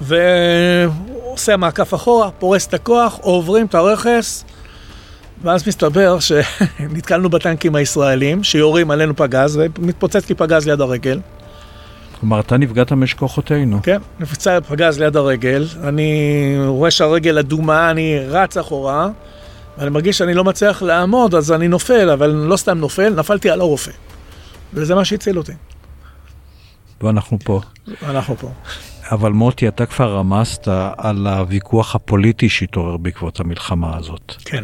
ועושה 0.01 1.57
מעקף 1.57 1.93
אחורה, 1.93 2.31
פורס 2.31 2.67
את 2.67 2.73
הכוח, 2.73 3.19
עוברים 3.21 3.65
את 3.65 3.75
הרכס, 3.75 4.45
ואז 5.43 5.67
מסתבר 5.67 6.17
שנתקלנו 6.27 7.29
בטנקים 7.29 7.75
הישראלים, 7.75 8.43
שיורים 8.43 8.91
עלינו 8.91 9.15
פגז, 9.15 9.59
ומתפוצץ 9.77 10.29
לי 10.29 10.35
פגז 10.35 10.67
ליד 10.67 10.81
הרגל. 10.81 11.19
כלומר, 12.25 12.39
אתה 12.39 12.57
נפגעת 12.57 12.91
מאש 12.91 13.13
כוחותינו. 13.13 13.79
כן, 13.83 13.97
נפצע 14.19 14.61
פגז 14.61 14.99
ליד 14.99 15.15
הרגל, 15.15 15.67
אני 15.83 16.55
רואה 16.65 16.91
שהרגל 16.91 17.37
אדומה, 17.37 17.91
אני 17.91 18.19
רץ 18.27 18.57
אחורה, 18.57 19.09
ואני 19.77 19.89
מרגיש 19.89 20.17
שאני 20.17 20.33
לא 20.33 20.43
מצליח 20.43 20.81
לעמוד, 20.81 21.35
אז 21.35 21.51
אני 21.51 21.67
נופל, 21.67 22.09
אבל 22.09 22.29
לא 22.29 22.57
סתם 22.57 22.77
נופל, 22.77 23.09
נפלתי 23.09 23.49
על 23.49 23.61
הרופא. 23.61 23.91
וזה 24.73 24.95
מה 24.95 25.05
שהציל 25.05 25.37
אותי. 25.37 25.51
ואנחנו 27.01 27.37
פה. 27.43 27.61
אנחנו 28.03 28.35
פה. 28.37 28.51
אבל 29.11 29.31
מוטי, 29.31 29.67
אתה 29.67 29.85
כבר 29.85 30.15
רמזת 30.15 30.67
על 30.97 31.27
הוויכוח 31.27 31.95
הפוליטי 31.95 32.49
שהתעורר 32.49 32.97
בעקבות 32.97 33.39
המלחמה 33.39 33.97
הזאת. 33.97 34.33
כן. 34.45 34.63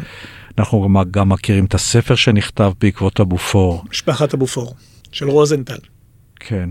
אנחנו 0.58 0.82
גם, 0.84 0.98
גם 1.12 1.30
מכירים 1.30 1.66
את 1.66 1.74
הספר 1.74 2.16
שנכתב 2.16 2.72
בעקבות 2.82 3.20
הבופור. 3.20 3.84
משפחת 3.90 4.34
הבופור, 4.34 4.74
של 5.12 5.30
רוזנטל. 5.30 5.80
כן. 6.40 6.70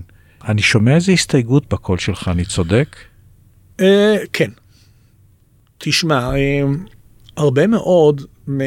אני 0.48 0.62
שומע 0.62 0.94
איזו 0.94 1.12
הסתייגות 1.12 1.72
בקול 1.72 1.98
שלך, 1.98 2.28
אני 2.28 2.44
צודק? 2.44 2.96
אה, 3.80 4.16
כן. 4.32 4.50
תשמע, 5.78 6.30
אה, 6.36 6.62
הרבה 7.36 7.66
מאוד 7.66 8.22
מה- 8.46 8.64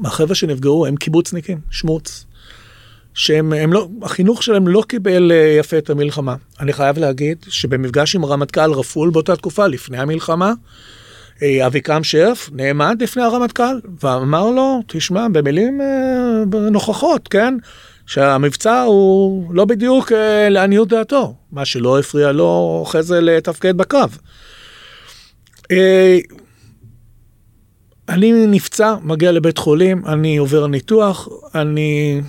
מהחבר'ה 0.00 0.34
שנפגעו 0.34 0.86
הם 0.86 0.96
קיבוצניקים, 0.96 1.58
שמוץ. 1.70 2.26
שהם 3.14 3.52
הם 3.52 3.72
לא, 3.72 3.88
החינוך 4.02 4.42
שלהם 4.42 4.68
לא 4.68 4.82
קיבל 4.88 5.32
אה, 5.32 5.56
יפה 5.58 5.78
את 5.78 5.90
המלחמה. 5.90 6.34
אני 6.60 6.72
חייב 6.72 6.98
להגיד 6.98 7.44
שבמפגש 7.48 8.16
עם 8.16 8.24
הרמטכ"ל 8.24 8.72
רפול 8.72 9.10
באותה 9.10 9.36
תקופה, 9.36 9.66
לפני 9.66 9.98
המלחמה, 9.98 10.52
אביקרם 11.66 12.04
שרף 12.04 12.50
נעמד 12.52 12.96
לפני 13.02 13.22
הרמטכ"ל 13.22 13.80
ואמר 14.00 14.50
לו, 14.50 14.80
תשמע, 14.86 15.26
במילים 15.32 15.80
נוכחות, 16.70 17.28
כן? 17.28 17.54
שהמבצע 18.06 18.82
הוא 18.82 19.54
לא 19.54 19.64
בדיוק 19.64 20.12
אה, 20.12 20.48
לעניות 20.48 20.88
דעתו, 20.88 21.34
מה 21.52 21.64
שלא 21.64 21.98
הפריע 21.98 22.32
לו 22.32 22.82
אחרי 22.86 23.02
זה 23.02 23.20
לתפקד 23.20 23.76
בקרב. 23.76 24.18
אה, 25.70 26.18
אני 28.08 28.46
נפצע, 28.46 28.94
מגיע 29.02 29.32
לבית 29.32 29.58
חולים, 29.58 30.06
אני 30.06 30.36
עובר 30.36 30.66
ניתוח, 30.66 31.28
אני... 31.54 32.20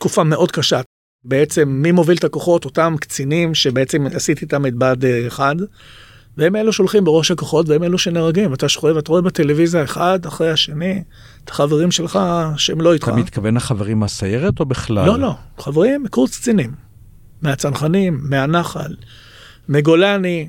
תקופה 0.00 0.24
מאוד 0.24 0.50
קשה. 0.50 0.80
בעצם 1.24 1.68
מי 1.68 1.92
מוביל 1.92 2.16
את 2.16 2.24
הכוחות? 2.24 2.64
אותם 2.64 2.94
קצינים 3.00 3.54
שבעצם 3.54 4.06
עשיתי 4.14 4.44
איתם 4.44 4.66
את 4.66 4.74
בה"ד 4.74 5.04
1, 5.04 5.56
והם 6.36 6.56
אלו 6.56 6.72
שהולכים 6.72 7.04
בראש 7.04 7.30
הכוחות 7.30 7.68
והם 7.68 7.82
אלו 7.82 7.98
שנהרגים. 7.98 8.54
אתה 8.54 8.68
שוכב, 8.68 8.96
אתה 8.96 9.12
רואה 9.12 9.22
בטלוויזיה 9.22 9.84
אחד 9.84 10.26
אחרי 10.26 10.50
השני, 10.50 11.02
את 11.44 11.50
החברים 11.50 11.90
שלך 11.90 12.18
שהם 12.56 12.80
לא 12.80 12.92
איתך. 12.92 13.08
אתה 13.08 13.16
מתכוון 13.16 13.56
לחברים 13.56 14.00
מהסיירת 14.00 14.60
או 14.60 14.66
בכלל? 14.66 15.06
לא, 15.06 15.18
לא, 15.18 15.34
חברים 15.58 16.02
מקורס 16.02 16.38
קצינים. 16.38 16.74
מהצנחנים, 17.42 18.20
מהנחל, 18.22 18.94
מגולני, 19.68 20.48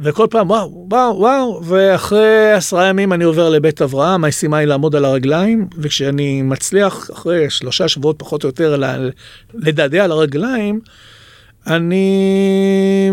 וכל 0.00 0.26
פעם 0.30 0.50
וואו, 0.50 0.86
וואו, 0.90 1.16
וואו, 1.18 1.64
ואחרי 1.64 2.52
עשרה 2.52 2.86
ימים 2.86 3.12
אני 3.12 3.24
עובר 3.24 3.48
לבית 3.48 3.82
אברהם, 3.82 4.24
המשימה 4.24 4.56
היא 4.56 4.66
לעמוד 4.66 4.96
על 4.96 5.04
הרגליים, 5.04 5.68
וכשאני 5.78 6.42
מצליח 6.42 7.10
אחרי 7.10 7.50
שלושה 7.50 7.88
שבועות 7.88 8.18
פחות 8.18 8.44
או 8.44 8.48
יותר 8.48 8.82
לדעדע 9.54 10.04
על 10.04 10.12
הרגליים, 10.12 10.80
אני 11.66 13.10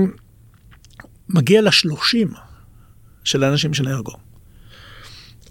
מגיע 1.30 1.62
לשלושים 1.62 2.28
של 3.24 3.44
האנשים 3.44 3.74
שנהרגו. 3.74 4.27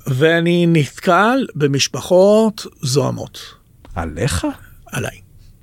ואני 0.06 0.66
נתקל 0.66 1.46
במשפחות 1.54 2.66
זוהמות. 2.82 3.40
עליך? 3.94 4.46
עליי. 4.86 5.20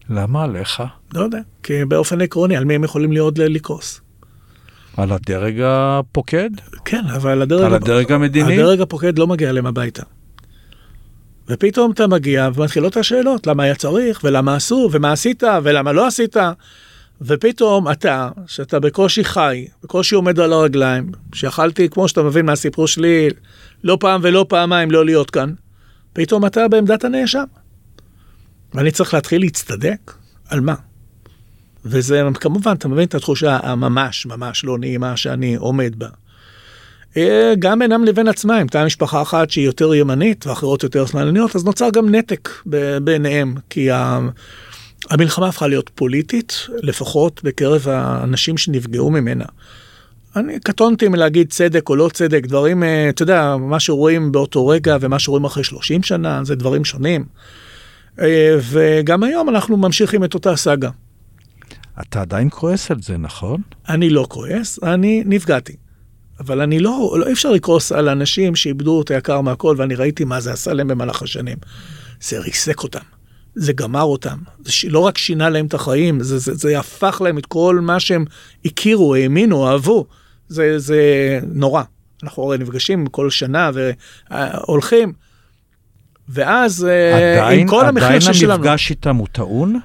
למה 0.10 0.44
עליך? 0.44 0.84
לא 1.14 1.22
יודע, 1.22 1.40
כי 1.64 1.86
באופן 1.86 2.22
עקרוני, 2.22 2.58
על 2.58 2.66
מי 2.66 2.76
הם 2.76 2.84
יכולים 2.84 3.12
להיות 3.12 3.38
לכעוס? 3.38 4.02
על 4.98 5.12
הדרג 5.12 5.62
הפוקד? 5.64 6.50
כן, 6.86 7.04
אבל 7.16 7.42
הדרג... 7.42 7.64
על 7.64 7.74
הדרג 7.74 8.12
המדיני? 8.12 8.54
הדרג 8.54 8.82
הפוקד 8.82 9.20
לא 9.20 9.28
מגיע 9.28 9.50
אליהם 9.50 9.66
הביתה. 9.66 10.04
ופתאום 11.50 11.92
אתה 11.92 12.08
מגיע 12.08 12.50
ומתחילות 12.56 12.98
השאלות, 12.98 13.48
למה 13.48 13.64
היה 13.64 13.76
צריך, 13.76 14.22
ולמה 14.24 14.58
אסור, 14.58 14.90
ומה 14.94 15.12
עשית, 15.12 15.44
ולמה 15.64 15.92
לא 15.92 16.08
עשית. 16.08 16.36
ופתאום 17.22 17.92
אתה, 17.92 18.30
שאתה 18.48 18.80
בקושי 18.80 19.24
חי, 19.24 19.68
בקושי 19.84 20.16
עומד 20.16 20.40
על 20.40 20.54
הרגליים, 20.54 21.12
שיכלתי, 21.34 21.90
כמו 21.90 22.08
שאתה 22.08 22.24
מבין 22.24 22.46
מהסיפור 22.46 22.88
שלי, 22.88 23.30
לא 23.84 23.98
פעם 24.00 24.22
ולא 24.24 24.46
פעמיים 24.50 24.92
לא 24.92 25.06
להיות 25.06 25.32
כאן, 25.32 25.54
פתאום 26.14 26.46
אתה 26.46 26.68
בעמדת 26.68 27.04
הנאשם. 27.04 27.44
ואני 28.74 28.92
צריך 28.92 29.14
להתחיל 29.14 29.42
להצטדק? 29.42 30.14
על 30.50 30.62
מה? 30.62 30.76
וזה 31.86 32.22
כמובן, 32.34 32.72
אתה 32.72 32.88
מבין 32.88 33.04
את 33.04 33.16
התחושה 33.16 33.60
הממש 33.64 34.26
ממש 34.26 34.66
לא 34.66 34.78
נעימה 34.78 35.18
שאני 35.18 35.56
עומד 35.56 36.00
בה. 36.00 36.08
אה, 37.18 37.54
גם 37.60 37.80
בינם 37.80 38.04
לבין 38.04 38.28
עצמם, 38.28 38.52
הייתה 38.52 38.86
משפחה 38.86 39.22
אחת 39.22 39.52
שהיא 39.52 39.66
יותר 39.66 39.94
ימנית 39.94 40.48
ואחרות 40.48 40.84
יותר 40.84 41.06
שמאלניות, 41.06 41.56
אז 41.56 41.66
נוצר 41.66 41.90
גם 41.94 42.16
נתק 42.16 42.50
ביניהם, 43.02 43.56
כי 43.70 43.90
המלחמה 45.10 45.48
הפכה 45.48 45.68
להיות 45.68 45.90
פוליטית, 45.96 46.68
לפחות 46.70 47.44
בקרב 47.44 47.88
האנשים 47.88 48.58
שנפגעו 48.58 49.12
ממנה. 49.12 49.46
אני 50.36 50.60
קטונתי 50.60 51.08
מלהגיד 51.08 51.50
צדק 51.50 51.90
או 51.90 51.96
לא 51.96 52.10
צדק, 52.14 52.46
דברים, 52.46 52.84
אה, 52.84 53.10
אתה 53.10 53.24
יודע, 53.24 53.56
מה 53.58 53.80
שרואים 53.80 54.32
באותו 54.32 54.68
רגע 54.68 54.98
ומה 55.02 55.20
שרואים 55.20 55.46
אחרי 55.46 55.64
30 55.64 56.04
שנה, 56.04 56.44
זה 56.44 56.56
דברים 56.56 56.86
שונים. 56.86 57.26
אה, 58.20 58.58
וגם 58.72 59.24
היום 59.24 59.50
אנחנו 59.50 59.78
ממשיכים 59.78 60.24
את 60.24 60.34
אותה 60.34 60.56
סאגה. 60.56 60.90
אתה 62.02 62.22
עדיין 62.22 62.50
כועס 62.52 62.92
על 62.92 63.02
זה, 63.02 63.18
נכון? 63.18 63.62
אני 63.90 64.10
לא 64.10 64.26
כועס, 64.30 64.80
אני 64.84 65.24
נפגעתי. 65.26 65.76
אבל 66.40 66.62
אני 66.62 66.80
לא, 66.80 67.16
לא 67.20 67.32
אפשר 67.32 67.52
לכעוס 67.52 67.92
על 67.92 68.10
אנשים 68.10 68.56
שאיבדו 68.56 69.02
את 69.02 69.12
היקר 69.12 69.42
מהכל, 69.42 69.76
ואני 69.78 69.96
ראיתי 69.96 70.24
מה 70.24 70.40
זה 70.40 70.54
עשה 70.54 70.74
להם 70.74 70.88
במהלך 70.88 71.22
השנים. 71.22 71.58
זה 72.22 72.40
ריסק 72.40 72.84
אותם, 72.84 73.00
זה 73.56 73.74
גמר 73.74 74.02
אותם, 74.02 74.38
זה. 74.60 74.72
לא 74.90 75.00
רק 75.00 75.18
שינה 75.18 75.50
להם 75.50 75.66
את 75.66 75.74
החיים, 75.74 76.24
זה, 76.24 76.38
זה, 76.38 76.54
זה 76.54 76.80
הפך 76.80 77.22
להם 77.26 77.38
את 77.38 77.46
כל 77.46 77.80
מה 77.82 78.00
שהם 78.00 78.26
הכירו, 78.66 79.16
האמינו, 79.16 79.68
אהבו. 79.68 80.06
זה, 80.48 80.80
זה 80.80 81.00
נורא. 81.48 81.84
אנחנו 82.24 82.44
הרי 82.44 82.58
נפגשים 82.58 83.08
כל 83.08 83.30
שנה 83.30 83.72
והולכים. 83.74 85.14
ואז 86.30 86.86
אה, 86.86 87.36
עדיין, 87.36 87.60
עם 87.60 87.68
כל 87.68 87.86
המחיר 87.86 88.20
ששילמנו... 88.20 88.54
עדיין 88.54 88.70
המפגש 88.70 88.90
איתם 88.90 89.16
הוא 89.16 89.28
טעון? 89.32 89.80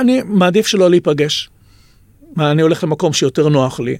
אני 0.00 0.22
מעדיף 0.24 0.66
שלא 0.66 0.90
להיפגש. 0.90 1.50
אני 2.40 2.62
הולך 2.62 2.84
למקום 2.84 3.12
שיותר 3.12 3.48
נוח 3.48 3.80
לי. 3.80 3.96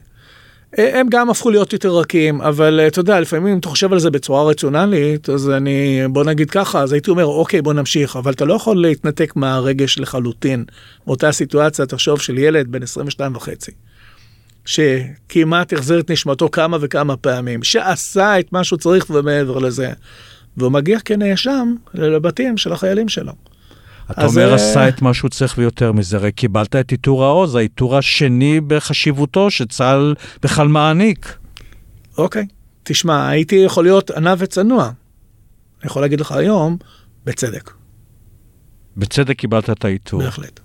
הם 0.76 1.06
גם 1.10 1.30
הפכו 1.30 1.50
להיות 1.50 1.72
יותר 1.72 1.90
רכים, 1.90 2.40
אבל 2.40 2.80
אתה 2.86 3.00
יודע, 3.00 3.20
לפעמים 3.20 3.52
אם 3.52 3.58
אתה 3.58 3.68
חושב 3.68 3.92
על 3.92 3.98
זה 3.98 4.10
בצורה 4.10 4.44
רציונלית, 4.44 5.28
אז 5.28 5.50
אני, 5.50 6.00
בוא 6.10 6.24
נגיד 6.24 6.50
ככה, 6.50 6.82
אז 6.82 6.92
הייתי 6.92 7.10
אומר, 7.10 7.24
אוקיי, 7.24 7.62
בוא 7.62 7.72
נמשיך, 7.72 8.16
אבל 8.16 8.32
אתה 8.32 8.44
לא 8.44 8.54
יכול 8.54 8.82
להתנתק 8.82 9.36
מהרגש 9.36 9.98
לחלוטין. 9.98 10.64
באותה 11.06 11.32
סיטואציה, 11.32 11.86
תחשוב 11.86 12.20
של 12.20 12.38
ילד 12.38 12.72
בן 12.72 12.82
22 12.82 13.36
וחצי, 13.36 13.70
שכמעט 14.68 15.72
החזיר 15.72 16.00
את 16.00 16.10
נשמתו 16.10 16.50
כמה 16.50 16.76
וכמה 16.80 17.16
פעמים, 17.16 17.62
שעשה 17.62 18.40
את 18.40 18.52
מה 18.52 18.64
שהוא 18.64 18.78
צריך 18.78 19.10
ומעבר 19.10 19.58
לזה, 19.58 19.92
והוא 20.56 20.72
מגיע 20.72 21.00
כנאשם 21.00 21.74
לבתים 21.94 22.56
של 22.56 22.72
החיילים 22.72 23.08
שלו. 23.08 23.32
אתה 24.10 24.26
אומר, 24.26 24.54
עשה 24.54 24.88
את 24.88 25.02
מה 25.02 25.14
שהוא 25.14 25.30
צריך 25.30 25.54
ויותר 25.58 25.92
מזה, 25.92 26.16
הרי 26.16 26.32
קיבלת 26.32 26.76
את 26.76 26.90
עיטור 26.90 27.24
העוז, 27.24 27.54
העיטור 27.54 27.96
השני 27.96 28.60
בחשיבותו 28.60 29.50
שצה"ל 29.50 30.14
בכלל 30.42 30.68
מעניק. 30.68 31.38
אוקיי, 32.18 32.46
תשמע, 32.82 33.28
הייתי 33.28 33.56
יכול 33.56 33.84
להיות 33.84 34.10
ענה 34.10 34.34
וצנוע. 34.38 34.84
אני 34.84 34.92
יכול 35.84 36.02
להגיד 36.02 36.20
לך 36.20 36.32
היום, 36.32 36.76
בצדק. 37.24 37.70
בצדק 38.96 39.36
קיבלת 39.36 39.70
את 39.70 39.84
העיטור. 39.84 40.22
בהחלט. 40.22 40.60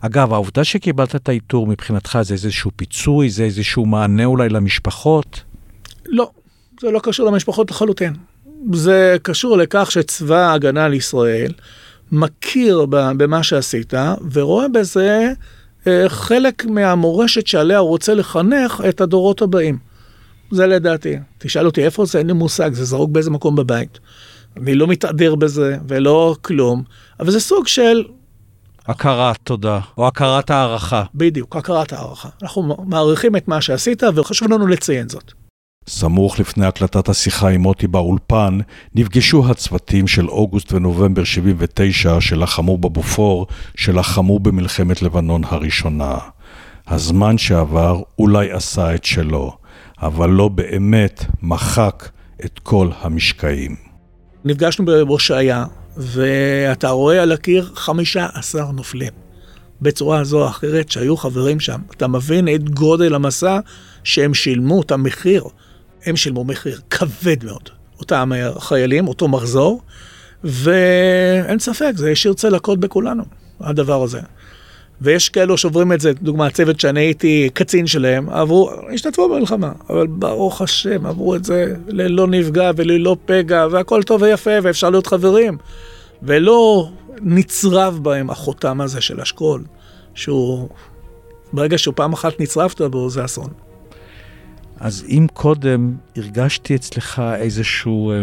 אגב, 0.00 0.32
העובדה 0.32 0.64
שקיבלת 0.64 1.16
את 1.16 1.28
העיטור 1.28 1.66
מבחינתך 1.66 2.18
זה 2.22 2.34
איזשהו 2.34 2.70
פיצוי, 2.76 3.30
זה 3.30 3.44
איזשהו 3.44 3.86
מענה 3.86 4.24
אולי 4.24 4.48
למשפחות? 4.48 5.42
לא, 6.06 6.30
זה 6.80 6.90
לא 6.90 7.00
קשור 7.02 7.26
למשפחות 7.26 7.70
לחלוטין. 7.70 8.12
זה 8.72 9.16
קשור 9.22 9.56
לכך 9.56 9.90
שצבא 9.90 10.36
ההגנה 10.36 10.88
לישראל 10.88 11.52
מכיר 12.12 12.86
במה 12.90 13.42
שעשית 13.42 13.94
ורואה 14.32 14.68
בזה 14.68 15.32
אה, 15.86 16.08
חלק 16.08 16.64
מהמורשת 16.64 17.46
שעליה 17.46 17.78
הוא 17.78 17.88
רוצה 17.88 18.14
לחנך 18.14 18.82
את 18.88 19.00
הדורות 19.00 19.42
הבאים. 19.42 19.78
זה 20.50 20.66
לדעתי. 20.66 21.16
תשאל 21.38 21.66
אותי 21.66 21.84
איפה 21.84 22.04
זה, 22.04 22.18
אין 22.18 22.26
לי 22.26 22.32
מושג, 22.32 22.72
זה 22.72 22.84
זרוק 22.84 23.10
באיזה 23.10 23.30
מקום 23.30 23.56
בבית. 23.56 23.98
אני 24.56 24.74
לא 24.74 24.86
מתהדר 24.86 25.34
בזה 25.34 25.76
ולא 25.88 26.36
כלום, 26.42 26.82
אבל 27.20 27.30
זה 27.30 27.40
סוג 27.40 27.66
של... 27.66 28.04
הכרת 28.88 29.38
תודה, 29.44 29.80
או 29.98 30.08
הכרת 30.08 30.50
הערכה. 30.50 31.04
בדיוק, 31.14 31.56
הכרת 31.56 31.92
הערכה. 31.92 32.28
אנחנו 32.42 32.76
מעריכים 32.86 33.36
את 33.36 33.48
מה 33.48 33.60
שעשית 33.60 34.02
וחשוב 34.14 34.52
לנו 34.52 34.66
לציין 34.66 35.08
זאת. 35.08 35.32
סמוך 35.88 36.38
לפני 36.38 36.66
הקלטת 36.66 37.08
השיחה 37.08 37.48
עם 37.48 37.60
מוטי 37.60 37.86
באולפן, 37.86 38.58
נפגשו 38.94 39.50
הצוותים 39.50 40.06
של 40.06 40.28
אוגוסט 40.28 40.72
ונובמבר 40.72 41.24
79 41.24 42.20
שלחמו 42.20 42.78
בבופור, 42.78 43.46
שלחמו 43.76 44.38
במלחמת 44.38 45.02
לבנון 45.02 45.42
הראשונה. 45.44 46.18
הזמן 46.86 47.38
שעבר 47.38 48.02
אולי 48.18 48.52
עשה 48.52 48.94
את 48.94 49.04
שלו, 49.04 49.56
אבל 50.02 50.30
לא 50.30 50.48
באמת 50.48 51.24
מחק 51.42 52.08
את 52.44 52.58
כל 52.58 52.88
המשקעים. 53.00 53.76
נפגשנו 54.44 54.84
בהושעיה, 54.84 55.64
ואתה 55.98 56.88
רואה 56.88 57.22
על 57.22 57.32
הקיר 57.32 57.70
15 57.74 58.72
נופלים. 58.72 59.12
בצורה 59.82 60.24
זו 60.24 60.42
או 60.42 60.48
אחרת 60.48 60.90
שהיו 60.90 61.16
חברים 61.16 61.60
שם. 61.60 61.80
אתה 61.96 62.06
מבין 62.06 62.48
את 62.54 62.70
גודל 62.70 63.14
המסע 63.14 63.58
שהם 64.04 64.34
שילמו, 64.34 64.82
את 64.82 64.90
המחיר. 64.90 65.44
הם 66.04 66.16
שילמו 66.16 66.44
מחיר 66.44 66.80
כבד 66.90 67.44
מאוד. 67.44 67.68
אותם 68.00 68.30
חיילים, 68.58 69.08
אותו 69.08 69.28
מחזור, 69.28 69.82
ואין 70.44 71.58
ספק, 71.58 71.92
זה 71.96 72.10
השאיר 72.10 72.34
צלקות 72.34 72.80
בכולנו, 72.80 73.24
הדבר 73.60 74.02
הזה. 74.02 74.20
ויש 75.00 75.28
כאלו 75.28 75.58
שעוברים 75.58 75.92
את 75.92 76.00
זה, 76.00 76.12
דוגמה, 76.12 76.46
הצוות 76.46 76.80
שאני 76.80 77.00
הייתי 77.00 77.50
קצין 77.54 77.86
שלהם, 77.86 78.30
עברו, 78.30 78.70
השתתפו 78.94 79.28
במלחמה, 79.28 79.72
אבל 79.90 80.06
ברוך 80.06 80.62
השם, 80.62 81.06
עברו 81.06 81.34
את 81.34 81.44
זה 81.44 81.74
ללא 81.88 82.26
נפגע 82.26 82.70
וללא 82.76 83.16
פגע, 83.26 83.66
והכל 83.70 84.02
טוב 84.02 84.22
ויפה, 84.22 84.50
ואפשר 84.62 84.90
להיות 84.90 85.06
חברים. 85.06 85.58
ולא 86.22 86.88
נצרב 87.20 87.98
בהם 88.02 88.30
החותם 88.30 88.80
הזה 88.80 89.00
של 89.00 89.20
אשכול, 89.20 89.64
שהוא, 90.14 90.68
ברגע 91.52 91.78
שהוא 91.78 91.94
פעם 91.96 92.12
אחת 92.12 92.40
נצרבת 92.40 92.80
בו, 92.80 93.10
זה 93.10 93.24
אסון. 93.24 93.50
אז 94.80 95.04
אם 95.08 95.26
קודם 95.32 95.94
הרגשתי 96.16 96.74
אצלך 96.74 97.22
איזשהו 97.36 98.10
אה, 98.10 98.22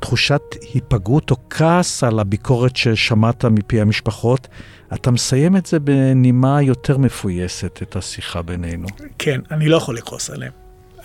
תחושת 0.00 0.42
היפגעות 0.74 1.30
או 1.30 1.36
כעס 1.50 2.04
על 2.04 2.18
הביקורת 2.18 2.76
ששמעת 2.76 3.44
מפי 3.44 3.80
המשפחות, 3.80 4.48
אתה 4.94 5.10
מסיים 5.10 5.56
את 5.56 5.66
זה 5.66 5.78
בנימה 5.78 6.62
יותר 6.62 6.98
מפויסת, 6.98 7.80
את 7.82 7.96
השיחה 7.96 8.42
בינינו. 8.42 8.88
כן, 9.18 9.40
אני 9.50 9.68
לא 9.68 9.76
יכול 9.76 9.96
לכעוס 9.96 10.30
עליהם. 10.30 10.52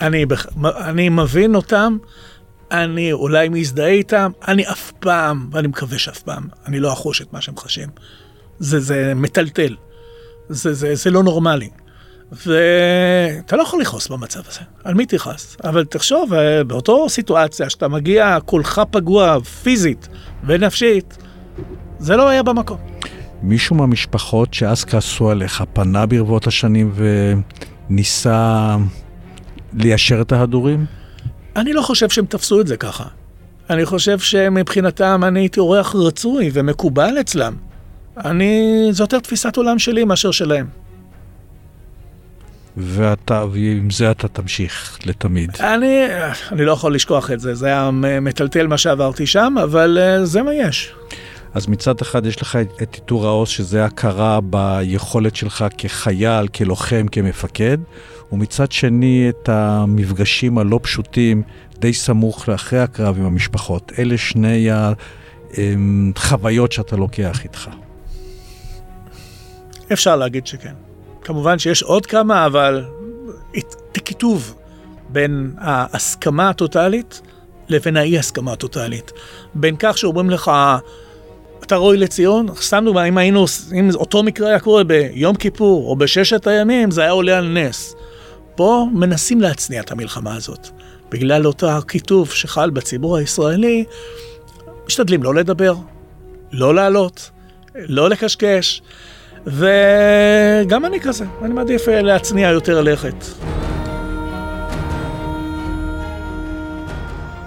אני, 0.02 0.26
אני 0.64 1.10
מבין 1.10 1.56
אותם 1.56 1.98
אני 2.72 3.12
אולי 3.12 3.50
מזדהה 3.50 3.88
איתם, 3.88 4.32
אני 4.48 4.68
אף 4.68 4.92
פעם, 5.00 5.50
ואני 5.52 5.68
מקווה 5.68 5.98
שאף 5.98 6.22
פעם, 6.22 6.48
אני 6.66 6.80
לא 6.80 6.94
אחוש 6.94 7.22
את 7.22 7.34
מה 7.34 7.42
שהם 7.42 7.58
חשים. 7.58 7.90
זה, 8.60 8.80
זה 8.80 9.14
מטלטל. 9.16 9.76
זה, 10.50 10.74
זה, 10.74 10.96
זה 10.96 11.12
לא 11.12 11.24
נורמלי. 11.24 11.70
ואתה 12.32 13.56
לא 13.56 13.62
יכול 13.62 13.82
לכעוס 13.82 14.08
במצב 14.08 14.40
הזה, 14.50 14.60
על 14.84 14.94
מי 14.94 15.06
תכעס? 15.06 15.58
אבל 15.64 15.86
תחשוב, 15.86 16.34
אה, 16.34 16.64
באותו 16.64 17.10
סיטואציה 17.10 17.70
שאתה 17.70 17.88
מגיע 17.88 18.38
כולך 18.46 18.82
פגוע 18.92 19.40
פיזית 19.64 20.08
ונפשית, 20.44 21.18
זה 22.00 22.16
לא 22.16 22.28
היה 22.28 22.44
במקום. 22.44 22.78
מישהו 23.42 23.76
מהמשפחות 23.76 24.54
שאז 24.54 24.86
כעסו 24.86 25.30
עליך 25.30 25.64
פנה 25.74 26.06
ברבות 26.06 26.48
השנים 26.48 26.92
וניסה 27.90 28.76
ליישר 29.74 30.22
את 30.22 30.32
ההדורים? 30.32 30.86
אני 31.56 31.74
לא 31.74 31.82
חושב 31.82 32.10
שהם 32.10 32.26
תפסו 32.26 32.62
את 32.62 32.68
זה 32.68 32.78
ככה. 32.78 33.04
אני 33.70 33.86
חושב 33.86 34.20
שמבחינתם 34.20 35.22
אני 35.24 35.40
הייתי 35.40 35.60
אורח 35.60 35.96
רצוי 35.96 36.50
ומקובל 36.54 37.20
אצלם. 37.20 37.56
אני, 38.26 38.88
זו 38.92 39.04
יותר 39.04 39.20
תפיסת 39.20 39.58
עולם 39.58 39.80
שלי 39.80 40.04
מאשר 40.04 40.32
שלהם. 40.32 40.68
ואתה, 42.78 43.46
ועם 43.52 43.90
זה 43.90 44.12
אתה 44.12 44.28
תמשיך 44.28 45.00
לתמיד. 45.06 45.52
אני, 45.60 46.06
אני 46.52 46.66
לא 46.66 46.72
יכול 46.72 46.96
לשכוח 46.96 47.32
את 47.32 47.40
זה, 47.40 47.56
זה 47.56 47.66
היה 47.66 47.90
מטלטל 48.22 48.68
מה 48.68 48.78
שעברתי 48.78 49.28
שם, 49.28 49.56
אבל 49.64 49.98
אה, 50.02 50.26
זה 50.26 50.44
מה 50.44 50.54
יש. 50.54 50.94
אז 51.58 51.68
מצד 51.68 52.02
אחד 52.02 52.26
יש 52.26 52.42
לך 52.42 52.58
את 52.82 52.96
עיטור 52.96 53.28
העוז, 53.28 53.50
שזה 53.50 53.86
הכרה 53.86 54.40
ביכולת 54.42 55.36
שלך 55.36 55.66
כחייל, 55.78 56.48
כלוחם, 56.48 57.06
כמפקד, 57.12 57.78
ומצד 58.32 58.72
שני 58.72 59.30
את 59.30 59.50
המפגשים 59.50 60.58
הלא 60.58 60.80
פשוטים, 60.84 61.44
די 61.80 61.94
סמוך 61.94 62.50
לאחרי 62.50 62.80
הקרב 62.80 63.18
עם 63.20 63.26
המשפחות. 63.26 63.92
אלה 64.00 64.18
שני 64.18 64.70
החוויות 66.16 66.72
שאתה 66.72 66.96
לוקח 66.96 67.44
איתך. 67.44 67.70
אפשר 69.94 70.16
להגיד 70.16 70.48
שכן. 70.48 70.74
כמובן 71.22 71.60
שיש 71.60 71.84
עוד 71.84 72.06
כמה, 72.06 72.46
אבל 72.46 72.86
את 73.58 73.76
הכיתוב 73.96 74.56
בין 75.10 75.54
ההסכמה 75.58 76.50
הטוטאלית 76.50 77.22
לבין 77.70 77.98
האי 77.98 78.20
הסכמה 78.20 78.54
הטוטאלית. 78.54 79.12
בין 79.54 79.76
כך 79.80 79.98
שאומרים 79.98 80.30
לך, 80.30 80.52
ראוי 81.76 81.98
לציון, 81.98 82.48
שמנו, 82.62 83.08
אם 83.08 83.18
היינו, 83.18 83.46
אם 83.80 83.90
אותו 83.96 84.24
מקרה 84.24 84.50
היה 84.50 84.60
קורה 84.60 84.84
ביום 84.84 85.36
כיפור 85.36 85.90
או 85.90 85.96
בששת 85.96 86.48
הימים, 86.48 86.92
זה 86.92 87.02
היה 87.02 87.12
עולה 87.12 87.38
על 87.38 87.48
נס. 87.48 87.96
פה 88.56 88.86
מנסים 88.94 89.42
להצניע 89.42 89.82
את 89.82 89.92
המלחמה 89.92 90.36
הזאת. 90.36 90.68
בגלל 91.12 91.48
אותו 91.48 91.70
הכיתוב 91.70 92.30
שחל 92.32 92.70
בציבור 92.70 93.18
הישראלי, 93.18 93.84
משתדלים 94.88 95.24
לא 95.24 95.36
לדבר, 95.36 95.74
לא 96.52 96.76
לעלות, 96.76 97.30
לא 97.76 98.10
לקשקש. 98.10 98.82
וגם 99.46 100.86
אני 100.86 101.00
כזה, 101.00 101.26
אני 101.42 101.54
מעדיף 101.54 101.90
אה, 101.90 102.02
להצניע 102.02 102.50
יותר 102.50 102.82
לכת. 102.82 103.26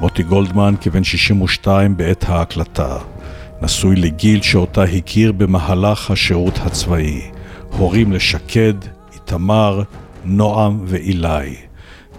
מוטי 0.00 0.22
גולדמן 0.22 0.74
כבן 0.80 1.04
62 1.04 1.96
בעת 1.96 2.24
ההקלטה, 2.28 2.98
נשוי 3.62 3.96
לגיל 3.96 4.42
שאותה 4.42 4.82
הכיר 4.82 5.32
במהלך 5.32 6.10
השירות 6.10 6.58
הצבאי, 6.62 7.20
הורים 7.78 8.12
לשקד, 8.12 8.74
איתמר, 9.14 9.82
נועם 10.24 10.80
ואילי, 10.86 11.56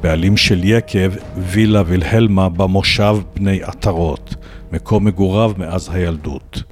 בעלים 0.02 0.38
של 0.38 0.64
יקב, 0.64 1.12
וילה 1.38 1.84
וילהלמה 1.86 2.50
במושב 2.50 3.18
בני 3.36 3.64
עטרות, 3.64 4.36
מקום 4.72 5.06
מגוריו 5.06 5.52
מאז 5.58 5.90
הילדות. 5.94 6.64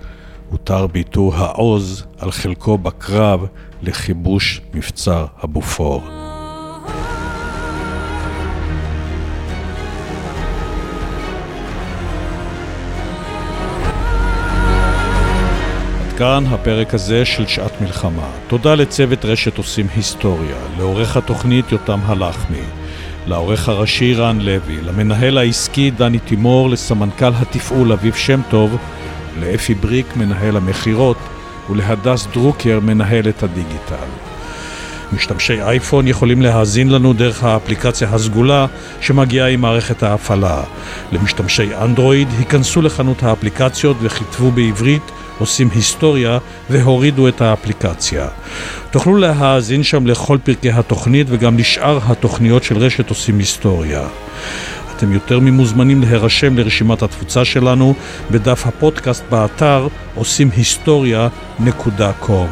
הותר 0.49 0.87
ביטו 0.87 1.31
העוז 1.35 2.05
על 2.19 2.31
חלקו 2.31 2.77
בקרב 2.77 3.45
לכיבוש 3.81 4.61
מבצר 4.73 5.25
הבופור. 5.41 6.28
כאן 16.19 16.43
הפרק 16.47 16.93
הזה 16.93 17.25
של 17.25 17.47
שעת 17.47 17.81
מלחמה. 17.81 18.27
תודה 18.47 18.75
לצוות 18.75 19.25
רשת 19.25 19.57
עושים 19.57 19.87
היסטוריה, 19.95 20.55
לעורך 20.77 21.17
התוכנית 21.17 21.71
יותם 21.71 21.99
הלחמי, 22.05 22.61
לעורך 23.27 23.69
הראשי 23.69 24.13
רן 24.13 24.41
לוי, 24.41 24.77
למנהל 24.81 25.37
העסקי 25.37 25.91
דני 25.91 26.19
תימור, 26.19 26.69
לסמנכ"ל 26.69 27.31
התפעול 27.35 27.91
אביב 27.91 28.15
שם 28.15 28.41
טוב, 28.49 28.77
לאפי 29.39 29.73
בריק, 29.73 30.05
מנהל 30.15 30.57
המכירות, 30.57 31.17
ולהדס 31.69 32.27
דרוקר, 32.33 32.79
מנהלת 32.79 33.43
הדיגיטל. 33.43 34.09
משתמשי 35.13 35.61
אייפון 35.61 36.07
יכולים 36.07 36.41
להאזין 36.41 36.89
לנו 36.89 37.13
דרך 37.13 37.43
האפליקציה 37.43 38.09
הסגולה 38.11 38.65
שמגיעה 39.01 39.49
עם 39.49 39.61
מערכת 39.61 40.03
ההפעלה. 40.03 40.63
למשתמשי 41.11 41.75
אנדרואיד, 41.75 42.27
היכנסו 42.39 42.81
לחנות 42.81 43.23
האפליקציות 43.23 43.97
וכתבו 44.01 44.51
בעברית 44.51 45.11
עושים 45.39 45.69
היסטוריה 45.75 46.37
והורידו 46.69 47.27
את 47.27 47.41
האפליקציה. 47.41 48.27
תוכלו 48.91 49.17
להאזין 49.17 49.83
שם 49.83 50.07
לכל 50.07 50.37
פרקי 50.43 50.71
התוכנית 50.71 51.27
וגם 51.29 51.57
לשאר 51.57 51.99
התוכניות 52.07 52.63
של 52.63 52.77
רשת 52.77 53.09
עושים 53.09 53.39
היסטוריה. 53.39 54.07
אתם 54.95 55.13
יותר 55.13 55.39
ממוזמנים 55.39 56.01
להירשם 56.01 56.57
לרשימת 56.57 57.01
התפוצה 57.01 57.45
שלנו 57.45 57.93
בדף 58.31 58.67
הפודקאסט 58.67 59.23
באתר 59.29 59.87
עושים 60.15 60.49
היסטוריה.com 60.55 62.49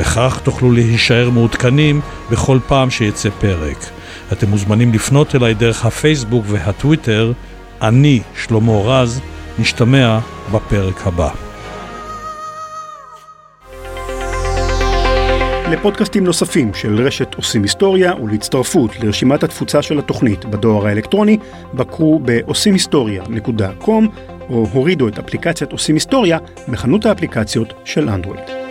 וכך 0.00 0.40
תוכלו 0.42 0.72
להישאר 0.72 1.30
מעודכנים 1.30 2.00
בכל 2.30 2.58
פעם 2.66 2.90
שיצא 2.90 3.28
פרק. 3.40 3.86
אתם 4.32 4.50
מוזמנים 4.50 4.92
לפנות 4.92 5.34
אליי 5.34 5.54
דרך 5.54 5.86
הפייסבוק 5.86 6.44
והטוויטר. 6.48 7.32
אני, 7.82 8.20
שלמה 8.44 8.72
רז, 8.72 9.20
נשתמע 9.58 10.18
בפרק 10.52 11.06
הבא. 11.06 11.49
לפודקאסטים 15.70 16.24
נוספים 16.24 16.74
של 16.74 17.06
רשת 17.06 17.34
עושים 17.34 17.62
היסטוריה 17.62 18.14
ולהצטרפות 18.22 18.90
לרשימת 19.00 19.42
התפוצה 19.42 19.82
של 19.82 19.98
התוכנית 19.98 20.44
בדואר 20.44 20.86
האלקטרוני, 20.86 21.38
בקרו 21.74 22.20
ב-עושים-היסטוריה.com 22.24 23.90
או 24.50 24.66
הורידו 24.72 25.08
את 25.08 25.18
אפליקציית 25.18 25.72
עושים 25.72 25.94
היסטוריה 25.94 26.38
בחנות 26.68 27.06
האפליקציות 27.06 27.72
של 27.84 28.08
אנדרואיד. 28.08 28.69